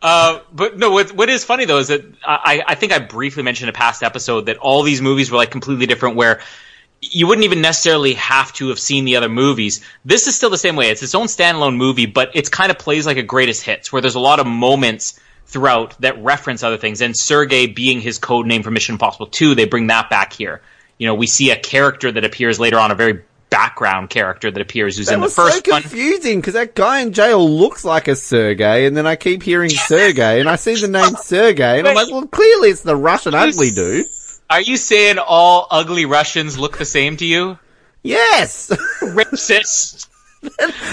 Uh, 0.08 0.40
but 0.54 0.78
no, 0.78 0.90
what 0.90 1.12
what 1.12 1.28
is 1.28 1.44
funny 1.44 1.66
though 1.66 1.76
is 1.76 1.88
that 1.88 2.02
I, 2.24 2.62
I 2.66 2.74
think 2.76 2.92
I 2.92 2.98
briefly 2.98 3.42
mentioned 3.42 3.68
in 3.68 3.74
a 3.74 3.76
past 3.76 4.02
episode 4.02 4.46
that 4.46 4.56
all 4.56 4.82
these 4.82 5.02
movies 5.02 5.30
were 5.30 5.36
like 5.36 5.50
completely 5.50 5.84
different 5.84 6.16
where 6.16 6.40
you 7.02 7.26
wouldn't 7.26 7.44
even 7.44 7.60
necessarily 7.60 8.14
have 8.14 8.50
to 8.54 8.70
have 8.70 8.78
seen 8.78 9.04
the 9.04 9.16
other 9.16 9.28
movies. 9.28 9.84
This 10.06 10.26
is 10.26 10.34
still 10.34 10.48
the 10.48 10.56
same 10.56 10.76
way. 10.76 10.88
It's 10.88 11.02
its 11.02 11.14
own 11.14 11.26
standalone 11.26 11.76
movie, 11.76 12.06
but 12.06 12.30
it's 12.32 12.48
kind 12.48 12.70
of 12.70 12.78
plays 12.78 13.04
like 13.04 13.18
a 13.18 13.22
greatest 13.22 13.62
hits 13.62 13.92
where 13.92 14.00
there's 14.00 14.14
a 14.14 14.20
lot 14.20 14.40
of 14.40 14.46
moments 14.46 15.20
throughout 15.44 16.00
that 16.00 16.22
reference 16.24 16.62
other 16.62 16.78
things. 16.78 17.02
And 17.02 17.14
Sergey 17.14 17.66
being 17.66 18.00
his 18.00 18.16
code 18.16 18.46
name 18.46 18.62
for 18.62 18.70
Mission 18.70 18.94
Impossible 18.94 19.26
2, 19.26 19.54
they 19.56 19.66
bring 19.66 19.88
that 19.88 20.08
back 20.08 20.32
here. 20.32 20.62
You 20.96 21.06
know, 21.06 21.16
we 21.16 21.26
see 21.26 21.50
a 21.50 21.60
character 21.60 22.10
that 22.10 22.24
appears 22.24 22.58
later 22.58 22.78
on, 22.78 22.90
a 22.90 22.94
very 22.94 23.24
background 23.50 24.10
character 24.10 24.50
that 24.50 24.60
appears 24.60 24.96
who's 24.96 25.06
That 25.06 25.14
in 25.14 25.20
the 25.20 25.24
was 25.24 25.34
so 25.34 25.44
first 25.46 25.66
one. 25.68 25.82
confusing 25.82 26.40
because 26.40 26.54
that 26.54 26.74
guy 26.74 27.00
in 27.00 27.12
jail 27.12 27.48
looks 27.48 27.84
like 27.84 28.08
a 28.08 28.14
Sergey, 28.16 28.86
and 28.86 28.96
then 28.96 29.06
I 29.06 29.16
keep 29.16 29.42
hearing 29.42 29.70
Sergey, 29.88 30.40
and 30.40 30.48
I 30.48 30.56
see 30.56 30.74
the 30.76 30.88
name 30.88 31.14
Sergey, 31.16 31.78
and 31.78 31.88
I'm 31.88 31.94
like, 31.94 32.10
well, 32.10 32.26
clearly 32.26 32.70
it's 32.70 32.82
the 32.82 32.96
Russian 32.96 33.34
ugly 33.34 33.70
dude. 33.70 34.06
Are 34.50 34.60
you 34.60 34.76
saying 34.76 35.18
all 35.18 35.66
ugly 35.70 36.04
Russians 36.06 36.58
look 36.58 36.78
the 36.78 36.84
same 36.84 37.16
to 37.18 37.24
you? 37.26 37.58
Yes, 38.02 38.68
Racist. 39.00 40.08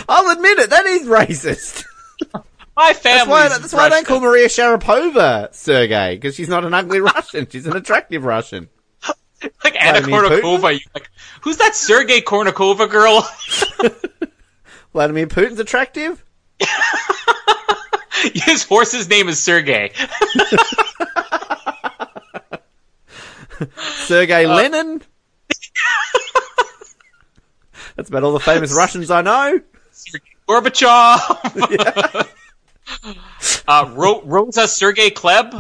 I'll 0.10 0.30
admit 0.32 0.58
it. 0.60 0.70
That 0.72 0.86
is 0.86 1.08
racist. 1.08 1.86
My 2.76 2.92
family. 2.94 3.18
That's 3.18 3.30
why, 3.30 3.48
that's 3.48 3.74
why 3.74 3.80
I 3.86 3.90
don't 3.90 4.06
call 4.08 4.20
Maria 4.20 4.48
Sharapova 4.48 5.54
Sergey 5.54 6.16
because 6.16 6.36
she's 6.36 6.50
not 6.50 6.66
an 6.66 6.74
ugly 6.74 7.00
Russian. 7.00 7.48
She's 7.50 7.66
an 7.68 7.76
attractive 7.78 8.24
Russian. 8.26 8.68
like 9.64 9.76
Anna 9.82 10.02
Vladimir 10.02 10.42
Kournikova. 10.42 10.72
You're 10.72 10.92
like, 10.94 11.10
who's 11.42 11.58
that 11.58 11.76
Sergey 11.76 12.22
Kournikova 12.22 12.90
girl? 12.90 13.28
Vladimir 14.94 15.28
Putin's 15.28 15.60
attractive. 15.60 16.24
His 18.34 18.64
horse's 18.64 19.08
name 19.10 19.28
is 19.30 19.44
Sergey. 19.44 19.92
Sergey 24.06 24.46
Uh, 24.46 24.56
Lenin. 24.56 25.02
That's 27.96 28.10
about 28.10 28.24
all 28.24 28.34
the 28.34 28.40
famous 28.40 28.74
Russians 28.74 29.10
I 29.12 29.22
know. 29.22 29.60
Sergey 29.92 30.26
Gorbachev. 30.50 32.28
uh, 33.68 33.92
Ro- 33.96 34.22
Rosa 34.24 34.68
Sergey 34.68 35.10
Klebb 35.12 35.54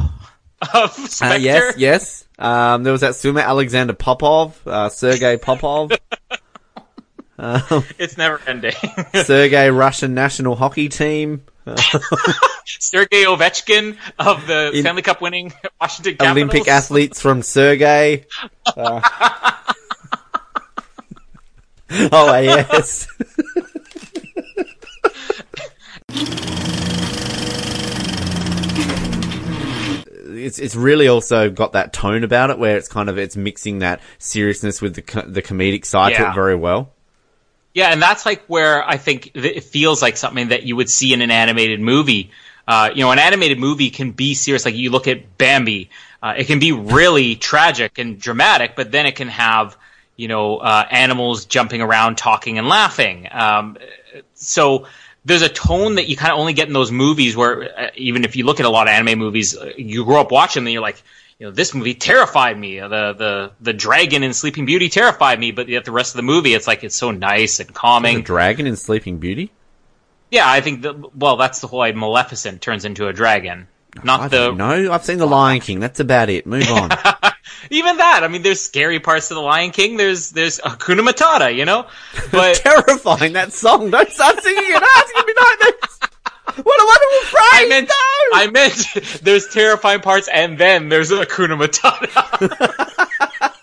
of 0.73 0.91
Spectre. 0.93 1.33
Uh, 1.35 1.37
yes, 1.37 1.75
yes. 1.77 2.24
Um, 2.37 2.83
there 2.83 2.91
was 2.91 3.01
that 3.01 3.15
swimmer 3.15 3.41
Alexander 3.41 3.93
Popov, 3.93 4.59
uh, 4.67 4.89
Sergey 4.89 5.37
Popov, 5.37 5.91
It's 7.39 8.17
never 8.17 8.39
ending. 8.47 8.73
Sergey 9.13 9.69
Russian 9.69 10.13
national 10.13 10.55
hockey 10.55 10.89
team, 10.89 11.43
Sergey 12.65 13.25
Ovechkin 13.25 13.97
of 14.19 14.47
the 14.47 14.71
In- 14.73 14.81
Stanley 14.81 15.01
Cup 15.01 15.21
winning 15.21 15.53
Washington 15.81 16.13
Capitals. 16.17 16.31
Olympic 16.37 16.67
athletes 16.67 17.21
from 17.21 17.41
Sergey. 17.41 18.25
Uh, 18.65 19.01
oh 22.11 22.37
yes. 22.39 23.07
It's 30.37 30.59
it's 30.59 30.75
really 30.75 31.07
also 31.07 31.49
got 31.49 31.73
that 31.73 31.93
tone 31.93 32.23
about 32.23 32.49
it 32.49 32.59
where 32.59 32.77
it's 32.77 32.87
kind 32.87 33.09
of 33.09 33.17
it's 33.17 33.35
mixing 33.35 33.79
that 33.79 34.01
seriousness 34.19 34.81
with 34.81 34.95
the 34.95 35.01
co- 35.01 35.27
the 35.27 35.41
comedic 35.41 35.85
side 35.85 36.15
to 36.15 36.29
it 36.29 36.35
very 36.35 36.55
well. 36.55 36.91
Yeah, 37.73 37.91
and 37.91 38.01
that's 38.01 38.25
like 38.25 38.43
where 38.47 38.87
I 38.87 38.97
think 38.97 39.31
it 39.35 39.63
feels 39.63 40.01
like 40.01 40.15
something 40.15 40.47
that 40.49 40.63
you 40.63 40.77
would 40.77 40.89
see 40.89 41.13
in 41.13 41.21
an 41.21 41.31
animated 41.31 41.81
movie. 41.81 42.31
Uh, 42.67 42.89
you 42.95 43.01
know, 43.03 43.11
an 43.11 43.19
animated 43.19 43.59
movie 43.59 43.89
can 43.89 44.11
be 44.11 44.33
serious. 44.33 44.65
Like 44.65 44.75
you 44.75 44.89
look 44.89 45.07
at 45.07 45.37
Bambi, 45.37 45.89
uh, 46.23 46.35
it 46.37 46.45
can 46.45 46.59
be 46.59 46.71
really 46.71 47.35
tragic 47.35 47.97
and 47.97 48.19
dramatic, 48.19 48.75
but 48.75 48.91
then 48.91 49.05
it 49.05 49.15
can 49.15 49.27
have 49.27 49.77
you 50.15 50.27
know 50.27 50.57
uh, 50.57 50.85
animals 50.89 51.45
jumping 51.45 51.81
around, 51.81 52.17
talking 52.17 52.57
and 52.57 52.67
laughing. 52.67 53.27
Um, 53.31 53.77
so 54.33 54.87
there's 55.25 55.41
a 55.41 55.49
tone 55.49 55.95
that 55.95 56.07
you 56.07 56.15
kind 56.15 56.31
of 56.31 56.39
only 56.39 56.53
get 56.53 56.67
in 56.67 56.73
those 56.73 56.91
movies 56.91 57.35
where 57.35 57.63
uh, 57.77 57.89
even 57.95 58.23
if 58.23 58.35
you 58.35 58.45
look 58.45 58.59
at 58.59 58.65
a 58.65 58.69
lot 58.69 58.87
of 58.87 58.93
anime 58.93 59.17
movies, 59.19 59.57
uh, 59.57 59.71
you 59.75 60.05
grow 60.05 60.21
up 60.21 60.31
watching 60.31 60.63
them 60.63 60.71
you're 60.71 60.81
like, 60.81 61.01
you 61.39 61.47
know, 61.47 61.51
this 61.51 61.73
movie 61.73 61.95
terrified 61.95 62.57
me. 62.57 62.79
The 62.79 62.87
the 62.87 63.51
the 63.59 63.73
dragon 63.73 64.23
in 64.23 64.33
Sleeping 64.33 64.65
Beauty 64.65 64.87
terrified 64.87 65.39
me, 65.39 65.51
but 65.51 65.67
yet 65.67 65.83
the 65.83 65.91
rest 65.91 66.13
of 66.13 66.17
the 66.17 66.23
movie, 66.23 66.53
it's 66.53 66.67
like 66.67 66.83
it's 66.83 66.95
so 66.95 67.11
nice 67.11 67.59
and 67.59 67.73
calming. 67.73 68.17
The 68.17 68.23
dragon 68.23 68.67
in 68.67 68.75
Sleeping 68.77 69.17
Beauty. 69.17 69.51
Yeah, 70.31 70.49
I 70.49 70.61
think 70.61 70.83
that. 70.83 71.15
Well, 71.15 71.35
that's 71.35 71.59
the 71.59 71.67
whole 71.67 71.81
idea. 71.81 71.99
Maleficent 71.99 72.61
turns 72.61 72.85
into 72.85 73.07
a 73.07 73.13
dragon, 73.13 73.67
not 74.03 74.21
I 74.21 74.27
the 74.29 74.51
know. 74.51 74.91
I've 74.91 75.03
seen 75.03 75.17
The 75.17 75.27
Lion 75.27 75.59
King. 75.59 75.79
That's 75.79 75.99
about 75.99 76.29
it. 76.29 76.45
Move 76.45 76.69
on. 76.71 76.89
even 77.69 77.97
that. 77.97 78.23
I 78.23 78.27
mean, 78.27 78.41
there's 78.41 78.61
scary 78.61 78.99
parts 78.99 79.31
of 79.31 79.35
the 79.35 79.41
Lion 79.41 79.71
King. 79.71 79.97
There's 79.97 80.29
there's 80.31 80.59
Hakuna 80.59 81.07
Matata, 81.07 81.55
you 81.55 81.65
know, 81.65 81.87
but 82.31 82.55
Terrifying 82.55 83.33
that 83.33 83.53
song. 83.53 83.91
Don't 83.91 84.11
start 84.11 84.41
singing 84.41 84.63
it. 84.63 84.81
It's 84.83 85.11
gonna 85.11 85.25
be 85.25 85.33
nightmares. 85.33 85.99
What 86.63 86.79
a 86.79 86.85
wonderful 86.85 87.23
phrase. 87.29 87.51
I 87.51 87.65
meant 87.67 87.87
no. 87.89 87.93
I 88.33 88.47
meant 88.51 89.19
there's 89.23 89.47
terrifying 89.47 90.01
parts, 90.01 90.29
and 90.31 90.57
then 90.57 90.89
there's 90.89 91.11
Hakuna 91.11 91.57
Matata. 91.59 92.07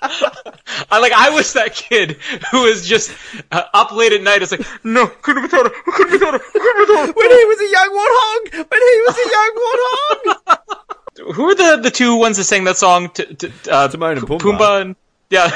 I 0.90 0.98
like 0.98 1.12
I 1.12 1.30
was 1.30 1.52
that 1.54 1.74
kid 1.74 2.18
who 2.50 2.64
was 2.64 2.86
just 2.86 3.12
uh, 3.50 3.62
up 3.72 3.92
late 3.92 4.12
at 4.12 4.20
night. 4.22 4.42
It's 4.42 4.52
like 4.52 4.66
no 4.84 5.06
Hakuna 5.06 5.46
Matata, 5.46 5.70
Hakuna 5.70 6.18
Matata, 6.18 6.38
Hakuna 6.38 6.84
Matata. 6.84 7.16
when 7.16 7.30
he 7.30 7.44
was 7.44 7.60
a 7.60 7.70
young 7.70 7.90
warthog. 7.96 8.52
When 8.70 8.80
he 8.82 9.00
was 9.06 9.16
a 9.16 9.28
young 9.30 9.54
warthog. 9.64 10.78
Who 11.16 11.50
are 11.50 11.54
the 11.54 11.76
the 11.82 11.90
two 11.90 12.16
ones 12.16 12.36
that 12.38 12.44
sang 12.44 12.64
that 12.64 12.76
song? 12.78 13.10
T- 13.10 13.26
t- 13.34 13.52
uh, 13.70 13.88
Timon 13.88 14.18
and 14.18 14.26
Pumbaa. 14.26 14.40
Pumbaa 14.40 14.80
and 14.82 14.96
yeah. 15.30 15.50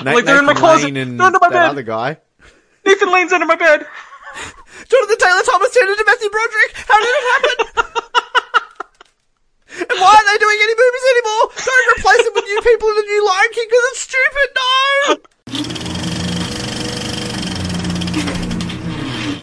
I'm 0.00 0.04
like 0.14 0.24
they're 0.24 0.38
in 0.38 0.46
my 0.46 0.54
closet. 0.54 0.84
Lane 0.86 0.96
and 0.96 1.18
They're 1.20 1.26
under 1.26 1.38
my 1.40 1.48
bed. 1.50 1.70
other 1.70 1.82
guy. 1.82 2.16
Nathan 2.86 3.12
Lane's 3.12 3.32
under 3.32 3.46
my 3.46 3.56
bed. 3.56 3.84
Jonathan 4.88 5.16
Taylor 5.18 5.42
Thomas 5.44 5.72
turned 5.74 5.90
into 5.90 6.04
Matthew 6.06 6.28
Broderick. 6.30 6.72
How 6.88 6.98
did 6.98 7.08
it 7.08 7.24
happen? 7.32 7.56
and 9.90 9.96
why 10.00 10.12
aren't 10.12 10.26
they 10.28 10.38
doing 10.40 10.58
any 10.62 10.74
movies 10.74 11.04
anymore? 11.12 11.44
Don't 11.56 11.98
replace 11.98 12.24
them 12.24 12.32
with 12.34 12.44
new 12.44 12.60
people 12.62 12.88
in 12.88 12.96
the 12.96 13.02
new 13.02 13.26
Lion 13.26 13.50
King 13.52 13.66
because 13.68 13.84
it's 13.92 14.00
stupid. 14.08 14.48
No. 14.56 15.93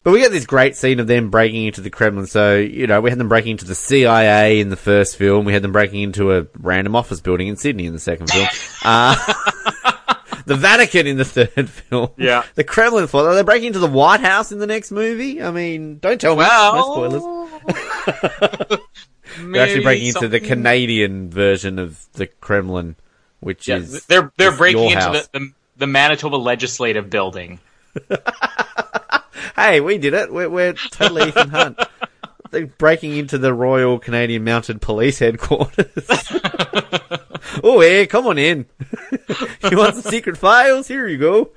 But 0.03 0.11
we 0.13 0.19
get 0.19 0.31
this 0.31 0.47
great 0.47 0.75
scene 0.75 0.99
of 0.99 1.05
them 1.05 1.29
breaking 1.29 1.65
into 1.65 1.81
the 1.81 1.91
Kremlin. 1.91 2.25
So, 2.25 2.57
you 2.57 2.87
know, 2.87 3.01
we 3.01 3.11
had 3.11 3.19
them 3.19 3.29
breaking 3.29 3.51
into 3.51 3.65
the 3.65 3.75
CIA 3.75 4.59
in 4.59 4.69
the 4.69 4.75
first 4.75 5.15
film. 5.15 5.45
We 5.45 5.53
had 5.53 5.61
them 5.61 5.71
breaking 5.71 6.01
into 6.01 6.35
a 6.35 6.47
random 6.57 6.95
office 6.95 7.21
building 7.21 7.47
in 7.47 7.55
Sydney 7.55 7.85
in 7.85 7.93
the 7.93 7.99
second 7.99 8.27
film. 8.31 8.47
Uh, 8.83 9.15
the 10.47 10.55
Vatican 10.55 11.05
in 11.05 11.17
the 11.17 11.23
third 11.25 11.69
film. 11.69 12.09
Yeah. 12.17 12.43
The 12.55 12.63
Kremlin 12.63 13.05
for 13.05 13.27
Are 13.27 13.35
they 13.35 13.43
breaking 13.43 13.67
into 13.67 13.79
the 13.79 13.85
White 13.85 14.21
House 14.21 14.51
in 14.51 14.57
the 14.57 14.65
next 14.65 14.89
movie? 14.89 15.39
I 15.43 15.51
mean, 15.51 15.99
don't 15.99 16.19
tell 16.19 16.35
me. 16.35 16.41
no 16.41 16.81
spoilers. 16.93 17.21
Well, 17.21 18.79
They're 19.51 19.63
actually 19.63 19.83
breaking 19.83 20.07
into 20.07 20.27
the 20.27 20.39
Canadian 20.39 21.29
version 21.29 21.77
of 21.77 22.05
the 22.13 22.25
Kremlin, 22.25 22.95
which 23.39 23.67
Yeah, 23.67 23.77
is 23.77 24.03
they're 24.07 24.31
they're 24.37 24.57
breaking 24.57 24.89
into 24.89 25.11
the, 25.11 25.29
the 25.31 25.51
the 25.77 25.87
Manitoba 25.87 26.37
Legislative 26.37 27.09
Building. 27.11 27.59
Hey, 29.55 29.81
we 29.81 29.97
did 29.97 30.13
it. 30.13 30.31
We're, 30.33 30.49
we're 30.49 30.73
totally 30.73 31.29
Ethan 31.29 31.49
Hunt. 31.49 31.79
They're 32.51 32.67
breaking 32.67 33.15
into 33.15 33.37
the 33.37 33.53
Royal 33.53 33.97
Canadian 33.97 34.43
Mounted 34.43 34.81
Police 34.81 35.19
headquarters. 35.19 36.07
Oh, 37.63 37.81
hey, 37.81 38.07
come 38.07 38.27
on 38.27 38.37
in. 38.37 38.65
you 39.69 39.77
want 39.77 39.95
some 39.95 40.09
secret 40.09 40.37
files? 40.37 40.87
Here 40.87 41.07
you 41.07 41.17
go. 41.17 41.49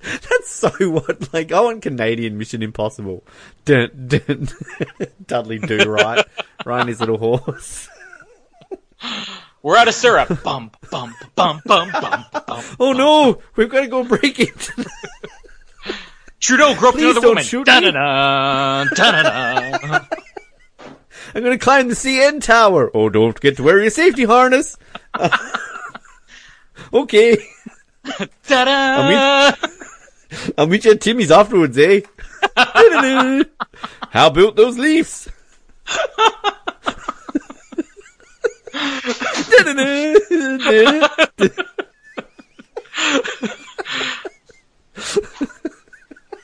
That's 0.00 0.50
so 0.50 0.70
what, 0.90 1.32
like, 1.32 1.52
oh, 1.52 1.56
I 1.56 1.60
want 1.60 1.82
Canadian 1.82 2.36
Mission 2.38 2.62
Impossible. 2.62 3.24
Dun, 3.64 4.08
dun. 4.08 4.48
Dudley 5.26 5.58
Do 5.58 5.78
Right. 5.90 6.24
Riding 6.64 6.88
his 6.88 7.00
little 7.00 7.18
horse. 7.18 7.88
We're 9.66 9.76
out 9.76 9.88
of 9.88 9.94
syrup. 9.94 10.44
bump, 10.44 10.76
bump, 10.92 11.16
bump, 11.34 11.64
bump, 11.64 11.92
bump, 11.92 12.30
bump. 12.46 12.64
Oh 12.78 12.92
no, 12.92 13.42
we've 13.56 13.68
got 13.68 13.80
to 13.80 13.88
go 13.88 14.04
break 14.04 14.38
it. 14.38 14.70
Trudeau 16.38 16.76
groped 16.76 16.98
Please 16.98 17.10
another 17.10 17.26
woman. 17.26 17.44
Da-da-da, 17.64 18.84
da-da-da. 18.84 20.06
I'm 21.34 21.42
gonna 21.42 21.58
climb 21.58 21.88
the 21.88 21.96
CN 21.96 22.40
tower. 22.40 22.92
Oh, 22.94 23.08
don't 23.08 23.32
forget 23.32 23.56
to 23.56 23.64
wear 23.64 23.80
your 23.80 23.90
safety 23.90 24.22
harness. 24.22 24.78
okay. 26.92 27.36
Da-da. 28.46 29.50
I'll 30.56 30.68
meet 30.68 30.84
you 30.84 30.92
at 30.92 31.00
Timmy's 31.00 31.32
afterwards, 31.32 31.76
eh? 31.76 32.02
How 34.10 34.28
about 34.28 34.54
those 34.54 34.78
Leafs? 34.78 35.28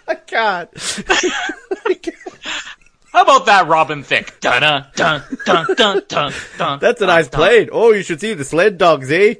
I 0.09 0.15
can't. 0.27 0.71
How 3.13 3.23
about 3.23 3.47
that, 3.47 3.67
Robin 3.69 4.03
Thicke? 4.03 4.41
Dun 4.41 4.63
dun 4.63 4.87
dun 4.97 5.23
dun 5.77 6.03
dun 6.09 6.33
dun. 6.57 6.79
That's 6.81 7.03
a 7.03 7.07
nice 7.07 7.29
plane. 7.29 7.69
Oh, 7.71 7.93
you 7.93 8.03
should 8.03 8.21
see 8.21 8.33
the 8.35 8.45
sled 8.45 8.79
dogs, 8.79 9.11
eh? 9.11 9.35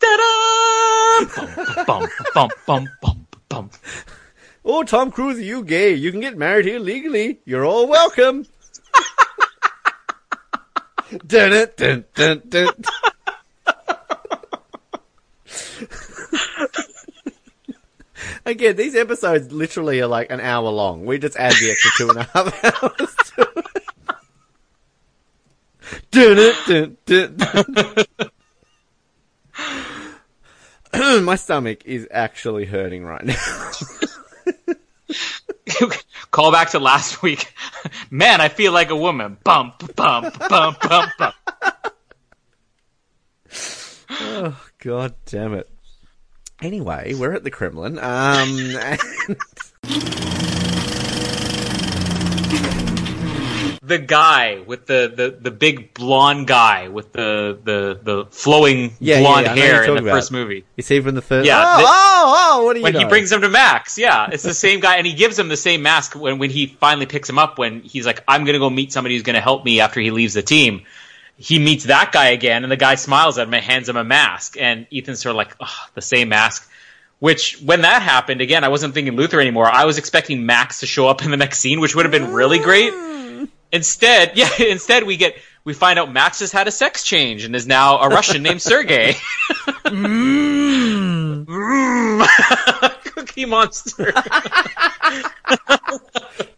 Ta-da! 0.00 1.84
Bum, 1.84 2.08
bum, 2.34 2.50
bum, 2.66 2.88
bum, 3.02 3.26
bum. 3.48 3.70
Oh, 4.64 4.84
Tom 4.84 5.10
Cruise, 5.10 5.38
are 5.38 5.42
you 5.42 5.64
gay? 5.64 5.94
You 5.94 6.12
can 6.12 6.20
get 6.20 6.36
married 6.36 6.66
here 6.66 6.78
legally. 6.78 7.40
You're 7.44 7.64
all 7.64 7.88
welcome. 7.88 8.46
Dun, 11.26 11.50
dun, 11.50 11.68
dun, 11.76 12.04
dun, 12.14 12.42
dun. 12.48 12.68
Again, 18.44 18.76
these 18.76 18.94
episodes 18.94 19.50
literally 19.52 20.00
are 20.00 20.06
like 20.06 20.30
an 20.30 20.40
hour 20.40 20.70
long. 20.70 21.04
We 21.04 21.18
just 21.18 21.36
add 21.36 21.52
the 21.54 21.70
extra 21.70 21.90
two 21.96 22.08
and 22.10 22.18
a 22.18 22.22
half 22.22 22.64
hours 22.82 23.16
to 23.34 23.42
it. 23.56 23.66
Dun, 26.10 26.36
dun, 26.66 26.96
dun, 27.06 27.36
dun, 27.36 28.06
dun. 30.92 31.24
My 31.24 31.36
stomach 31.36 31.84
is 31.84 32.06
actually 32.10 32.64
hurting 32.66 33.04
right 33.04 33.24
now. 33.24 33.70
Call 36.36 36.52
back 36.52 36.68
to 36.72 36.78
last 36.78 37.22
week. 37.22 37.50
Man, 38.10 38.42
I 38.42 38.50
feel 38.50 38.70
like 38.70 38.90
a 38.90 38.94
woman. 38.94 39.38
Bump, 39.42 39.96
bump, 39.96 40.38
bump, 40.38 40.78
bump, 40.80 41.10
bump. 41.18 41.34
Oh, 44.10 44.66
God 44.76 45.14
damn 45.24 45.54
it. 45.54 45.66
Anyway, 46.60 47.14
we're 47.14 47.32
at 47.32 47.42
the 47.42 47.50
Kremlin. 47.50 47.98
Um, 47.98 48.76
and 48.76 50.25
The 53.86 53.98
guy 53.98 54.62
with 54.66 54.86
the, 54.86 55.12
the, 55.14 55.30
the 55.40 55.50
big 55.52 55.94
blonde 55.94 56.46
guy 56.48 56.88
with 56.88 57.12
the 57.12 57.56
the, 57.62 57.98
the 58.02 58.24
flowing 58.32 58.94
Yeah, 58.98 59.16
yeah, 59.16 59.20
blonde 59.20 59.46
yeah, 59.46 59.54
know 59.54 59.60
hair 59.62 59.74
in 59.84 59.90
the 59.90 60.00
talking 60.00 60.06
first 60.12 60.30
about. 60.30 60.38
movie. 60.40 60.64
you 60.76 60.82
see 60.82 61.00
from 61.00 61.14
the 61.14 61.22
first. 61.22 61.46
Yeah, 61.46 61.60
Oh, 61.62 61.78
the- 61.78 61.84
oh, 61.86 62.34
oh, 62.58 62.64
what 62.64 62.72
do 62.72 62.80
you 62.80 62.82
when 62.84 62.94
he 62.96 63.04
brings 63.04 63.30
him 63.30 63.42
to 63.42 63.48
Max. 63.48 63.96
Yeah, 63.96 64.28
it's 64.32 64.42
the 64.42 64.54
same 64.54 64.80
guy, 64.80 64.96
and 64.96 65.06
he 65.06 65.12
gives 65.12 65.38
him 65.38 65.48
the 65.48 65.56
same 65.56 65.82
mask 65.82 66.14
when 66.18 66.38
when 66.38 66.50
he 66.50 66.66
finally 66.66 67.06
picks 67.06 67.28
him 67.30 67.38
up. 67.38 67.58
When 67.58 67.82
he's 67.82 68.06
like, 68.06 68.24
"I'm 68.26 68.44
gonna 68.44 68.58
go 68.58 68.70
meet 68.70 68.92
somebody 68.92 69.14
who's 69.14 69.22
gonna 69.22 69.40
help 69.40 69.64
me 69.64 69.80
after 69.80 70.00
he 70.00 70.10
leaves 70.10 70.34
the 70.34 70.42
team." 70.42 70.82
He 71.38 71.58
meets 71.58 71.84
that 71.84 72.12
guy 72.12 72.28
again, 72.30 72.62
and 72.64 72.72
the 72.72 72.76
guy 72.78 72.94
smiles 72.94 73.36
at 73.38 73.46
him 73.46 73.52
and 73.54 73.62
hands 73.62 73.88
him 73.90 73.96
a 73.96 74.04
mask. 74.04 74.56
And 74.58 74.86
Ethan's 74.92 75.20
sort 75.20 75.32
of 75.32 75.36
like, 75.36 75.54
oh, 75.60 75.86
"The 75.94 76.02
same 76.02 76.30
mask." 76.30 76.68
Which, 77.18 77.58
when 77.64 77.80
that 77.82 78.02
happened, 78.02 78.40
again, 78.42 78.62
I 78.64 78.68
wasn't 78.68 78.92
thinking 78.94 79.16
Luther 79.16 79.40
anymore. 79.40 79.70
I 79.70 79.84
was 79.86 79.96
expecting 79.96 80.44
Max 80.44 80.80
to 80.80 80.86
show 80.86 81.08
up 81.08 81.22
in 81.24 81.30
the 81.30 81.36
next 81.38 81.60
scene, 81.60 81.80
which 81.80 81.94
would 81.94 82.04
have 82.04 82.12
been 82.12 82.32
really 82.32 82.58
great. 82.58 82.92
Mm. 82.92 83.16
Instead, 83.76 84.32
yeah, 84.36 84.50
instead 84.58 85.04
we 85.04 85.16
get 85.16 85.36
we 85.64 85.74
find 85.74 85.98
out 85.98 86.12
Max 86.12 86.40
has 86.40 86.50
had 86.50 86.66
a 86.66 86.70
sex 86.70 87.04
change 87.04 87.44
and 87.44 87.54
is 87.54 87.66
now 87.66 87.98
a 87.98 88.08
Russian 88.08 88.42
named 88.42 88.62
Sergey. 88.62 89.14
Mm. 89.84 91.46
Cookie 93.04 93.44
Monster. 93.44 94.12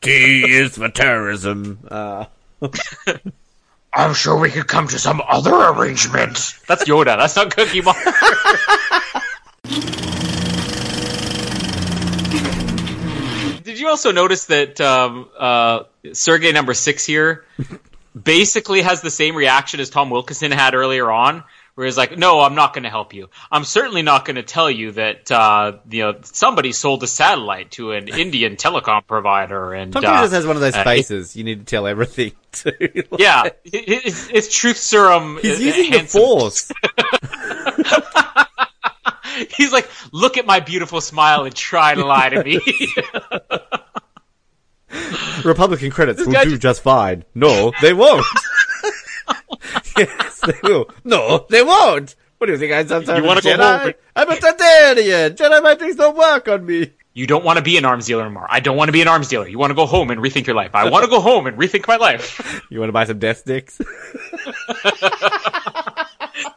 T 0.00 0.44
is 0.44 0.76
for 0.76 0.90
terrorism. 0.90 1.80
Uh, 1.90 2.26
I'm 3.92 4.14
sure 4.14 4.38
we 4.38 4.50
could 4.50 4.68
come 4.68 4.86
to 4.88 4.98
some 4.98 5.22
other 5.26 5.54
arrangement. 5.54 6.54
That's 6.68 6.84
Yoda. 6.84 7.16
That's 7.18 7.34
not 7.34 7.56
Cookie 7.56 7.80
Monster. 7.80 8.12
Did 13.78 13.82
you 13.84 13.90
also 13.90 14.10
notice 14.10 14.46
that 14.46 14.80
um, 14.80 15.28
uh, 15.38 15.84
Sergey 16.12 16.50
number 16.50 16.74
six 16.74 17.06
here 17.06 17.44
basically 18.20 18.80
has 18.80 19.02
the 19.02 19.10
same 19.10 19.36
reaction 19.36 19.78
as 19.78 19.88
Tom 19.88 20.10
Wilkinson 20.10 20.50
had 20.50 20.74
earlier 20.74 21.08
on, 21.12 21.44
where 21.76 21.86
he's 21.86 21.96
like, 21.96 22.18
"No, 22.18 22.40
I'm 22.40 22.56
not 22.56 22.74
going 22.74 22.82
to 22.82 22.90
help 22.90 23.14
you. 23.14 23.30
I'm 23.52 23.62
certainly 23.62 24.02
not 24.02 24.24
going 24.24 24.34
to 24.34 24.42
tell 24.42 24.68
you 24.68 24.90
that 24.92 25.30
uh, 25.30 25.74
you 25.88 26.02
know 26.02 26.16
somebody 26.24 26.72
sold 26.72 27.04
a 27.04 27.06
satellite 27.06 27.70
to 27.72 27.92
an 27.92 28.08
Indian 28.08 28.56
telecom 28.56 29.06
provider." 29.06 29.72
And 29.74 29.92
Tom 29.92 30.04
uh, 30.04 30.22
just 30.22 30.32
has 30.32 30.44
one 30.44 30.56
of 30.56 30.60
those 30.60 30.74
uh, 30.74 30.82
faces. 30.82 31.36
You 31.36 31.44
need 31.44 31.60
to 31.60 31.64
tell 31.64 31.86
everything 31.86 32.32
to. 32.54 32.72
yeah, 33.16 33.44
it- 33.44 33.54
it's, 33.64 34.28
it's 34.28 34.52
truth 34.52 34.78
serum. 34.78 35.38
He's 35.40 35.60
uh, 35.60 35.62
using 35.62 35.92
the 35.92 36.00
force. 36.00 36.72
He's 39.56 39.72
like, 39.72 39.88
look 40.12 40.36
at 40.36 40.46
my 40.46 40.60
beautiful 40.60 41.00
smile 41.00 41.44
and 41.44 41.54
try 41.54 41.94
to 41.94 42.04
lie 42.04 42.28
to 42.30 42.44
me. 42.44 42.60
Republican 45.44 45.90
credits 45.90 46.24
will 46.24 46.32
do 46.32 46.44
just- 46.50 46.62
just 46.62 46.82
fine. 46.82 47.24
No, 47.34 47.72
they 47.82 47.92
won't. 47.92 48.24
yes, 49.96 50.40
they 50.40 50.54
will. 50.62 50.90
No, 51.04 51.46
they 51.50 51.62
won't. 51.62 52.14
What 52.38 52.46
do 52.46 52.52
you 52.52 52.58
think? 52.58 52.72
I'm 52.72 52.88
some 52.88 53.04
sort 53.04 53.18
You 53.18 53.24
of 53.24 53.28
wanna 53.28 53.40
go 53.42 53.50
Jedi? 53.50 53.78
home 53.78 53.86
and- 53.88 53.94
I'm 54.16 54.30
a 54.30 54.34
Targaryen. 54.36 55.36
Jedi 55.36 55.62
magics 55.62 55.96
don't 55.96 56.16
work 56.16 56.48
on 56.48 56.64
me. 56.64 56.92
you 57.14 57.26
don't 57.26 57.44
want 57.44 57.58
to 57.58 57.62
be 57.62 57.76
an 57.76 57.84
arms 57.84 58.06
dealer 58.06 58.24
anymore. 58.24 58.46
I 58.48 58.60
don't 58.60 58.76
want 58.76 58.88
to 58.88 58.92
be 58.92 59.02
an 59.02 59.08
arms 59.08 59.28
dealer. 59.28 59.46
You 59.48 59.58
want 59.58 59.70
to 59.70 59.74
go 59.74 59.86
home 59.86 60.10
and 60.10 60.20
rethink 60.20 60.46
your 60.46 60.56
life. 60.56 60.70
I 60.74 60.88
want 60.88 61.04
to 61.04 61.10
go 61.10 61.20
home 61.20 61.46
and 61.46 61.58
rethink 61.58 61.86
my 61.88 61.96
life. 61.96 62.62
You 62.70 62.78
want 62.80 62.88
to 62.88 62.92
buy 62.92 63.04
some 63.04 63.18
death 63.18 63.38
sticks? 63.38 63.80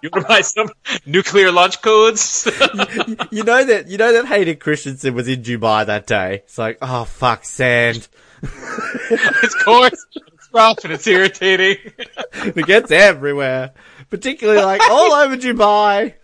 You 0.02 0.10
want 0.12 0.26
to 0.26 0.28
buy 0.28 0.42
some 0.42 0.70
nuclear 1.06 1.52
launch 1.52 1.82
codes? 1.82 2.46
you 3.32 3.44
know 3.44 3.64
that 3.64 3.86
you 3.88 3.98
know 3.98 4.14
that 4.14 4.26
Hayden 4.28 4.58
Christensen 4.58 5.14
was 5.14 5.28
in 5.28 5.42
Dubai 5.42 5.86
that 5.86 6.08
day. 6.08 6.36
It's 6.46 6.58
like, 6.58 6.78
oh 6.82 7.06
fuck, 7.06 7.46
sand. 7.46 8.08
it's 8.44 9.64
coarse, 9.64 10.06
it's 10.16 10.50
rough, 10.54 10.84
and 10.84 10.94
it's 10.94 11.08
irritating. 11.08 11.78
It 12.34 12.66
gets 12.66 12.92
everywhere, 12.92 13.74
particularly 14.10 14.64
like 14.64 14.82
all 14.90 15.14
over 15.14 15.38
Dubai. 15.38 16.16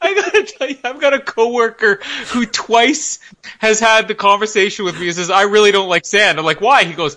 I 0.00 0.14
gotta 0.14 0.44
tell 0.44 0.68
you, 0.68 0.76
I've 0.84 1.00
got 1.00 1.14
a 1.14 1.20
coworker 1.20 2.00
who 2.28 2.46
twice 2.46 3.18
has 3.58 3.80
had 3.80 4.06
the 4.08 4.14
conversation 4.14 4.84
with 4.84 4.98
me 5.00 5.06
and 5.06 5.16
says, 5.16 5.30
I 5.30 5.42
really 5.42 5.72
don't 5.72 5.88
like 5.88 6.04
sand. 6.04 6.38
I'm 6.38 6.44
like, 6.44 6.60
why? 6.60 6.84
He 6.84 6.92
goes, 6.92 7.16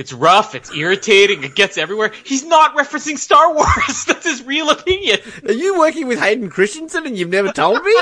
it's 0.00 0.14
rough, 0.14 0.54
it's 0.54 0.74
irritating, 0.74 1.44
it 1.44 1.54
gets 1.54 1.76
everywhere. 1.76 2.10
He's 2.24 2.42
not 2.42 2.74
referencing 2.74 3.18
Star 3.18 3.54
Wars. 3.54 4.04
That's 4.06 4.24
his 4.24 4.42
real 4.42 4.70
opinion. 4.70 5.18
Are 5.46 5.52
you 5.52 5.78
working 5.78 6.08
with 6.08 6.18
Hayden 6.18 6.48
Christensen 6.48 7.06
and 7.06 7.18
you've 7.18 7.28
never 7.28 7.52
told 7.52 7.84
me? 7.84 7.94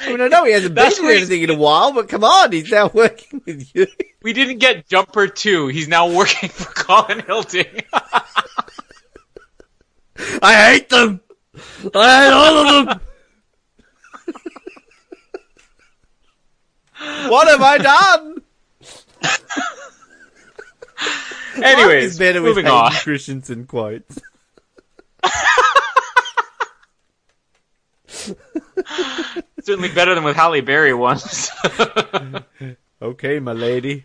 I 0.00 0.10
mean, 0.10 0.20
I 0.20 0.28
know 0.28 0.44
he 0.44 0.52
hasn't 0.52 0.76
been 0.76 0.84
That's 0.84 0.98
to 0.98 1.02
what 1.02 1.16
anything 1.16 1.42
in 1.42 1.50
a 1.50 1.56
while, 1.56 1.92
but 1.92 2.08
come 2.08 2.22
on, 2.22 2.52
he's 2.52 2.70
now 2.70 2.88
working 2.94 3.42
with 3.44 3.74
you. 3.74 3.88
We 4.22 4.32
didn't 4.32 4.58
get 4.58 4.88
Jumper 4.88 5.26
2. 5.26 5.66
He's 5.66 5.88
now 5.88 6.08
working 6.14 6.48
for 6.50 6.72
Colin 6.72 7.18
Hilton. 7.26 7.66
I 10.40 10.70
hate 10.70 10.88
them. 10.88 11.20
I 11.94 12.24
hate 12.24 12.32
all 12.32 12.56
of 12.58 12.86
them. 12.86 13.00
what 17.28 17.48
have 17.48 17.60
I 17.60 17.78
done? 17.78 18.42
Anyways, 21.56 22.04
It's 22.06 22.18
better 22.18 22.40
with 22.42 22.50
moving 22.50 22.66
Hayden 22.66 22.78
on. 22.78 22.92
Christensen 22.92 23.66
quotes. 23.66 24.18
Certainly 29.62 29.88
better 29.92 30.14
than 30.14 30.24
with 30.24 30.36
Halle 30.36 30.60
Berry 30.60 30.94
ones. 30.94 31.50
Okay, 33.02 33.38
my 33.40 33.52
lady. 33.54 34.04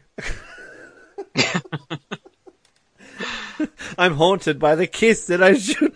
I'm 3.97 4.13
haunted 4.15 4.57
by 4.57 4.75
the 4.75 4.87
kiss 4.87 5.27
that 5.27 5.43
I 5.43 5.55
should. 5.55 5.91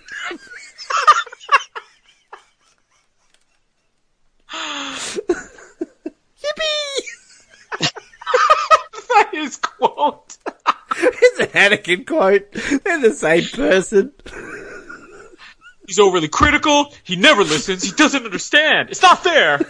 Yippee! 6.42 7.90
that 9.10 9.30
is 9.34 9.58
quote. 9.58 10.38
It's 11.22 11.40
an 11.40 11.48
Anakin 11.48 12.06
quote. 12.06 12.52
They're 12.52 13.00
the 13.00 13.14
same 13.14 13.46
person. 13.46 14.12
He's 15.88 16.00
overly 16.00 16.28
critical. 16.28 16.94
He 17.04 17.16
never 17.16 17.44
listens. 17.44 17.84
He 17.84 17.92
doesn't 17.92 18.26
understand. 18.26 18.90
It's 18.90 19.02
not 19.02 19.24
fair. 19.24 19.60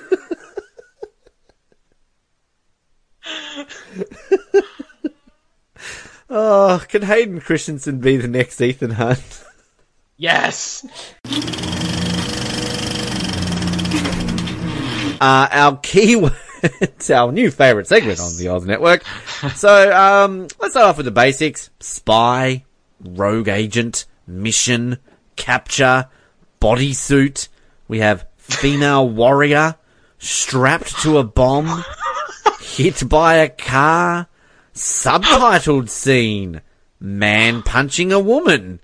Oh, 6.31 6.83
can 6.87 7.01
Hayden 7.01 7.41
Christensen 7.41 7.99
be 7.99 8.15
the 8.17 8.27
next 8.27 8.61
Ethan 8.61 8.91
Hunt? 8.91 9.43
Yes. 10.15 10.85
Uh, 15.19 15.47
our 15.51 15.77
keywords, 16.99 17.15
our 17.15 17.31
new 17.31 17.51
favourite 17.51 17.87
segment 17.87 18.19
on 18.19 18.37
the 18.37 18.47
Oz 18.49 18.65
Network. 18.65 19.03
So, 19.55 19.95
um, 19.95 20.47
let's 20.59 20.73
start 20.73 20.87
off 20.87 20.97
with 20.97 21.05
the 21.05 21.11
basics. 21.11 21.69
Spy, 21.79 22.65
rogue 23.03 23.47
agent, 23.47 24.05
mission, 24.27 24.97
capture, 25.35 26.07
bodysuit. 26.61 27.47
We 27.87 27.99
have 27.99 28.27
female 28.37 29.09
warrior, 29.09 29.75
strapped 30.17 31.01
to 31.01 31.17
a 31.17 31.23
bomb, 31.23 31.83
hit 32.59 33.07
by 33.07 33.35
a 33.35 33.49
car, 33.49 34.27
subtitled 34.73 35.89
scene, 35.89 36.61
man 36.99 37.63
punching 37.63 38.11
a 38.11 38.19
woman. 38.19 38.79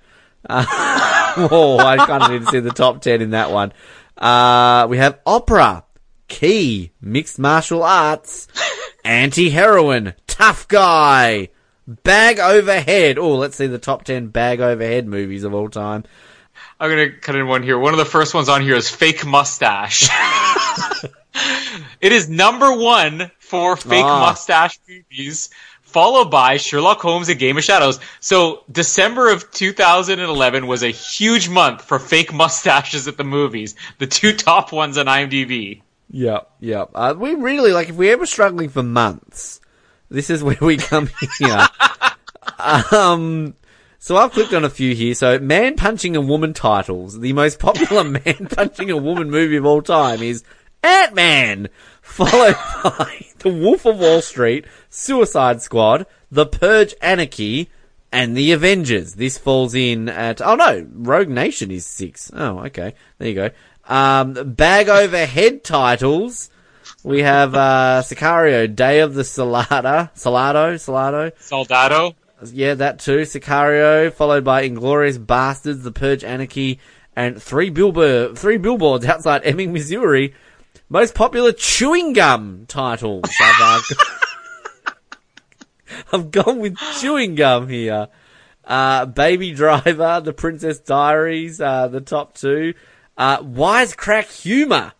Uh, 0.47 0.65
oh, 1.51 1.77
I 1.79 1.97
kind 1.97 2.23
of 2.23 2.31
need 2.31 2.41
to 2.41 2.51
see 2.51 2.59
the 2.59 2.71
top 2.71 3.01
10 3.01 3.21
in 3.21 3.31
that 3.31 3.51
one. 3.51 3.73
Uh, 4.17 4.87
we 4.89 4.97
have 4.97 5.19
opera, 5.25 5.83
key, 6.27 6.91
mixed 7.01 7.39
martial 7.39 7.83
arts, 7.83 8.47
anti-heroin, 9.05 10.13
tough 10.27 10.67
guy, 10.67 11.49
bag 11.87 12.39
overhead. 12.39 13.17
Oh, 13.17 13.35
let's 13.35 13.55
see 13.57 13.67
the 13.67 13.77
top 13.79 14.03
10 14.03 14.27
bag 14.27 14.59
overhead 14.61 15.07
movies 15.07 15.43
of 15.43 15.53
all 15.53 15.69
time. 15.69 16.03
I'm 16.79 16.89
gonna 16.89 17.11
cut 17.11 17.35
in 17.35 17.47
one 17.47 17.63
here. 17.63 17.77
One 17.79 17.93
of 17.93 17.99
the 17.99 18.05
first 18.05 18.33
ones 18.33 18.49
on 18.49 18.61
here 18.61 18.75
is 18.75 18.89
fake 18.89 19.25
mustache. 19.25 20.09
it 22.01 22.11
is 22.11 22.29
number 22.29 22.75
one 22.75 23.31
for 23.39 23.77
fake 23.77 24.03
Ah. 24.05 24.19
mustache 24.19 24.77
movies, 24.87 25.49
followed 25.81 26.31
by 26.31 26.57
Sherlock 26.57 26.99
Holmes: 27.01 27.29
A 27.29 27.35
Game 27.35 27.57
of 27.57 27.63
Shadows. 27.63 27.99
So 28.19 28.63
December 28.71 29.29
of 29.31 29.51
2011 29.51 30.67
was 30.67 30.83
a 30.83 30.89
huge 30.89 31.47
month 31.49 31.81
for 31.81 31.97
fake 31.99 32.33
mustaches 32.33 33.07
at 33.07 33.17
the 33.17 33.23
movies. 33.23 33.75
The 33.99 34.07
two 34.07 34.33
top 34.33 34.71
ones 34.73 34.97
on 34.97 35.05
IMDb. 35.05 35.81
Yep, 36.09 36.51
yep. 36.59 36.91
Uh, 36.93 37.15
we 37.17 37.35
really, 37.35 37.71
like, 37.71 37.89
if 37.89 37.95
we're 37.95 38.13
ever 38.13 38.25
struggling 38.25 38.69
for 38.69 38.83
months, 38.83 39.59
this 40.09 40.29
is 40.29 40.43
where 40.43 40.57
we 40.61 40.77
come 40.77 41.09
here. 41.39 41.67
um, 42.91 43.55
so 43.99 44.17
I've 44.17 44.31
clicked 44.31 44.53
on 44.53 44.63
a 44.63 44.69
few 44.69 44.93
here. 44.93 45.15
So, 45.15 45.39
man 45.39 45.75
punching 45.75 46.15
a 46.15 46.21
woman 46.21 46.53
titles. 46.53 47.19
The 47.19 47.33
most 47.33 47.59
popular 47.59 48.03
man 48.03 48.47
punching 48.49 48.91
a 48.91 48.97
woman 48.97 49.29
movie 49.31 49.57
of 49.57 49.65
all 49.65 49.81
time 49.81 50.21
is 50.21 50.43
Ant-Man, 50.83 51.69
followed 52.01 52.55
by 52.83 53.25
The 53.39 53.49
Wolf 53.49 53.85
of 53.85 53.97
Wall 53.99 54.21
Street, 54.21 54.65
Suicide 54.89 55.63
Squad, 55.63 56.05
The 56.29 56.45
Purge 56.45 56.93
Anarchy, 57.01 57.69
and 58.11 58.37
The 58.37 58.51
Avengers. 58.51 59.15
This 59.15 59.37
falls 59.37 59.73
in 59.73 60.07
at, 60.07 60.41
oh 60.41 60.55
no, 60.55 60.87
Rogue 60.93 61.29
Nation 61.29 61.71
is 61.71 61.85
six. 61.85 62.31
Oh, 62.33 62.59
okay. 62.65 62.93
There 63.17 63.27
you 63.27 63.35
go. 63.35 63.49
Um, 63.87 64.53
bag 64.53 64.89
over 64.89 65.25
head 65.25 65.63
titles. 65.63 66.49
We 67.03 67.21
have, 67.21 67.53
uh, 67.53 68.01
Sicario, 68.03 68.73
Day 68.73 68.99
of 69.01 69.13
the 69.13 69.21
Salada, 69.21 70.09
Salado, 70.15 70.77
Salado. 70.77 71.31
Soldado. 71.39 72.15
Yeah, 72.51 72.73
that 72.75 72.99
too. 72.99 73.21
Sicario, 73.21 74.11
followed 74.11 74.43
by 74.43 74.67
Inglourious 74.67 75.17
Basterds, 75.23 75.83
The 75.83 75.91
Purge 75.91 76.23
Anarchy, 76.23 76.79
and 77.15 77.41
three 77.41 77.69
billboard, 77.69 78.37
three 78.37 78.57
billboards 78.57 79.05
outside 79.05 79.41
Ebbing, 79.43 79.71
Missouri. 79.71 80.33
Most 80.89 81.15
popular 81.15 81.51
chewing 81.51 82.13
gum 82.13 82.65
titles. 82.67 83.29
I've, 83.41 83.61
uh, 83.61 84.91
I've 86.11 86.31
gone 86.31 86.59
with 86.59 86.77
chewing 86.99 87.35
gum 87.35 87.69
here. 87.69 88.07
Uh, 88.63 89.05
Baby 89.05 89.53
Driver, 89.53 90.21
The 90.23 90.33
Princess 90.33 90.79
Diaries, 90.79 91.61
uh, 91.61 91.87
the 91.87 92.01
top 92.01 92.33
two. 92.33 92.73
Uh, 93.17 93.41
Wisecrack 93.41 94.41
Humor. 94.41 94.93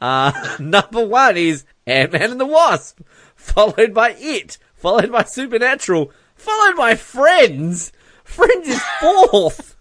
Uh, 0.00 0.56
number 0.60 1.04
one 1.04 1.36
is 1.36 1.64
Ant-Man 1.86 2.32
and 2.32 2.40
the 2.40 2.46
Wasp, 2.46 3.00
followed 3.34 3.94
by 3.94 4.14
It, 4.18 4.58
followed 4.74 5.10
by 5.10 5.24
Supernatural, 5.24 6.12
followed 6.34 6.76
by 6.76 6.94
Friends. 6.94 7.92
Friends 8.24 8.68
is 8.68 8.82
fourth. 9.00 9.76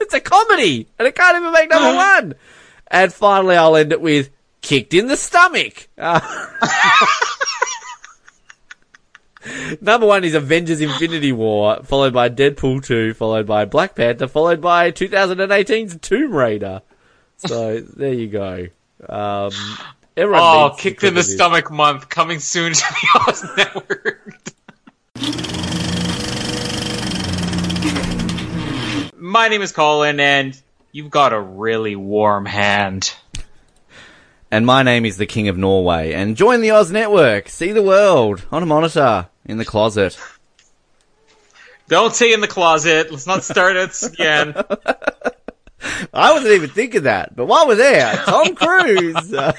It's 0.00 0.14
a 0.14 0.20
comedy, 0.20 0.88
and 0.98 1.06
it 1.06 1.14
can't 1.14 1.36
even 1.36 1.52
make 1.52 1.70
number 1.70 1.88
one. 1.96 2.34
And 2.88 3.12
finally, 3.12 3.56
I'll 3.56 3.76
end 3.76 3.92
it 3.92 4.00
with 4.00 4.30
Kicked 4.62 4.94
in 4.94 5.06
the 5.06 5.16
Stomach. 5.16 5.88
Uh, 5.96 6.20
number 9.80 10.06
one 10.06 10.24
is 10.24 10.34
Avengers 10.34 10.80
Infinity 10.80 11.32
War, 11.32 11.82
followed 11.84 12.12
by 12.12 12.28
Deadpool 12.28 12.84
2, 12.84 13.14
followed 13.14 13.46
by 13.46 13.64
Black 13.64 13.94
Panther, 13.94 14.28
followed 14.28 14.60
by 14.60 14.90
2018's 14.90 15.98
Tomb 16.00 16.34
Raider. 16.34 16.82
So, 17.46 17.80
there 17.80 18.12
you 18.12 18.28
go. 18.28 18.66
Um, 19.08 19.52
everyone 20.16 20.42
Oh, 20.42 20.74
kicked 20.76 21.02
in 21.04 21.14
the 21.14 21.20
this. 21.20 21.32
stomach 21.34 21.70
month 21.70 22.08
coming 22.08 22.38
soon 22.38 22.72
to 22.74 22.80
the 22.80 23.20
Oz 23.28 23.44
Network. 23.56 24.36
My 29.16 29.48
name 29.48 29.62
is 29.62 29.72
Colin, 29.72 30.18
and 30.20 30.60
you've 30.92 31.10
got 31.10 31.32
a 31.32 31.40
really 31.40 31.94
warm 31.96 32.46
hand. 32.46 33.14
And 34.50 34.66
my 34.66 34.82
name 34.82 35.04
is 35.06 35.16
the 35.16 35.26
King 35.26 35.48
of 35.48 35.56
Norway. 35.56 36.12
And 36.12 36.36
join 36.36 36.60
the 36.60 36.72
Oz 36.72 36.90
Network. 36.90 37.48
See 37.48 37.70
the 37.72 37.82
world 37.82 38.44
on 38.50 38.62
a 38.62 38.66
monitor 38.66 39.28
in 39.46 39.58
the 39.58 39.64
closet. 39.64 40.18
Don't 41.88 42.14
say 42.14 42.32
in 42.32 42.40
the 42.40 42.48
closet. 42.48 43.10
Let's 43.10 43.26
not 43.26 43.44
start 43.44 43.76
it 43.76 44.02
again. 44.02 44.54
I 46.12 46.32
wasn't 46.32 46.54
even 46.54 46.70
thinking 46.70 47.02
that, 47.04 47.34
but 47.36 47.46
while 47.46 47.66
we're 47.66 47.76
there, 47.76 48.14
Tom 48.16 48.54
Cruise. 48.56 49.32
Uh, 49.32 49.52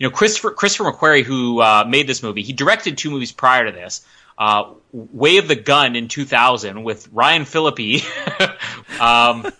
You 0.00 0.08
know, 0.08 0.10
Christopher 0.16 0.52
Christopher 0.52 0.90
McQuarrie, 0.90 1.24
who 1.24 1.60
uh, 1.60 1.84
made 1.86 2.06
this 2.06 2.22
movie, 2.22 2.40
he 2.40 2.54
directed 2.54 2.96
two 2.96 3.10
movies 3.10 3.32
prior 3.32 3.66
to 3.66 3.72
this. 3.72 4.00
Uh, 4.38 4.72
Way 4.92 5.36
of 5.36 5.46
the 5.46 5.56
Gun 5.56 5.94
in 5.94 6.08
2000 6.08 6.82
with 6.82 7.06
Ryan 7.12 7.44
Phillippe. 7.44 8.02
um, 9.00 9.52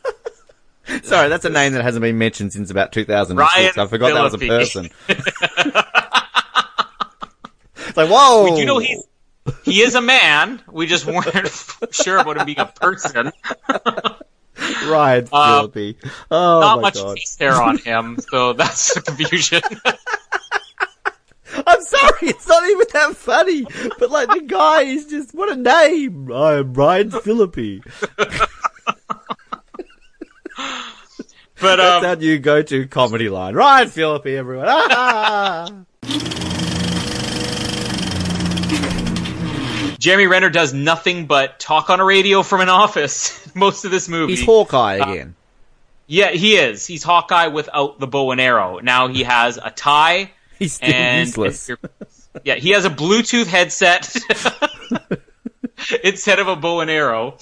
sorry, 1.03 1.29
that's 1.29 1.45
a 1.45 1.51
name 1.51 1.75
that 1.75 1.83
hasn't 1.83 2.01
been 2.01 2.17
mentioned 2.17 2.55
since 2.55 2.71
about 2.71 2.91
2006. 2.91 3.37
Ryan 3.39 3.73
I 3.79 3.87
forgot 3.87 4.15
that 4.15 4.23
was 4.23 4.33
a 4.33 4.39
person. 4.39 4.89
it's 7.87 7.97
like, 7.99 8.09
whoa! 8.09 8.57
you 8.57 8.65
know 8.65 8.79
he's 8.79 9.05
he 9.65 9.81
is 9.83 9.95
a 9.95 10.01
man. 10.01 10.63
We 10.71 10.87
just 10.87 11.07
weren't 11.07 11.49
sure 11.93 12.19
about 12.19 12.37
him 12.39 12.47
being 12.47 12.59
a 12.59 12.67
person. 12.67 13.33
Ryan 14.87 15.29
Uh, 15.33 15.67
Phillippe. 15.69 15.97
Oh 16.31 16.61
Not 16.61 16.77
my 16.77 16.83
much 16.83 16.95
god! 16.95 17.17
face 17.19 17.37
hair 17.39 17.55
on 17.61 17.79
him, 17.79 18.19
so 18.31 18.53
that's 18.53 18.95
the 18.95 19.01
confusion. 19.03 19.63
I'm 21.67 21.83
sorry, 21.83 22.29
it's 22.29 22.47
not 22.47 22.63
even 22.69 22.87
that 22.93 23.17
funny. 23.17 23.67
But 23.99 24.11
like 24.11 24.29
the 24.29 24.43
guy 24.47 24.83
is 24.83 25.07
just 25.07 25.35
what 25.35 25.51
a 25.51 25.57
name. 25.57 26.31
I'm 26.33 26.73
Ryan 26.75 27.11
Phillippe. 27.11 27.83
But 31.63 31.77
That's 31.77 32.05
um, 32.05 32.11
our 32.11 32.17
new 32.17 32.39
go-to 32.39 32.87
comedy 32.87 33.29
line. 33.29 33.55
Ryan 33.55 33.89
Phillippe, 33.89 34.27
everyone. 34.27 34.67
Ah! 34.69 35.69
Jeremy 40.01 40.27
Renner 40.27 40.49
does 40.51 40.73
nothing 40.75 41.27
but 41.27 41.61
talk 41.61 41.91
on 41.91 42.01
a 42.01 42.05
radio 42.05 42.43
from 42.43 42.63
an 42.63 42.69
office 42.71 43.39
most 43.55 43.85
of 43.85 43.91
this 43.91 44.09
movie. 44.09 44.35
He's 44.35 44.45
Hawkeye 44.45 44.99
uh, 44.99 45.13
again. 45.13 45.35
yeah, 46.07 46.31
he 46.31 46.57
is. 46.57 46.87
He's 46.87 47.03
Hawkeye 47.03 47.49
without 47.49 48.01
the 48.01 48.07
bow 48.07 48.31
and 48.33 48.41
arrow. 48.41 48.79
Now 48.79 49.09
he 49.09 49.23
has 49.25 49.59
a 49.63 49.71
tie 49.71 50.33
He's 50.59 50.73
still 50.73 50.93
and 50.93 51.27
useless. 51.29 51.71
yeah, 52.45 52.55
he 52.55 52.71
has 52.71 52.85
a 52.87 52.91
Bluetooth 52.91 53.47
headset 53.47 54.13
instead 56.05 56.39
of 56.39 56.49
a 56.49 56.57
bow 56.57 56.81
and 56.81 56.91
arrow. 56.91 57.37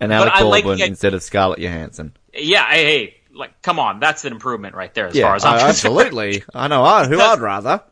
And 0.00 0.12
Alec 0.12 0.32
like 0.44 0.64
Baldwin 0.64 0.78
the- 0.78 0.84
instead 0.86 1.14
of 1.14 1.22
Scarlett 1.22 1.58
Johansson. 1.58 2.12
Yeah, 2.34 2.68
hey, 2.70 2.84
hey, 2.84 3.14
like, 3.34 3.60
come 3.62 3.78
on, 3.78 3.98
that's 4.00 4.24
an 4.24 4.32
improvement 4.32 4.74
right 4.74 4.92
there 4.94 5.06
as 5.08 5.14
Yeah, 5.16 5.24
far 5.26 5.36
as 5.36 5.44
I'm 5.44 5.52
concerned. 5.52 5.70
absolutely. 5.70 6.42
I 6.54 6.68
know 6.68 6.84
I, 6.84 7.06
who 7.06 7.18
I'd 7.20 7.40
rather. 7.40 7.82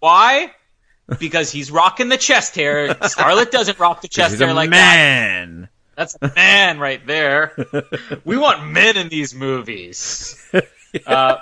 Why? 0.00 0.52
Because 1.18 1.50
he's 1.50 1.70
rocking 1.70 2.08
the 2.08 2.16
chest 2.16 2.54
hair. 2.54 2.96
Scarlett 3.08 3.50
doesn't 3.50 3.78
rock 3.78 4.00
the 4.00 4.08
chest 4.08 4.38
hair 4.38 4.54
like 4.54 4.70
that. 4.70 4.96
man. 4.96 5.68
That's 5.96 6.16
a 6.20 6.32
man 6.34 6.78
right 6.78 7.06
there. 7.06 7.52
we 8.24 8.36
want 8.36 8.66
men 8.66 8.96
in 8.96 9.08
these 9.08 9.34
movies. 9.34 10.40
Uh, 11.06 11.38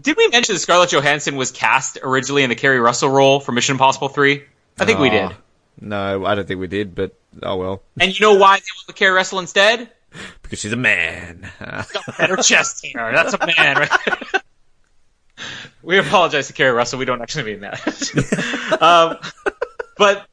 did 0.00 0.16
we 0.16 0.26
mention 0.26 0.56
that 0.56 0.58
Scarlett 0.58 0.90
Johansson 0.90 1.36
was 1.36 1.52
cast 1.52 1.98
originally 2.02 2.42
in 2.42 2.48
the 2.50 2.56
Keri 2.56 2.80
Russell 2.80 3.08
role 3.10 3.38
for 3.38 3.52
Mission 3.52 3.74
Impossible 3.74 4.08
3? 4.08 4.42
I 4.80 4.84
think 4.84 4.98
we 4.98 5.08
did. 5.08 5.36
No, 5.80 6.26
I 6.26 6.34
don't 6.34 6.48
think 6.48 6.58
we 6.58 6.66
did, 6.66 6.96
but 6.96 7.14
oh 7.40 7.54
well. 7.58 7.82
And 8.00 8.18
you 8.18 8.26
know 8.26 8.34
why 8.34 8.56
they 8.56 8.64
went 8.76 8.86
with 8.88 8.96
Keri 8.96 9.12
Russell 9.12 9.38
instead? 9.38 9.88
Because 10.42 10.58
she's 10.58 10.72
a 10.72 10.76
man. 10.76 11.48
Uh, 11.60 11.84
Better 12.18 12.36
chest 12.38 12.84
hair. 12.84 13.12
That's 13.12 13.34
a 13.34 13.46
man, 13.46 13.76
right? 13.76 14.42
we 15.82 15.98
apologize 15.98 16.48
to 16.48 16.52
Keri 16.52 16.72
Russell. 16.72 16.98
We 16.98 17.04
don't 17.04 17.22
actually 17.22 17.52
mean 17.52 17.60
that. 17.60 18.78
um, 18.80 19.18
but 19.96 20.26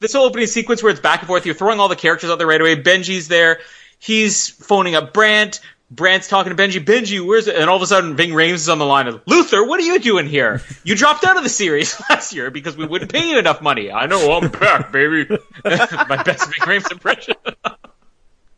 this 0.00 0.12
whole 0.12 0.26
opening 0.26 0.46
sequence 0.46 0.82
where 0.82 0.90
it's 0.90 1.00
back 1.00 1.20
and 1.20 1.28
forth, 1.28 1.46
you're 1.46 1.54
throwing 1.54 1.80
all 1.80 1.88
the 1.88 1.96
characters 1.96 2.30
out 2.30 2.38
there 2.38 2.46
right 2.46 2.60
away. 2.60 2.80
Benji's 2.80 3.28
there. 3.28 3.60
He's 3.98 4.48
phoning 4.48 4.94
up 4.94 5.12
Brant. 5.12 5.60
Brant's 5.90 6.28
talking 6.28 6.54
to 6.54 6.62
Benji. 6.62 6.84
Benji, 6.84 7.24
where's 7.24 7.48
it? 7.48 7.56
And 7.56 7.68
all 7.68 7.74
of 7.74 7.82
a 7.82 7.86
sudden, 7.86 8.14
Ving 8.14 8.30
Rhames 8.30 8.54
is 8.54 8.68
on 8.68 8.78
the 8.78 8.86
line. 8.86 9.08
Of, 9.08 9.22
Luther, 9.26 9.64
what 9.64 9.80
are 9.80 9.82
you 9.82 9.98
doing 9.98 10.26
here? 10.26 10.62
You 10.84 10.94
dropped 10.94 11.24
out 11.24 11.36
of 11.36 11.42
the 11.42 11.48
series 11.48 12.00
last 12.10 12.32
year 12.32 12.50
because 12.50 12.76
we 12.76 12.86
wouldn't 12.86 13.12
pay 13.12 13.30
you 13.30 13.38
enough 13.38 13.60
money. 13.60 13.90
I 13.90 14.06
know, 14.06 14.32
I'm 14.32 14.50
back, 14.50 14.92
baby. 14.92 15.26
My 15.64 16.22
best 16.22 16.46
Ving 16.46 16.60
Rhames 16.60 16.92
impression. 16.92 17.34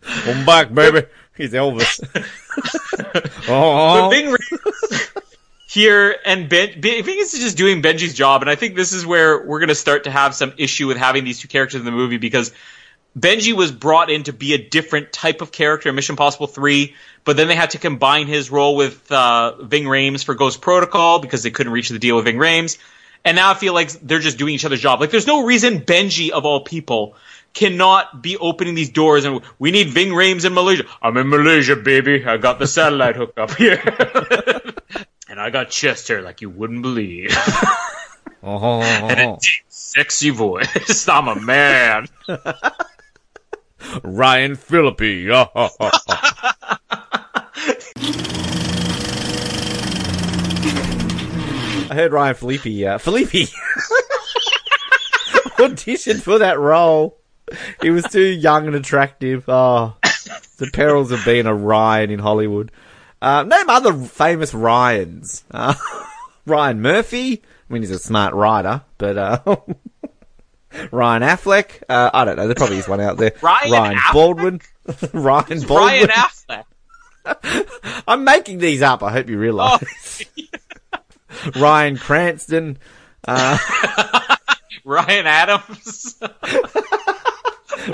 I'm 0.04 0.44
back, 0.44 0.74
baby. 0.74 1.04
He's 1.34 1.52
Elvis. 1.54 2.02
oh, 3.48 4.10
But 4.10 4.10
Ving 4.10 4.26
Rhames 4.26 5.11
here 5.72 6.14
and 6.26 6.50
Ben, 6.50 6.82
Ben, 6.82 7.02
is 7.08 7.32
just 7.32 7.56
doing 7.56 7.80
Benji's 7.80 8.12
job, 8.12 8.42
and 8.42 8.50
I 8.50 8.56
think 8.56 8.76
this 8.76 8.92
is 8.92 9.06
where 9.06 9.42
we're 9.42 9.58
going 9.58 9.70
to 9.70 9.74
start 9.74 10.04
to 10.04 10.10
have 10.10 10.34
some 10.34 10.52
issue 10.58 10.86
with 10.86 10.98
having 10.98 11.24
these 11.24 11.40
two 11.40 11.48
characters 11.48 11.80
in 11.80 11.86
the 11.86 11.90
movie 11.90 12.18
because 12.18 12.52
Benji 13.18 13.54
was 13.54 13.72
brought 13.72 14.10
in 14.10 14.24
to 14.24 14.34
be 14.34 14.52
a 14.52 14.58
different 14.58 15.14
type 15.14 15.40
of 15.40 15.50
character 15.50 15.88
in 15.88 15.94
Mission 15.94 16.12
Impossible 16.12 16.46
3, 16.46 16.94
but 17.24 17.38
then 17.38 17.48
they 17.48 17.54
had 17.54 17.70
to 17.70 17.78
combine 17.78 18.26
his 18.26 18.50
role 18.50 18.76
with 18.76 19.10
uh, 19.10 19.62
Ving 19.62 19.84
Rhames 19.84 20.22
for 20.22 20.34
Ghost 20.34 20.60
Protocol 20.60 21.20
because 21.20 21.42
they 21.42 21.50
couldn't 21.50 21.72
reach 21.72 21.88
the 21.88 21.98
deal 21.98 22.16
with 22.16 22.26
Ving 22.26 22.36
Rhames. 22.36 22.76
And 23.24 23.34
now 23.34 23.50
I 23.50 23.54
feel 23.54 23.72
like 23.72 23.92
they're 23.92 24.18
just 24.18 24.36
doing 24.36 24.54
each 24.54 24.66
other's 24.66 24.80
job. 24.80 25.00
Like 25.00 25.10
there's 25.10 25.26
no 25.26 25.46
reason 25.46 25.80
Benji 25.80 26.30
of 26.30 26.44
all 26.44 26.60
people 26.60 27.16
cannot 27.54 28.22
be 28.22 28.36
opening 28.36 28.74
these 28.74 28.90
doors 28.90 29.24
and 29.24 29.40
we 29.58 29.70
need 29.70 29.88
Ving 29.88 30.08
Rhames 30.08 30.44
in 30.44 30.52
Malaysia. 30.52 30.84
I'm 31.00 31.16
in 31.16 31.30
Malaysia, 31.30 31.76
baby. 31.76 32.26
I 32.26 32.36
got 32.36 32.58
the 32.58 32.66
satellite 32.66 33.16
hooked 33.16 33.38
up 33.38 33.54
here. 33.54 33.82
and 35.32 35.40
I 35.40 35.48
got 35.48 35.70
chest 35.70 36.08
hair 36.08 36.20
like 36.20 36.42
you 36.42 36.50
wouldn't 36.50 36.82
believe. 36.82 37.30
oh, 38.42 38.82
and 38.82 39.18
a 39.18 39.38
deep, 39.40 39.64
sexy 39.66 40.28
voice. 40.28 41.08
I'm 41.08 41.26
a 41.26 41.40
man. 41.40 42.06
Ryan 44.04 44.56
Phillippe. 44.56 45.30
Oh, 45.30 45.48
oh, 45.54 45.70
oh. 45.80 45.90
I 51.88 51.94
heard 51.94 52.12
Ryan 52.12 52.34
Phillippe. 52.34 52.86
Uh, 52.86 52.98
Phillippe 52.98 53.48
auditioned 55.56 56.20
for 56.20 56.40
that 56.40 56.58
role. 56.58 57.16
He 57.80 57.88
was 57.88 58.04
too 58.04 58.20
young 58.20 58.66
and 58.66 58.76
attractive. 58.76 59.48
Oh, 59.48 59.96
the 60.58 60.68
perils 60.74 61.10
of 61.10 61.24
being 61.24 61.46
a 61.46 61.54
Ryan 61.54 62.10
in 62.10 62.18
Hollywood. 62.18 62.70
Uh, 63.22 63.44
name 63.44 63.70
other 63.70 63.92
famous 63.94 64.52
Ryans. 64.52 65.44
Uh, 65.48 65.74
Ryan 66.46 66.82
Murphy. 66.82 67.40
I 67.70 67.72
mean, 67.72 67.82
he's 67.82 67.92
a 67.92 67.98
smart 68.00 68.34
writer, 68.34 68.82
but 68.98 69.16
uh, 69.16 69.38
Ryan 70.90 71.22
Affleck. 71.22 71.84
Uh, 71.88 72.10
I 72.12 72.24
don't 72.24 72.34
know. 72.34 72.48
There 72.48 72.56
probably 72.56 72.78
is 72.78 72.88
one 72.88 73.00
out 73.00 73.18
there. 73.18 73.32
Ryan 73.40 73.94
Affleck? 73.94 74.12
Baldwin. 74.12 74.60
Ryan 75.12 75.60
Baldwin. 75.60 76.08
Ryan 76.08 76.08
Affleck. 76.08 78.02
I'm 78.08 78.24
making 78.24 78.58
these 78.58 78.82
up. 78.82 79.04
I 79.04 79.12
hope 79.12 79.28
you 79.28 79.38
realise. 79.38 80.24
Ryan 81.54 81.96
Cranston. 81.96 82.78
Uh, 83.24 83.56
Ryan 84.84 85.26
Adams. 85.28 86.16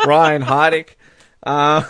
Ryan 0.07 0.41
Heidick. 0.41 0.97
Uh, 1.43 1.83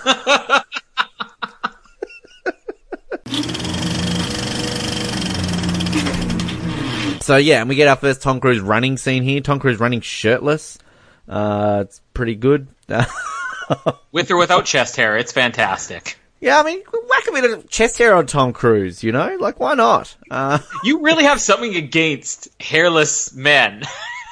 so 7.20 7.36
yeah, 7.36 7.60
and 7.60 7.68
we 7.68 7.74
get 7.74 7.88
our 7.88 7.96
first 7.96 8.22
Tom 8.22 8.40
Cruise 8.40 8.60
running 8.60 8.96
scene 8.96 9.22
here. 9.22 9.40
Tom 9.40 9.58
Cruise 9.58 9.78
running 9.78 10.00
shirtless. 10.00 10.78
Uh, 11.28 11.84
it's 11.86 12.00
pretty 12.14 12.34
good. 12.34 12.68
With 14.12 14.30
or 14.30 14.38
without 14.38 14.64
chest 14.64 14.96
hair, 14.96 15.18
it's 15.18 15.30
fantastic. 15.32 16.18
yeah, 16.40 16.58
I 16.58 16.62
mean, 16.62 16.80
whack 17.10 17.28
a 17.28 17.32
bit 17.32 17.50
of 17.50 17.68
chest 17.68 17.98
hair 17.98 18.14
on 18.14 18.26
Tom 18.26 18.54
Cruise. 18.54 19.04
You 19.04 19.12
know, 19.12 19.36
like 19.38 19.60
why 19.60 19.74
not? 19.74 20.16
Uh, 20.30 20.58
You 20.84 21.02
really 21.02 21.24
have 21.24 21.38
something 21.40 21.74
against 21.76 22.48
hairless 22.62 23.34
men. 23.34 23.82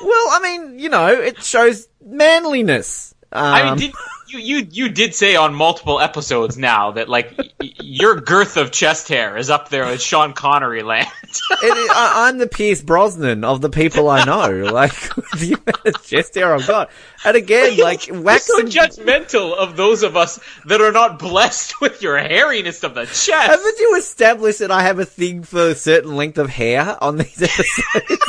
well, 0.02 0.26
I 0.30 0.40
mean, 0.42 0.78
you 0.78 0.88
know, 0.88 1.08
it 1.08 1.42
shows 1.42 1.86
manliness. 2.02 3.14
Um, 3.30 3.44
I 3.44 3.64
mean, 3.64 3.76
did, 3.78 3.92
you 4.28 4.38
you 4.38 4.66
you 4.70 4.88
did 4.88 5.14
say 5.14 5.36
on 5.36 5.54
multiple 5.54 6.00
episodes 6.00 6.56
now 6.58 6.92
that 6.92 7.08
like 7.08 7.36
y- 7.38 7.50
your 7.60 8.20
girth 8.20 8.56
of 8.56 8.70
chest 8.72 9.08
hair 9.08 9.36
is 9.36 9.50
up 9.50 9.68
there 9.68 9.86
with 9.86 10.00
Sean 10.02 10.32
Connery 10.32 10.82
land. 10.82 11.08
it, 11.22 11.90
I, 11.90 12.28
I'm 12.28 12.38
the 12.38 12.46
Pierce 12.46 12.82
Brosnan 12.82 13.44
of 13.44 13.60
the 13.60 13.70
people 13.70 14.08
I 14.08 14.24
know. 14.24 14.36
Like 14.76 14.92
the 15.38 15.56
amount 15.62 15.86
of 15.96 16.04
chest 16.04 16.34
hair 16.34 16.54
I've 16.54 16.66
got, 16.66 16.90
and 17.24 17.36
again, 17.36 17.78
like 17.78 18.08
You're 18.08 18.20
wax 18.20 18.46
so 18.46 18.60
and 18.60 18.68
judgmental 18.68 19.54
of 19.56 19.76
those 19.76 20.02
of 20.02 20.16
us 20.16 20.38
that 20.66 20.80
are 20.80 20.92
not 20.92 21.18
blessed 21.18 21.80
with 21.80 22.02
your 22.02 22.18
hairiness 22.18 22.84
of 22.84 22.94
the 22.94 23.06
chest. 23.06 23.30
Haven't 23.30 23.78
you 23.78 23.96
established 23.96 24.58
that 24.58 24.70
I 24.70 24.82
have 24.82 24.98
a 24.98 25.04
thing 25.04 25.42
for 25.42 25.68
a 25.70 25.74
certain 25.74 26.16
length 26.16 26.38
of 26.38 26.50
hair 26.50 26.96
on 27.02 27.16
these 27.16 27.40
episodes? 27.42 28.22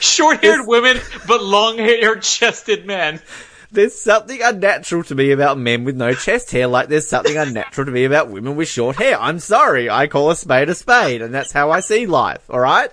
Short-haired 0.00 0.66
women, 0.66 0.98
but 1.26 1.42
long-haired 1.42 2.22
chested 2.22 2.86
men. 2.86 3.20
There's 3.70 4.00
something 4.00 4.40
unnatural 4.42 5.04
to 5.04 5.14
me 5.14 5.30
about 5.30 5.58
men 5.58 5.84
with 5.84 5.96
no 5.96 6.14
chest 6.14 6.50
hair, 6.50 6.66
like 6.66 6.88
there's 6.88 7.08
something 7.08 7.36
unnatural 7.36 7.84
to 7.86 7.92
me 7.92 8.04
about 8.04 8.30
women 8.30 8.56
with 8.56 8.68
short 8.68 8.96
hair. 8.96 9.20
I'm 9.20 9.38
sorry, 9.38 9.90
I 9.90 10.06
call 10.06 10.30
a 10.30 10.36
spade 10.36 10.68
a 10.68 10.74
spade, 10.74 11.22
and 11.22 11.34
that's 11.34 11.52
how 11.52 11.70
I 11.70 11.80
see 11.80 12.06
life, 12.06 12.48
alright? 12.48 12.90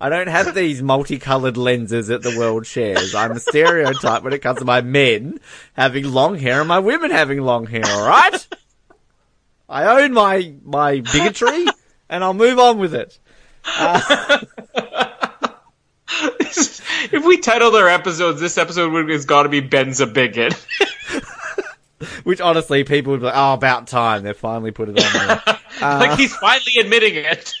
I 0.00 0.08
don't 0.08 0.28
have 0.28 0.54
these 0.54 0.82
multicolored 0.82 1.56
lenses 1.56 2.06
that 2.08 2.22
the 2.22 2.38
world 2.38 2.66
shares. 2.66 3.14
I'm 3.14 3.32
a 3.32 3.40
stereotype 3.40 4.22
when 4.22 4.32
it 4.32 4.40
comes 4.40 4.58
to 4.60 4.64
my 4.64 4.80
men 4.80 5.40
having 5.74 6.04
long 6.10 6.36
hair 6.36 6.60
and 6.60 6.68
my 6.68 6.78
women 6.78 7.10
having 7.10 7.40
long 7.42 7.66
hair, 7.66 7.84
alright? 7.84 8.46
I 9.68 10.02
own 10.02 10.12
my, 10.12 10.54
my 10.64 11.00
bigotry, 11.00 11.66
and 12.08 12.24
I'll 12.24 12.34
move 12.34 12.58
on 12.58 12.78
with 12.78 12.94
it. 12.94 13.18
Uh, 13.64 14.38
if 17.12 17.24
we 17.24 17.38
titled 17.38 17.74
our 17.74 17.88
episodes, 17.88 18.40
this 18.40 18.58
episode 18.58 18.92
would 18.92 19.08
has 19.08 19.24
got 19.24 19.44
to 19.44 19.48
be 19.48 19.60
Ben's 19.60 20.00
a 20.00 20.06
bigot. 20.06 20.54
Which 22.24 22.40
honestly, 22.40 22.84
people 22.84 23.12
would 23.12 23.20
be 23.20 23.26
like, 23.26 23.34
oh, 23.36 23.52
about 23.52 23.86
time. 23.86 24.22
They 24.22 24.32
finally 24.32 24.70
put 24.70 24.88
it 24.88 25.04
on 25.04 25.26
there. 25.26 25.58
like 25.82 26.18
he's 26.18 26.34
finally 26.34 26.76
admitting 26.80 27.14
it. 27.16 27.54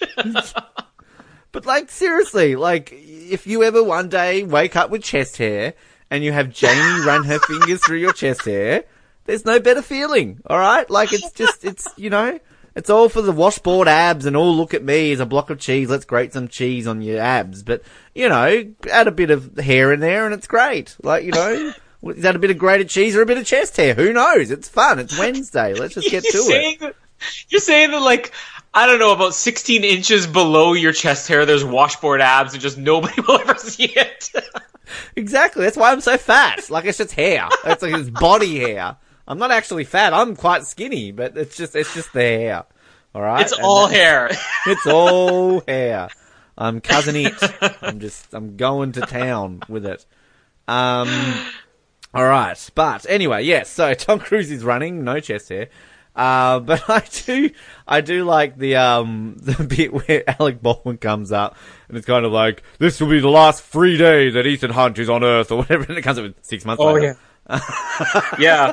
But 1.52 1.66
like 1.66 1.90
seriously, 1.90 2.56
like 2.56 2.92
if 2.92 3.46
you 3.46 3.62
ever 3.64 3.82
one 3.82 4.08
day 4.08 4.44
wake 4.44 4.76
up 4.76 4.90
with 4.90 5.02
chest 5.02 5.36
hair 5.36 5.74
and 6.10 6.22
you 6.22 6.32
have 6.32 6.50
Jamie 6.50 7.04
run 7.04 7.24
her 7.24 7.38
fingers 7.40 7.84
through 7.84 7.98
your 7.98 8.12
chest 8.12 8.44
hair, 8.44 8.84
there's 9.24 9.44
no 9.44 9.58
better 9.58 9.82
feeling. 9.82 10.40
All 10.46 10.58
right, 10.58 10.88
like 10.88 11.12
it's 11.12 11.32
just 11.32 11.64
it's 11.64 11.88
you 11.96 12.08
know 12.08 12.38
it's 12.74 12.90
all 12.90 13.08
for 13.08 13.22
the 13.22 13.32
washboard 13.32 13.88
abs 13.88 14.26
and 14.26 14.36
all. 14.36 14.56
Look 14.56 14.74
at 14.74 14.84
me 14.84 15.12
as 15.12 15.20
a 15.20 15.26
block 15.26 15.50
of 15.50 15.58
cheese. 15.58 15.88
Let's 15.88 16.04
grate 16.04 16.32
some 16.32 16.48
cheese 16.48 16.86
on 16.86 17.02
your 17.02 17.20
abs. 17.20 17.62
But 17.62 17.82
you 18.14 18.28
know, 18.28 18.64
add 18.90 19.08
a 19.08 19.12
bit 19.12 19.30
of 19.30 19.56
hair 19.58 19.92
in 19.92 20.00
there 20.00 20.24
and 20.24 20.34
it's 20.34 20.46
great. 20.46 20.96
Like 21.02 21.24
you 21.24 21.32
know. 21.32 21.72
Is 22.02 22.22
that 22.22 22.34
a 22.34 22.38
bit 22.38 22.50
of 22.50 22.56
grated 22.56 22.88
cheese 22.88 23.14
or 23.14 23.20
a 23.20 23.26
bit 23.26 23.36
of 23.36 23.44
chest 23.44 23.76
hair? 23.76 23.92
Who 23.92 24.14
knows? 24.14 24.50
It's 24.50 24.70
fun. 24.70 24.98
It's 24.98 25.18
Wednesday. 25.18 25.74
Let's 25.74 25.92
just 25.92 26.10
get 26.10 26.24
to 26.24 26.38
it. 26.38 26.96
You're 27.50 27.60
saying 27.60 27.90
that 27.90 28.00
like 28.00 28.32
I 28.72 28.86
don't 28.86 28.98
know 28.98 29.12
about 29.12 29.34
16 29.34 29.84
inches 29.84 30.26
below 30.26 30.72
your 30.74 30.92
chest 30.92 31.28
hair, 31.28 31.44
there's 31.44 31.64
washboard 31.64 32.20
abs, 32.20 32.52
and 32.52 32.62
just 32.62 32.78
nobody 32.78 33.20
will 33.28 33.38
ever 33.40 33.56
see 33.56 33.84
it. 33.84 34.30
Exactly. 35.16 35.64
That's 35.64 35.76
why 35.76 35.92
I'm 35.92 36.00
so 36.00 36.16
fat. 36.16 36.70
Like 36.70 36.84
it's 36.84 36.98
just 36.98 37.12
hair. 37.12 37.48
It's 37.64 37.82
like 37.82 37.94
it's 37.94 38.10
body 38.10 38.58
hair. 38.58 38.96
I'm 39.30 39.38
not 39.38 39.52
actually 39.52 39.84
fat. 39.84 40.12
I'm 40.12 40.34
quite 40.34 40.64
skinny, 40.64 41.12
but 41.12 41.36
it's 41.36 41.56
just 41.56 41.76
it's 41.76 41.94
just 41.94 42.12
the 42.12 42.20
hair. 42.20 42.64
All 43.14 43.22
right. 43.22 43.42
it's 43.42 43.52
And 43.52 43.62
all 43.62 43.86
that- 43.86 43.94
hair. 43.94 44.30
It's 44.66 44.86
all 44.86 45.60
hair. 45.68 46.08
I'm 46.58 46.80
Cousin 46.80 47.14
Itt. 47.16 47.40
I'm 47.80 48.00
just 48.00 48.34
I'm 48.34 48.56
going 48.56 48.92
to 48.92 49.02
town 49.02 49.60
with 49.68 49.86
it. 49.86 50.04
Um. 50.66 51.08
All 52.12 52.24
right, 52.26 52.70
but 52.74 53.06
anyway, 53.08 53.44
yes. 53.44 53.70
So 53.70 53.94
Tom 54.06 54.18
Cruise 54.18 54.50
is 54.50 54.64
running, 54.64 55.04
no 55.04 55.20
chest 55.20 55.48
hair. 55.48 55.68
Uh, 56.16 56.58
but 56.58 56.82
I 56.90 57.04
do, 57.24 57.50
I 57.86 58.00
do 58.00 58.24
like 58.24 58.58
the 58.58 58.74
um 58.76 59.36
the 59.40 59.62
bit 59.62 59.92
where 59.92 60.24
Alec 60.40 60.60
Baldwin 60.60 60.98
comes 60.98 61.30
up 61.30 61.56
and 61.88 61.96
it's 61.96 62.06
kind 62.06 62.26
of 62.26 62.32
like 62.32 62.64
this 62.80 63.00
will 63.00 63.08
be 63.08 63.20
the 63.20 63.28
last 63.30 63.62
free 63.62 63.96
day 63.96 64.28
that 64.30 64.44
Ethan 64.44 64.72
Hunt 64.72 64.98
is 64.98 65.08
on 65.08 65.22
Earth 65.22 65.52
or 65.52 65.58
whatever, 65.58 65.84
and 65.84 65.96
it 65.96 66.02
comes 66.02 66.18
up 66.18 66.24
with 66.24 66.34
six 66.42 66.64
months 66.64 66.82
Oh 66.82 66.92
later. 66.94 67.16
yeah. 67.48 67.60
yeah. 68.40 68.72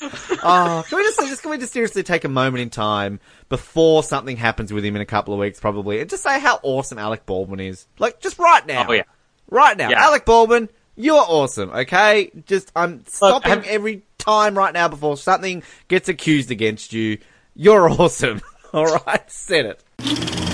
Oh, 0.44 0.84
can 0.88 0.96
we 0.98 1.02
just 1.04 1.20
just 1.20 1.42
can 1.42 1.50
we 1.52 1.58
just 1.58 1.72
seriously 1.72 2.02
take 2.02 2.24
a 2.24 2.28
moment 2.28 2.62
in 2.62 2.70
time 2.70 3.20
before 3.48 4.02
something 4.02 4.36
happens 4.36 4.72
with 4.72 4.84
him 4.84 4.96
in 4.96 5.02
a 5.02 5.06
couple 5.06 5.32
of 5.32 5.38
weeks, 5.40 5.60
probably, 5.60 6.00
and 6.00 6.10
just 6.10 6.22
say 6.24 6.40
how 6.40 6.58
awesome 6.64 6.98
Alec 6.98 7.24
Baldwin 7.26 7.60
is? 7.60 7.86
Like 7.98 8.20
just 8.20 8.38
right 8.38 8.66
now. 8.66 8.86
Oh 8.88 8.92
yeah. 8.92 9.02
Right 9.50 9.76
now, 9.76 9.90
Yeah. 9.90 10.02
Alec 10.04 10.24
Baldwin, 10.24 10.68
you're 10.96 11.14
awesome. 11.26 11.70
Okay, 11.70 12.30
just 12.46 12.72
I'm 12.74 13.04
stopping 13.06 13.50
have- 13.50 13.64
every 13.66 14.02
time 14.18 14.56
right 14.58 14.72
now 14.74 14.88
before 14.88 15.16
something 15.16 15.62
gets 15.88 16.08
accused 16.08 16.50
against 16.50 16.92
you. 16.92 17.18
You're 17.54 17.88
awesome. 18.00 18.40
All 18.72 18.86
right, 19.06 19.30
said 19.30 19.66
it. 19.66 20.48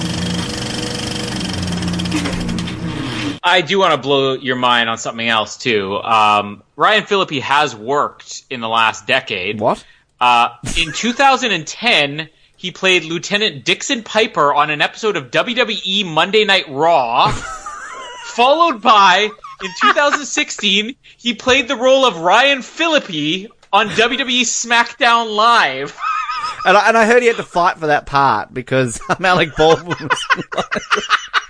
I 3.43 3.61
do 3.61 3.78
want 3.78 3.93
to 3.93 3.99
blow 3.99 4.34
your 4.34 4.57
mind 4.57 4.89
on 4.89 4.99
something 4.99 5.28
else 5.28 5.57
too. 5.57 5.97
Um, 5.97 6.62
Ryan 6.76 7.05
Phillippe 7.05 7.41
has 7.43 7.74
worked 7.74 8.45
in 8.51 8.61
the 8.61 8.68
last 8.68 9.07
decade. 9.07 9.61
What? 9.61 9.84
Uh, 10.20 10.51
in 10.78 10.93
2010, 10.93 12.28
he 12.57 12.70
played 12.70 13.05
Lieutenant 13.05 13.64
Dixon 13.64 14.03
Piper 14.03 14.53
on 14.53 14.70
an 14.70 14.82
episode 14.82 15.16
of 15.16 15.30
WWE 15.30 16.07
Monday 16.07 16.45
Night 16.45 16.66
Raw. 16.68 17.30
followed 18.39 18.80
by, 18.80 19.28
in 19.64 19.70
2016, 19.80 20.95
he 21.16 21.34
played 21.34 21.66
the 21.66 21.74
role 21.74 22.05
of 22.05 22.18
Ryan 22.18 22.62
Phillippe 22.62 23.51
on 23.72 23.89
WWE 23.89 24.43
SmackDown 24.43 25.34
Live. 25.34 25.99
And 26.64 26.76
I, 26.76 26.89
and 26.89 26.97
I 26.97 27.05
heard 27.05 27.22
he 27.22 27.26
had 27.26 27.36
to 27.39 27.43
fight 27.43 27.78
for 27.78 27.89
that 27.89 28.07
part 28.07 28.55
because 28.55 29.01
Alec 29.20 29.57
Baldwin 29.57 30.09
was. 30.09 30.28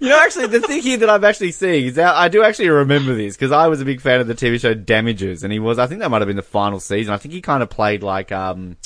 you 0.00 0.08
know, 0.08 0.18
actually, 0.20 0.46
the 0.46 0.60
thing 0.60 0.82
here 0.82 0.96
that 0.98 1.10
I'm 1.10 1.24
actually 1.24 1.52
seeing 1.52 1.86
is 1.86 1.94
that 1.94 2.14
I 2.14 2.28
do 2.28 2.42
actually 2.44 2.68
remember 2.68 3.14
this 3.14 3.36
because 3.36 3.52
I 3.52 3.66
was 3.68 3.80
a 3.80 3.84
big 3.84 4.00
fan 4.00 4.20
of 4.20 4.26
the 4.26 4.34
TV 4.34 4.60
show 4.60 4.74
Damages, 4.74 5.42
and 5.44 5.52
he 5.52 5.58
was. 5.58 5.78
I 5.78 5.86
think 5.86 6.00
that 6.00 6.10
might 6.10 6.20
have 6.22 6.28
been 6.28 6.36
the 6.36 6.42
final 6.42 6.80
season. 6.80 7.12
I 7.12 7.16
think 7.18 7.34
he 7.34 7.40
kind 7.42 7.62
of 7.62 7.70
played 7.70 8.02
like 8.02 8.32
um. 8.32 8.76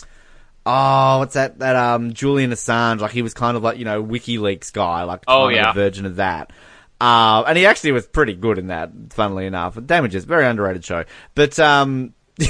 Oh, 0.66 1.18
what's 1.20 1.35
that? 1.35 1.59
That 1.61 1.74
um, 1.76 2.12
Julian 2.12 2.51
Assange, 2.51 3.01
like 3.01 3.12
he 3.12 3.22
was 3.22 3.33
kind 3.35 3.57
of 3.57 3.62
like 3.62 3.78
you 3.78 3.85
know 3.85 4.03
WikiLeaks 4.05 4.72
guy, 4.72 5.05
like 5.05 5.24
Oh, 5.26 5.49
yeah. 5.49 5.70
a 5.70 5.74
version 5.74 6.05
of 6.07 6.16
that. 6.16 6.53
Uh, 7.01 7.43
and 7.47 7.57
he 7.57 7.64
actually 7.64 7.93
was 7.93 8.07
pretty 8.07 8.35
good 8.35 8.59
in 8.59 8.66
that, 8.66 8.91
funnily 9.11 9.47
enough. 9.47 9.78
Damages, 9.87 10.24
very 10.26 10.45
underrated 10.47 10.85
show. 10.85 11.05
But 11.35 11.59
um, 11.59 12.12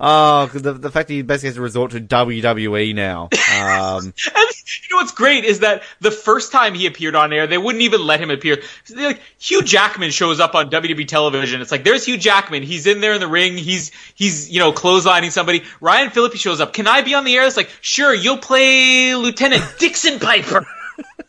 Oh, 0.00 0.46
the, 0.46 0.72
the 0.72 0.90
fact 0.90 1.08
that 1.08 1.14
he 1.14 1.22
basically 1.22 1.48
has 1.48 1.56
to 1.56 1.62
resort 1.62 1.92
to 1.92 2.00
WWE 2.00 2.94
now. 2.94 3.28
Um, 3.32 4.12
And 4.36 4.88
you 4.88 4.96
know 4.96 4.96
what's 4.96 5.12
great 5.12 5.44
is 5.44 5.60
that 5.60 5.82
the 6.00 6.10
first 6.10 6.50
time 6.50 6.74
he 6.74 6.86
appeared 6.86 7.14
on 7.14 7.32
air, 7.32 7.46
they 7.46 7.58
wouldn't 7.58 7.82
even 7.82 8.04
let 8.04 8.20
him 8.20 8.30
appear. 8.30 8.62
Like 8.94 9.20
Hugh 9.38 9.62
Jackman 9.62 10.10
shows 10.10 10.40
up 10.40 10.54
on 10.54 10.70
WWE 10.70 11.06
television. 11.06 11.60
It's 11.60 11.70
like 11.70 11.84
there's 11.84 12.06
Hugh 12.06 12.16
Jackman. 12.16 12.62
He's 12.62 12.86
in 12.86 13.00
there 13.00 13.12
in 13.12 13.20
the 13.20 13.28
ring. 13.28 13.56
He's 13.56 13.90
he's 14.14 14.50
you 14.50 14.60
know 14.60 14.72
clotheslining 14.72 15.30
somebody. 15.30 15.62
Ryan 15.80 16.10
Phillippe 16.10 16.36
shows 16.36 16.60
up. 16.60 16.72
Can 16.72 16.86
I 16.86 17.02
be 17.02 17.14
on 17.14 17.24
the 17.24 17.36
air? 17.36 17.46
It's 17.46 17.56
like 17.56 17.70
sure, 17.80 18.14
you'll 18.14 18.38
play 18.38 19.14
Lieutenant 19.14 19.64
Dixon 19.78 20.18
Piper. 20.18 20.66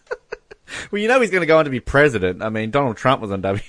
well, 0.91 1.01
you 1.01 1.07
know 1.07 1.19
he's 1.21 1.31
going 1.31 1.41
to 1.41 1.47
go 1.47 1.57
on 1.57 1.65
to 1.65 1.71
be 1.71 1.79
president. 1.79 2.41
I 2.41 2.49
mean, 2.49 2.71
Donald 2.71 2.97
Trump 2.97 3.21
was 3.21 3.31
on 3.31 3.41
WWE. 3.43 3.61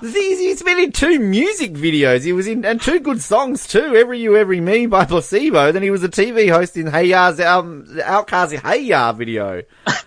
thing 0.00 0.12
he's 0.38 0.62
been 0.62 0.78
in 0.78 0.92
two 0.92 1.18
music 1.18 1.72
videos. 1.72 2.24
He 2.24 2.32
was 2.32 2.46
in, 2.46 2.64
and 2.64 2.80
two 2.80 3.00
good 3.00 3.20
songs 3.20 3.66
too. 3.66 3.94
Every 3.96 4.20
You, 4.20 4.36
Every 4.36 4.60
Me 4.60 4.86
by 4.86 5.04
Placebo. 5.04 5.72
Then 5.72 5.82
he 5.82 5.90
was 5.90 6.02
a 6.04 6.08
TV 6.08 6.50
host 6.50 6.76
in 6.76 6.86
Hey 6.86 7.06
Ya's, 7.06 7.40
um, 7.40 7.84
OutKast 7.88 8.58
Hey 8.60 8.82
Ya 8.82 9.12
video. 9.12 9.62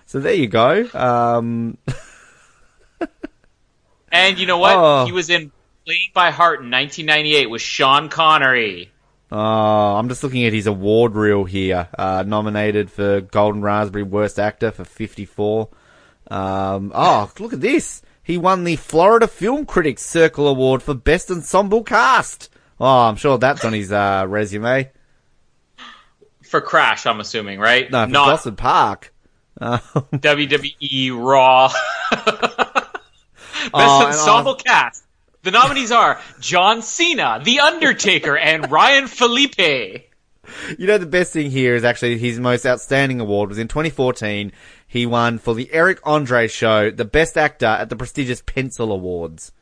So 0.06 0.20
there 0.20 0.34
you 0.34 0.48
go. 0.48 0.88
Um, 0.94 1.78
And 4.12 4.40
you 4.40 4.46
know 4.46 4.58
what? 4.58 4.76
Oh. 4.76 5.06
He 5.06 5.12
was 5.12 5.30
in 5.30 5.52
Playing 5.86 6.12
by 6.14 6.32
Heart 6.32 6.62
in 6.62 6.72
1998 6.72 7.50
with 7.50 7.62
Sean 7.62 8.10
Connery. 8.10 8.92
Oh, 9.32 9.96
I'm 9.96 10.08
just 10.10 10.24
looking 10.24 10.46
at 10.46 10.54
his 10.54 10.68
award 10.68 11.16
reel 11.16 11.44
here. 11.44 11.90
Uh, 11.98 12.24
nominated 12.26 12.90
for 12.90 13.22
Golden 13.22 13.62
Raspberry 13.62 14.04
Worst 14.04 14.40
Actor 14.40 14.72
for 14.72 14.86
54. 14.86 15.68
Um, 16.30 16.92
oh, 16.96 17.32
look 17.40 17.54
at 17.54 17.62
this. 17.62 18.02
He 18.24 18.38
won 18.38 18.64
the 18.64 18.76
Florida 18.76 19.28
Film 19.28 19.66
Critics 19.66 20.06
Circle 20.06 20.48
Award 20.48 20.84
for 20.84 20.94
Best 20.94 21.32
Ensemble 21.32 21.84
Cast. 21.84 22.50
Oh, 22.80 22.86
I'm 23.08 23.16
sure 23.16 23.38
that's 23.38 23.66
on 23.66 23.74
his 23.74 23.92
uh, 23.92 24.26
resume. 24.28 24.92
For 26.44 26.62
Crash, 26.62 27.06
I'm 27.06 27.20
assuming, 27.20 27.60
right? 27.60 27.90
No, 27.92 28.06
for 28.06 28.12
Not 28.12 28.28
Gosford 28.28 28.58
Park. 28.58 29.14
Um, 29.60 29.80
WWE 30.14 31.12
Raw. 31.18 31.72
Best 32.12 33.72
Oh, 33.74 34.00
and 34.02 34.08
ensemble 34.14 34.56
cast. 34.56 35.04
The 35.48 35.52
nominees 35.52 35.94
are 35.94 36.20
John 36.42 36.82
Cena, 36.82 37.40
The 37.42 37.62
Undertaker, 37.62 38.38
and 38.38 38.70
Ryan 38.70 39.08
Felipe. 39.08 39.58
You 39.58 40.88
know, 40.88 40.98
the 40.98 41.06
best 41.06 41.32
thing 41.32 41.52
here 41.52 41.74
is 41.74 41.86
actually 41.86 42.18
his 42.18 42.38
most 42.38 42.66
outstanding 42.66 43.22
award 43.22 43.48
was 43.48 43.58
in 43.58 43.70
2014. 43.70 44.52
He 44.86 45.06
won 45.06 45.38
for 45.38 45.56
the 45.56 45.72
Eric 45.72 46.02
Andre 46.04 46.50
Show, 46.50 46.92
the 46.92 47.06
Best 47.06 47.38
Actor 47.38 47.66
at 47.66 47.88
the 47.88 47.96
prestigious 47.96 48.44
Pencil 48.46 48.92
Awards. 48.92 49.54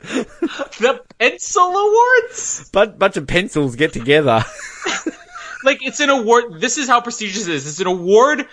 The 0.00 1.02
Pencil 1.18 1.76
Awards? 1.76 2.70
But 2.72 2.98
bunch 2.98 3.18
of 3.18 3.26
pencils 3.26 3.76
get 3.76 3.92
together. 3.92 4.46
Like, 5.64 5.86
it's 5.86 6.00
an 6.00 6.10
award. 6.10 6.60
This 6.60 6.76
is 6.76 6.88
how 6.88 7.00
prestigious 7.00 7.46
it 7.46 7.54
is. 7.54 7.68
It's 7.68 7.78
an 7.78 7.86
award 7.86 8.48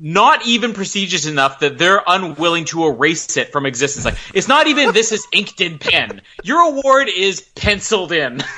not 0.00 0.46
even 0.46 0.72
prestigious 0.72 1.26
enough 1.26 1.60
that 1.60 1.78
they're 1.78 2.02
unwilling 2.06 2.64
to 2.66 2.86
erase 2.86 3.36
it 3.36 3.52
from 3.52 3.66
existence. 3.66 4.04
Like, 4.04 4.16
it's 4.34 4.48
not 4.48 4.66
even 4.66 4.92
this 4.92 5.12
is 5.12 5.26
inked 5.32 5.60
in 5.60 5.78
pen. 5.78 6.22
Your 6.42 6.60
award 6.62 7.08
is 7.08 7.42
penciled 7.42 8.12
in. 8.12 8.42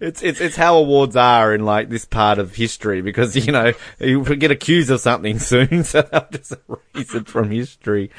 It's 0.00 0.22
it's 0.22 0.40
it's 0.40 0.56
how 0.56 0.76
awards 0.78 1.16
are 1.16 1.54
in 1.54 1.64
like 1.64 1.88
this 1.88 2.04
part 2.04 2.38
of 2.38 2.54
history 2.54 3.00
because 3.02 3.36
you 3.36 3.52
know 3.52 3.72
you 3.98 4.22
get 4.36 4.50
accused 4.50 4.90
of 4.90 5.00
something 5.00 5.38
soon, 5.50 5.84
so 5.84 6.02
they'll 6.02 6.26
just 6.30 6.54
erase 6.68 7.14
it 7.14 7.28
from 7.28 7.50
history. 7.50 8.10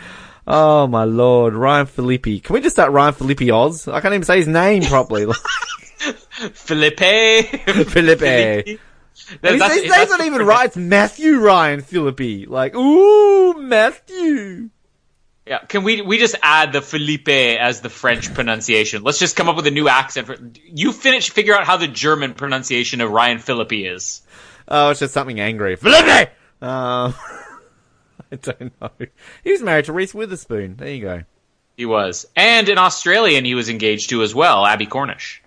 Oh 0.47 0.88
my 0.88 1.03
lord, 1.03 1.53
Ryan 1.53 1.86
Filippi. 1.86 2.43
Can 2.43 2.53
we 2.55 2.61
just 2.61 2.75
start 2.75 2.91
Ryan 2.91 3.13
Filippi 3.13 3.51
Oz? 3.53 3.88
I 3.88 3.99
can't 3.99 4.13
even 4.13 4.23
say 4.23 4.38
his 4.38 4.47
name 4.47 4.84
properly. 4.84 5.25
Felipe. 6.53 6.97
Filippi. 6.97 8.20
That- 8.66 8.79
His, 9.41 9.59
that's- 9.59 9.74
his 9.74 9.82
name's 9.83 9.89
that's- 9.89 10.09
not 10.09 10.21
even 10.25 10.46
right. 10.46 10.66
It's 10.67 10.78
Matthew 10.78 11.39
Ryan 11.39 11.82
Phillippe. 11.82 12.47
Like, 12.50 12.75
ooh, 12.75 13.54
Matthew. 13.62 14.70
Yeah, 15.46 15.59
can 15.59 15.83
we 15.83 16.01
we 16.01 16.20
just 16.20 16.36
add 16.43 16.74
the 16.74 16.82
Felipe 16.82 17.28
as 17.29 17.82
the 17.82 17.89
French 17.89 18.33
pronunciation? 18.36 19.01
Let's 19.04 19.17
just 19.17 19.36
come 19.36 19.50
up 19.50 19.55
with 19.55 19.66
a 19.66 19.71
new 19.71 19.87
accent. 19.89 20.28
For, 20.28 20.37
you 20.63 20.91
finish, 20.91 21.32
figure 21.32 21.55
out 21.55 21.66
how 21.66 21.78
the 21.78 21.87
German 21.87 22.36
pronunciation 22.36 23.01
of 23.01 23.09
Ryan 23.09 23.39
Phillippe 23.39 23.71
is. 23.74 24.21
Oh, 24.67 24.91
it's 24.91 25.00
just 25.00 25.13
something 25.13 25.39
angry. 25.39 25.75
Philippi. 25.75 26.29
Um, 26.62 27.16
I 28.32 28.36
don't 28.39 28.79
know. 28.79 28.91
He 29.43 29.51
was 29.51 29.63
married 29.63 29.86
to 29.86 29.93
Reese 29.93 30.13
Witherspoon. 30.13 30.75
There 30.75 30.89
you 30.89 31.01
go. 31.01 31.21
He 31.78 31.86
was, 31.87 32.28
and 32.36 32.70
an 32.70 32.78
Australian 32.78 33.46
he 33.46 33.55
was 33.55 33.70
engaged 33.70 34.09
to 34.12 34.21
as 34.21 34.36
well, 34.36 34.66
Abbie 34.66 34.86
Cornish. 34.86 35.41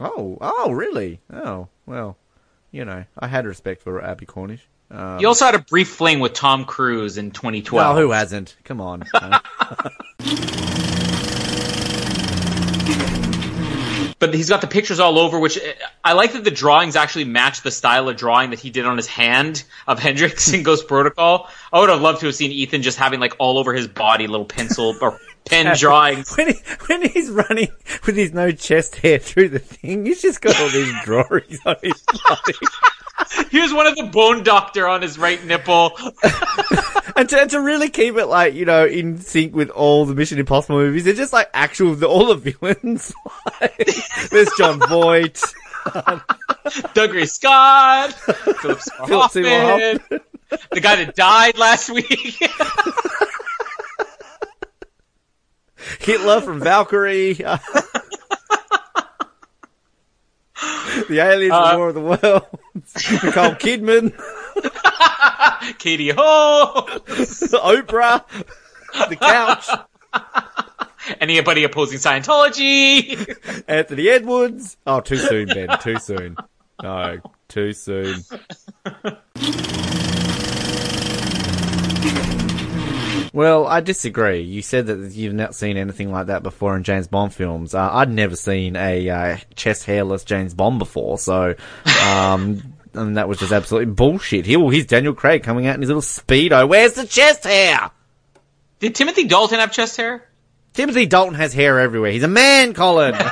Oh, 0.00 0.38
oh, 0.40 0.72
really? 0.72 1.20
Oh, 1.32 1.68
well, 1.84 2.16
you 2.70 2.84
know, 2.84 3.04
I 3.18 3.26
had 3.26 3.46
respect 3.46 3.82
for 3.82 4.02
Abbie 4.02 4.26
Cornish. 4.26 4.60
Um, 4.90 5.18
He 5.18 5.24
also 5.24 5.44
had 5.46 5.54
a 5.54 5.58
brief 5.60 5.88
fling 5.88 6.20
with 6.20 6.32
Tom 6.34 6.64
Cruise 6.64 7.18
in 7.18 7.30
2012. 7.32 7.72
well, 7.74 7.96
who 8.00 8.12
hasn't? 8.12 8.56
Come 8.64 8.80
on. 8.80 9.02
But 14.18 14.32
he's 14.32 14.48
got 14.48 14.62
the 14.62 14.66
pictures 14.66 14.98
all 14.98 15.18
over, 15.18 15.38
which 15.38 15.58
I 16.02 16.14
like 16.14 16.32
that 16.32 16.42
the 16.42 16.50
drawings 16.50 16.96
actually 16.96 17.24
match 17.24 17.60
the 17.60 17.70
style 17.70 18.08
of 18.08 18.16
drawing 18.16 18.48
that 18.50 18.58
he 18.58 18.70
did 18.70 18.86
on 18.86 18.96
his 18.96 19.06
hand 19.06 19.62
of 19.86 19.98
Hendricks 20.02 20.50
in 20.54 20.62
Ghost 20.62 20.88
Protocol. 20.88 21.50
I 21.70 21.80
would 21.80 21.90
have 21.90 22.00
loved 22.00 22.20
to 22.20 22.26
have 22.26 22.34
seen 22.34 22.50
Ethan 22.50 22.80
just 22.80 22.96
having 22.96 23.20
like 23.20 23.34
all 23.38 23.58
over 23.58 23.74
his 23.74 23.86
body 23.86 24.26
little 24.26 24.46
pencil 24.46 24.96
or 25.02 25.20
pen 25.46 25.76
drawings. 25.76 26.34
when, 26.36 26.48
he, 26.48 26.60
when 26.86 27.02
he's 27.02 27.30
running 27.30 27.68
with 28.04 28.16
his 28.16 28.32
no 28.32 28.52
chest 28.52 28.96
hair 28.96 29.18
through 29.18 29.50
the 29.50 29.58
thing, 29.58 30.06
he's 30.06 30.22
just 30.22 30.40
got 30.40 30.58
all 30.60 30.68
these 30.68 30.92
drawings 31.04 31.58
on 31.64 31.76
his 31.82 32.02
body. 32.28 32.54
Here's 33.50 33.72
one 33.72 33.86
of 33.86 33.96
the 33.96 34.04
Bone 34.04 34.42
Doctor 34.42 34.86
on 34.86 35.02
his 35.02 35.18
right 35.18 35.42
nipple. 35.44 35.96
And 37.16 37.26
to, 37.30 37.46
to 37.46 37.60
really 37.62 37.88
keep 37.88 38.16
it 38.16 38.26
like, 38.26 38.52
you 38.52 38.66
know, 38.66 38.84
in 38.84 39.16
sync 39.16 39.54
with 39.54 39.70
all 39.70 40.04
the 40.04 40.14
Mission 40.14 40.38
Impossible 40.38 40.76
movies, 40.76 41.04
they're 41.04 41.14
just 41.14 41.32
like 41.32 41.48
actual, 41.54 41.94
the, 41.94 42.06
all 42.06 42.26
the 42.26 42.34
villains. 42.34 43.14
like, 43.58 43.88
there's 44.30 44.50
Jon 44.58 44.78
Voight. 44.80 45.40
Dougray 46.92 47.26
Scott, 47.26 48.12
Philip 48.12 49.30
Seymour 49.30 49.60
Hoffman, 49.60 50.20
the 50.72 50.80
guy 50.80 50.96
that 50.96 51.14
died 51.16 51.56
last 51.56 51.88
week. 51.88 52.38
Hitler 56.00 56.40
from 56.40 56.60
Valkyrie. 56.60 57.32
the 57.34 57.64
aliens, 61.10 61.52
Uh, 61.52 61.74
War 61.76 61.88
of 61.88 61.94
the 61.94 62.00
Worlds. 62.00 63.22
Nicole 63.24 63.54
Kidman. 63.54 64.12
Katie 65.78 66.10
Ho. 66.10 66.84
Oprah. 66.86 68.24
The 69.08 69.16
couch. 69.16 69.68
Anybody 71.20 71.64
opposing 71.64 71.98
Scientology? 71.98 73.36
Anthony 73.68 74.08
Edwards. 74.08 74.76
Oh, 74.86 75.00
too 75.00 75.16
soon, 75.16 75.46
Ben. 75.48 75.68
Too 75.80 75.98
soon. 75.98 76.36
No, 76.82 77.18
too 77.48 77.72
soon. 77.72 78.22
Well, 83.36 83.66
I 83.66 83.80
disagree. 83.80 84.40
You 84.40 84.62
said 84.62 84.86
that 84.86 85.12
you've 85.12 85.34
not 85.34 85.54
seen 85.54 85.76
anything 85.76 86.10
like 86.10 86.28
that 86.28 86.42
before 86.42 86.74
in 86.74 86.84
James 86.84 87.06
Bond 87.06 87.34
films. 87.34 87.74
Uh, 87.74 87.86
I'd 87.92 88.08
never 88.08 88.34
seen 88.34 88.76
a 88.76 89.10
uh, 89.10 89.36
chest 89.54 89.84
hairless 89.84 90.24
James 90.24 90.54
Bond 90.54 90.78
before, 90.78 91.18
so 91.18 91.54
um, 92.02 92.62
and 92.94 93.18
that 93.18 93.28
was 93.28 93.38
just 93.38 93.52
absolutely 93.52 93.92
bullshit. 93.92 94.46
Here, 94.46 94.58
well, 94.58 94.70
here's 94.70 94.86
Daniel 94.86 95.12
Craig 95.12 95.42
coming 95.42 95.66
out 95.66 95.74
in 95.74 95.82
his 95.82 95.90
little 95.90 96.00
speedo. 96.00 96.66
Where's 96.66 96.94
the 96.94 97.06
chest 97.06 97.44
hair? 97.44 97.90
Did 98.78 98.94
Timothy 98.94 99.24
Dalton 99.24 99.58
have 99.58 99.70
chest 99.70 99.98
hair? 99.98 100.26
Timothy 100.72 101.04
Dalton 101.04 101.34
has 101.34 101.52
hair 101.52 101.78
everywhere. 101.78 102.12
He's 102.12 102.22
a 102.22 102.28
man, 102.28 102.72
Colin. 102.72 103.14
it 103.18 103.22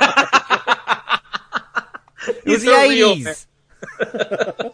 was 2.44 2.62
He's 2.62 2.64
the 2.64 2.78
eighties. 2.78 3.46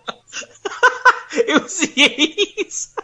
It 1.32 1.62
was 1.62 1.78
the 1.78 1.86
80s. 1.86 2.96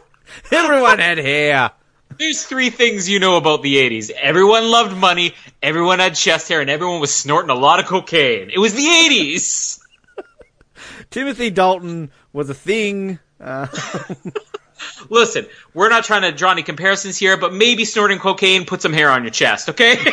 Everyone 0.51 0.99
had 0.99 1.19
hair. 1.19 1.71
There's 2.19 2.45
three 2.45 2.71
things 2.71 3.09
you 3.09 3.19
know 3.19 3.37
about 3.37 3.63
the 3.63 3.77
80s. 3.77 4.11
Everyone 4.11 4.71
loved 4.71 4.97
money, 4.97 5.35
everyone 5.63 5.99
had 5.99 6.15
chest 6.15 6.49
hair, 6.49 6.61
and 6.61 6.71
everyone 6.71 7.01
was 7.01 7.15
snorting 7.15 7.51
a 7.51 7.55
lot 7.55 7.81
of 7.81 7.87
cocaine. 7.87 8.51
It 8.51 8.59
was 8.59 8.75
the 8.75 8.85
80s. 8.85 9.81
Timothy 11.11 11.51
Dalton 11.51 12.11
was 12.33 12.49
a 12.49 12.55
thing. 12.55 13.19
Uh, 13.41 13.67
Listen, 15.09 15.47
we're 15.75 15.89
not 15.89 16.05
trying 16.05 16.23
to 16.23 16.33
draw 16.33 16.53
any 16.53 16.63
comparisons 16.63 17.17
here, 17.17 17.37
but 17.37 17.53
maybe 17.53 17.85
snorting 17.85 18.19
cocaine 18.19 18.67
put 18.67 18.83
some 18.83 18.93
hair 18.93 19.11
on 19.11 19.23
your 19.23 19.31
chest, 19.31 19.71
okay? 19.71 19.97
you 20.05 20.13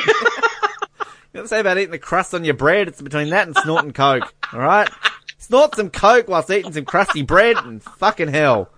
what 1.34 1.50
say 1.50 1.60
about 1.60 1.78
eating 1.78 1.92
the 1.92 2.00
crust 2.00 2.34
on 2.34 2.46
your 2.46 2.54
bread? 2.54 2.88
It's 2.88 3.02
between 3.02 3.30
that 3.30 3.48
and 3.48 3.58
snorting 3.58 3.94
coke. 3.94 4.34
All 4.54 4.60
right, 4.60 4.90
snort 5.38 5.76
some 5.76 5.90
coke 5.90 6.28
whilst 6.28 6.50
eating 6.50 6.74
some 6.74 6.86
crusty 6.86 7.24
bread, 7.24 7.58
and 7.58 7.84
fucking 7.84 8.30
hell, 8.30 8.70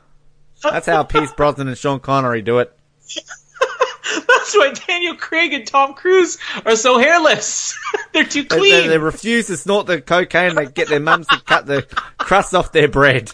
that's 0.64 0.88
how 0.88 1.04
Pierce 1.04 1.34
Brosnan 1.34 1.68
and 1.68 1.78
Sean 1.78 2.00
Connery 2.00 2.42
do 2.42 2.60
it. 2.60 2.76
That's 4.28 4.56
why 4.56 4.74
Daniel 4.88 5.16
Craig 5.16 5.54
and 5.54 5.66
Tom 5.66 5.94
Cruise 5.94 6.38
are 6.66 6.76
so 6.76 7.00
hairless. 7.00 7.78
They're 8.14 8.24
too 8.24 8.46
clean. 8.46 8.72
they, 8.72 8.88
they 8.88 8.98
refuse 8.98 9.48
to 9.48 9.58
snort 9.58 9.88
the 9.88 10.02
cocaine. 10.02 10.56
They 10.56 10.68
get 10.68 10.88
their 10.88 11.00
mums 11.00 11.28
to 11.28 11.42
cut 11.42 11.66
the 11.66 11.88
crust 12.18 12.54
off 12.54 12.72
their 12.72 12.88
bread. 12.88 13.34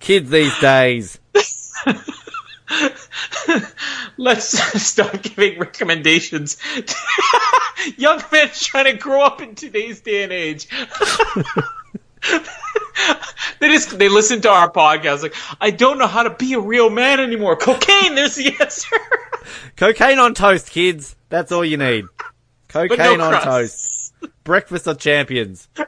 Kids 0.00 0.30
these 0.30 0.58
days. 0.60 1.18
Let's 4.16 4.82
stop 4.82 5.22
giving 5.22 5.58
recommendations 5.58 6.56
young 7.96 8.22
men 8.32 8.48
trying 8.52 8.84
to 8.84 8.94
grow 8.94 9.22
up 9.22 9.40
in 9.40 9.54
today's 9.54 10.00
day 10.00 10.24
and 10.24 10.32
age. 10.32 10.68
they 13.60 13.68
just 13.68 13.98
they 13.98 14.08
listen 14.08 14.40
to 14.42 14.50
our 14.50 14.70
podcast 14.70 15.22
like 15.22 15.34
I 15.60 15.70
don't 15.70 15.98
know 15.98 16.06
how 16.06 16.22
to 16.22 16.30
be 16.30 16.54
a 16.54 16.60
real 16.60 16.90
man 16.90 17.20
anymore. 17.20 17.56
Cocaine, 17.56 18.14
there's 18.14 18.36
the 18.36 18.54
answer. 18.60 18.96
Cocaine 19.76 20.18
on 20.18 20.34
toast, 20.34 20.70
kids. 20.70 21.16
That's 21.28 21.52
all 21.52 21.64
you 21.64 21.76
need. 21.76 22.04
Cocaine 22.68 23.18
no 23.18 23.32
on 23.32 23.42
toast. 23.42 24.14
Breakfast 24.44 24.86
of 24.86 24.98
champions. 24.98 25.68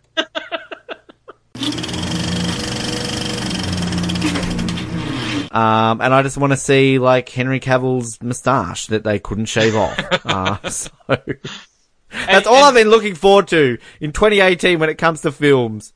Um, 5.51 6.03
and 6.03 6.13
I 6.13 6.23
just 6.23 6.37
want 6.37 6.53
to 6.53 6.57
see 6.57 6.99
like 6.99 7.29
Henry 7.31 7.59
Cavill's 7.59 8.21
moustache 8.23 8.87
that 8.89 9.03
they 9.03 9.19
couldn't 9.19 9.47
shave 9.47 9.75
off. 9.75 9.99
Uh, 10.25 10.69
so 10.69 10.91
that's 11.09 12.47
all 12.47 12.57
and- 12.57 12.67
I've 12.67 12.75
been 12.75 12.91
looking 12.91 13.15
forward 13.15 13.49
to 13.49 13.79
in 14.01 14.13
2018 14.13 14.79
when 14.79 14.91
it 14.91 14.99
comes 14.99 15.23
to 15.23 15.33
films. 15.33 15.95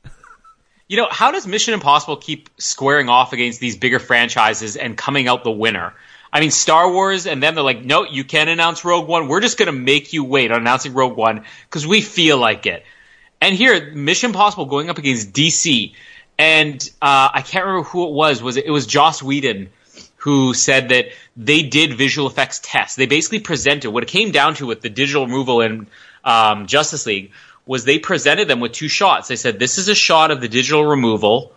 You 0.87 0.97
know, 0.97 1.07
how 1.09 1.31
does 1.31 1.47
Mission 1.47 1.73
Impossible 1.73 2.17
keep 2.17 2.49
squaring 2.57 3.09
off 3.09 3.33
against 3.33 3.59
these 3.59 3.77
bigger 3.77 3.99
franchises 3.99 4.75
and 4.75 4.97
coming 4.97 5.27
out 5.27 5.43
the 5.43 5.51
winner? 5.51 5.93
I 6.31 6.39
mean, 6.39 6.51
Star 6.51 6.91
Wars, 6.91 7.27
and 7.27 7.41
then 7.41 7.55
they're 7.55 7.63
like, 7.63 7.85
no, 7.85 8.05
you 8.05 8.23
can't 8.23 8.49
announce 8.49 8.83
Rogue 8.83 9.07
One. 9.07 9.27
We're 9.27 9.39
just 9.39 9.57
going 9.57 9.67
to 9.67 9.71
make 9.71 10.13
you 10.13 10.23
wait 10.23 10.51
on 10.51 10.59
announcing 10.59 10.93
Rogue 10.93 11.15
One 11.15 11.43
because 11.69 11.85
we 11.85 12.01
feel 12.01 12.37
like 12.37 12.65
it. 12.65 12.83
And 13.39 13.55
here, 13.55 13.91
Mission 13.93 14.31
Impossible 14.31 14.65
going 14.65 14.89
up 14.89 14.97
against 14.97 15.31
DC. 15.31 15.93
And 16.37 16.81
uh, 17.01 17.29
I 17.33 17.41
can't 17.41 17.65
remember 17.65 17.87
who 17.87 18.07
it 18.07 18.13
was. 18.13 18.41
Was 18.41 18.57
it, 18.57 18.65
it 18.65 18.71
was 18.71 18.87
Joss 18.87 19.21
Whedon 19.21 19.69
who 20.17 20.53
said 20.53 20.89
that 20.89 21.07
they 21.35 21.63
did 21.63 21.93
visual 21.93 22.27
effects 22.27 22.61
tests. 22.63 22.95
They 22.95 23.05
basically 23.05 23.39
presented 23.39 23.91
what 23.91 24.03
it 24.03 24.09
came 24.09 24.31
down 24.31 24.55
to 24.55 24.65
with 24.65 24.81
the 24.81 24.89
digital 24.89 25.25
removal 25.25 25.61
in 25.61 25.87
um, 26.23 26.65
Justice 26.65 27.05
League 27.05 27.31
was 27.65 27.85
they 27.85 27.99
presented 27.99 28.47
them 28.47 28.59
with 28.59 28.73
two 28.73 28.87
shots. 28.87 29.27
They 29.27 29.35
said 29.35 29.59
this 29.59 29.77
is 29.77 29.87
a 29.87 29.95
shot 29.95 30.31
of 30.31 30.41
the 30.41 30.47
digital 30.47 30.85
removal 30.85 31.53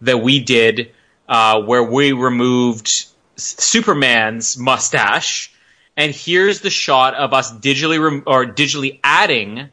that 0.00 0.18
we 0.18 0.40
did 0.40 0.92
uh, 1.28 1.62
where 1.62 1.82
we 1.82 2.12
removed 2.12 3.06
Superman's 3.36 4.56
mustache, 4.58 5.52
and 5.96 6.14
here's 6.14 6.60
the 6.60 6.70
shot 6.70 7.14
of 7.14 7.32
us 7.32 7.52
digitally 7.52 8.02
rem- 8.02 8.22
or 8.26 8.46
digitally 8.46 9.00
adding 9.04 9.70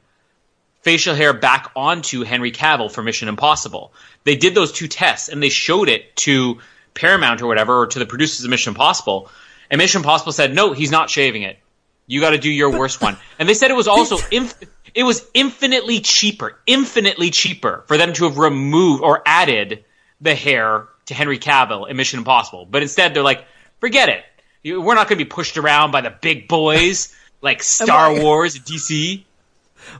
facial 0.81 1.15
hair 1.15 1.33
back 1.33 1.71
onto 1.75 2.23
Henry 2.23 2.51
Cavill 2.51 2.91
for 2.91 3.03
Mission 3.03 3.27
Impossible. 3.27 3.91
They 4.23 4.35
did 4.35 4.55
those 4.55 4.71
two 4.71 4.87
tests 4.87 5.27
and 5.27 5.43
they 5.43 5.49
showed 5.49 5.89
it 5.89 6.15
to 6.17 6.59
Paramount 6.93 7.41
or 7.41 7.47
whatever, 7.47 7.81
or 7.81 7.87
to 7.87 7.99
the 7.99 8.05
producers 8.05 8.43
of 8.43 8.49
Mission 8.49 8.71
Impossible. 8.71 9.29
And 9.69 9.79
Mission 9.79 9.99
Impossible 9.99 10.31
said, 10.31 10.55
no, 10.55 10.73
he's 10.73 10.91
not 10.91 11.09
shaving 11.09 11.43
it. 11.43 11.59
You 12.07 12.21
got 12.21 12.29
to 12.29 12.37
do 12.37 12.49
your 12.49 12.71
worst 12.71 13.01
one. 13.01 13.17
And 13.37 13.47
they 13.47 13.53
said 13.53 13.69
it 13.69 13.75
was 13.75 13.87
also 13.87 14.17
inf- 14.31 14.57
it 14.93 15.03
was 15.03 15.25
infinitely 15.33 15.99
cheaper, 15.99 16.57
infinitely 16.65 17.31
cheaper 17.31 17.83
for 17.87 17.97
them 17.97 18.13
to 18.13 18.25
have 18.25 18.37
removed 18.37 19.03
or 19.03 19.21
added 19.25 19.83
the 20.21 20.33
hair 20.35 20.87
to 21.05 21.13
Henry 21.13 21.39
Cavill 21.39 21.89
in 21.89 21.95
Mission 21.97 22.19
Impossible. 22.19 22.65
But 22.69 22.81
instead, 22.81 23.13
they're 23.13 23.23
like, 23.23 23.45
forget 23.79 24.09
it. 24.09 24.23
We're 24.63 24.95
not 24.95 25.07
going 25.07 25.19
to 25.19 25.23
be 25.25 25.29
pushed 25.29 25.57
around 25.57 25.91
by 25.91 26.01
the 26.01 26.09
big 26.09 26.47
boys 26.47 27.15
like 27.41 27.63
Star 27.63 28.11
I- 28.11 28.21
Wars, 28.21 28.57
DC. 28.59 29.23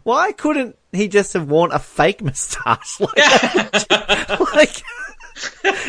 Why 0.04 0.32
couldn't 0.34 0.76
he 0.92 1.08
just 1.08 1.34
have 1.34 1.48
worn 1.50 1.72
a 1.72 1.80
fake 1.80 2.22
moustache? 2.22 3.00
Like, 3.00 4.40
like 4.54 4.84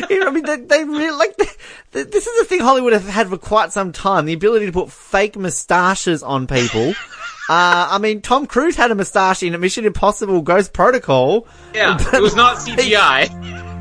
you 0.09 0.19
know, 0.19 0.27
I 0.27 0.31
mean, 0.31 0.45
they, 0.45 0.57
they 0.57 0.83
really 0.83 1.11
like. 1.11 1.35
They, 1.37 1.45
they- 1.91 2.03
this 2.03 2.27
is 2.27 2.41
a 2.41 2.45
thing 2.45 2.59
Hollywood 2.59 2.93
have 2.93 3.07
had 3.07 3.29
for 3.29 3.37
quite 3.37 3.73
some 3.73 3.91
time: 3.91 4.25
the 4.25 4.33
ability 4.33 4.67
to 4.67 4.71
put 4.71 4.91
fake 4.91 5.35
moustaches 5.35 6.21
on 6.21 6.45
people. 6.47 6.93
Uh, 7.49 7.87
I 7.89 7.97
mean, 7.97 8.21
Tom 8.21 8.45
Cruise 8.45 8.75
had 8.75 8.91
a 8.91 8.95
moustache 8.95 9.41
in 9.41 9.59
Mission 9.59 9.83
Impossible: 9.83 10.41
Ghost 10.43 10.71
Protocol. 10.71 11.47
Yeah, 11.73 11.97
it 12.13 12.21
was 12.21 12.35
not 12.35 12.57
CGI. 12.57 13.65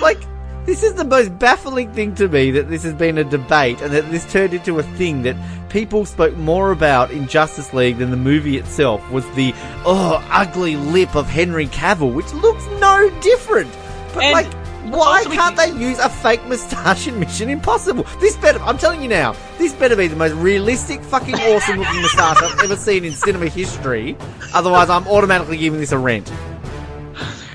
Like, 0.00 0.18
this 0.66 0.82
is 0.82 0.92
the 0.92 1.04
most 1.04 1.38
baffling 1.38 1.90
thing 1.94 2.14
to 2.16 2.28
me 2.28 2.50
that 2.50 2.68
this 2.68 2.82
has 2.82 2.92
been 2.92 3.16
a 3.16 3.24
debate 3.24 3.80
and 3.80 3.90
that 3.94 4.10
this 4.10 4.30
turned 4.30 4.52
into 4.52 4.78
a 4.78 4.82
thing 4.82 5.22
that 5.22 5.36
people 5.70 6.04
spoke 6.04 6.36
more 6.36 6.70
about 6.70 7.10
in 7.12 7.26
Justice 7.28 7.72
League 7.72 7.96
than 7.96 8.10
the 8.10 8.16
movie 8.18 8.58
itself 8.58 9.10
was 9.10 9.24
the, 9.30 9.54
oh, 9.86 10.22
ugly 10.30 10.76
lip 10.76 11.14
of 11.16 11.26
Henry 11.26 11.66
Cavill, 11.68 12.12
which 12.12 12.30
looks 12.34 12.66
no 12.78 13.08
different. 13.22 13.72
But, 14.12 14.24
And 14.24 14.32
like, 14.32 14.65
why 14.90 15.18
also 15.18 15.30
can't 15.30 15.56
they 15.56 15.70
use 15.72 15.98
a 15.98 16.08
fake 16.08 16.44
moustache 16.46 17.06
in 17.06 17.18
Mission 17.18 17.48
Impossible? 17.48 18.06
This 18.20 18.36
better, 18.36 18.58
I'm 18.60 18.78
telling 18.78 19.02
you 19.02 19.08
now, 19.08 19.34
this 19.58 19.72
better 19.72 19.96
be 19.96 20.06
the 20.06 20.16
most 20.16 20.34
realistic, 20.34 21.02
fucking 21.02 21.34
awesome 21.34 21.78
looking 21.78 22.02
moustache 22.02 22.42
I've 22.42 22.60
ever 22.64 22.76
seen 22.76 23.04
in 23.04 23.12
cinema 23.12 23.48
history. 23.48 24.16
Otherwise, 24.54 24.90
I'm 24.90 25.06
automatically 25.08 25.56
giving 25.56 25.80
this 25.80 25.92
a 25.92 25.98
rent. 25.98 26.30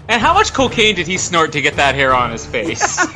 And 0.07 0.21
how 0.21 0.33
much 0.33 0.53
cocaine 0.53 0.95
did 0.95 1.07
he 1.07 1.17
snort 1.17 1.53
to 1.53 1.61
get 1.61 1.75
that 1.77 1.95
hair 1.95 2.13
on 2.13 2.31
his 2.31 2.45
face? 2.45 2.99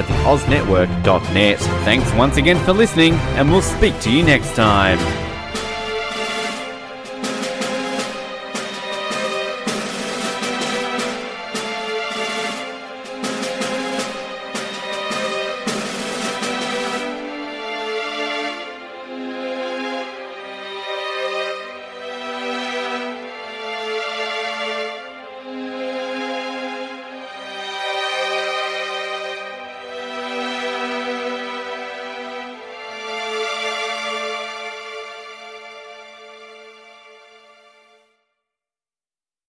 at 0.00 0.08
the 0.08 0.14
OzNetwork.net. 0.24 1.58
Thanks 1.84 2.12
once 2.14 2.38
again 2.38 2.62
for 2.64 2.72
listening, 2.72 3.14
and 3.36 3.50
we'll 3.50 3.62
speak 3.62 3.98
to 4.00 4.10
you 4.10 4.22
next 4.22 4.54
time. 4.54 5.29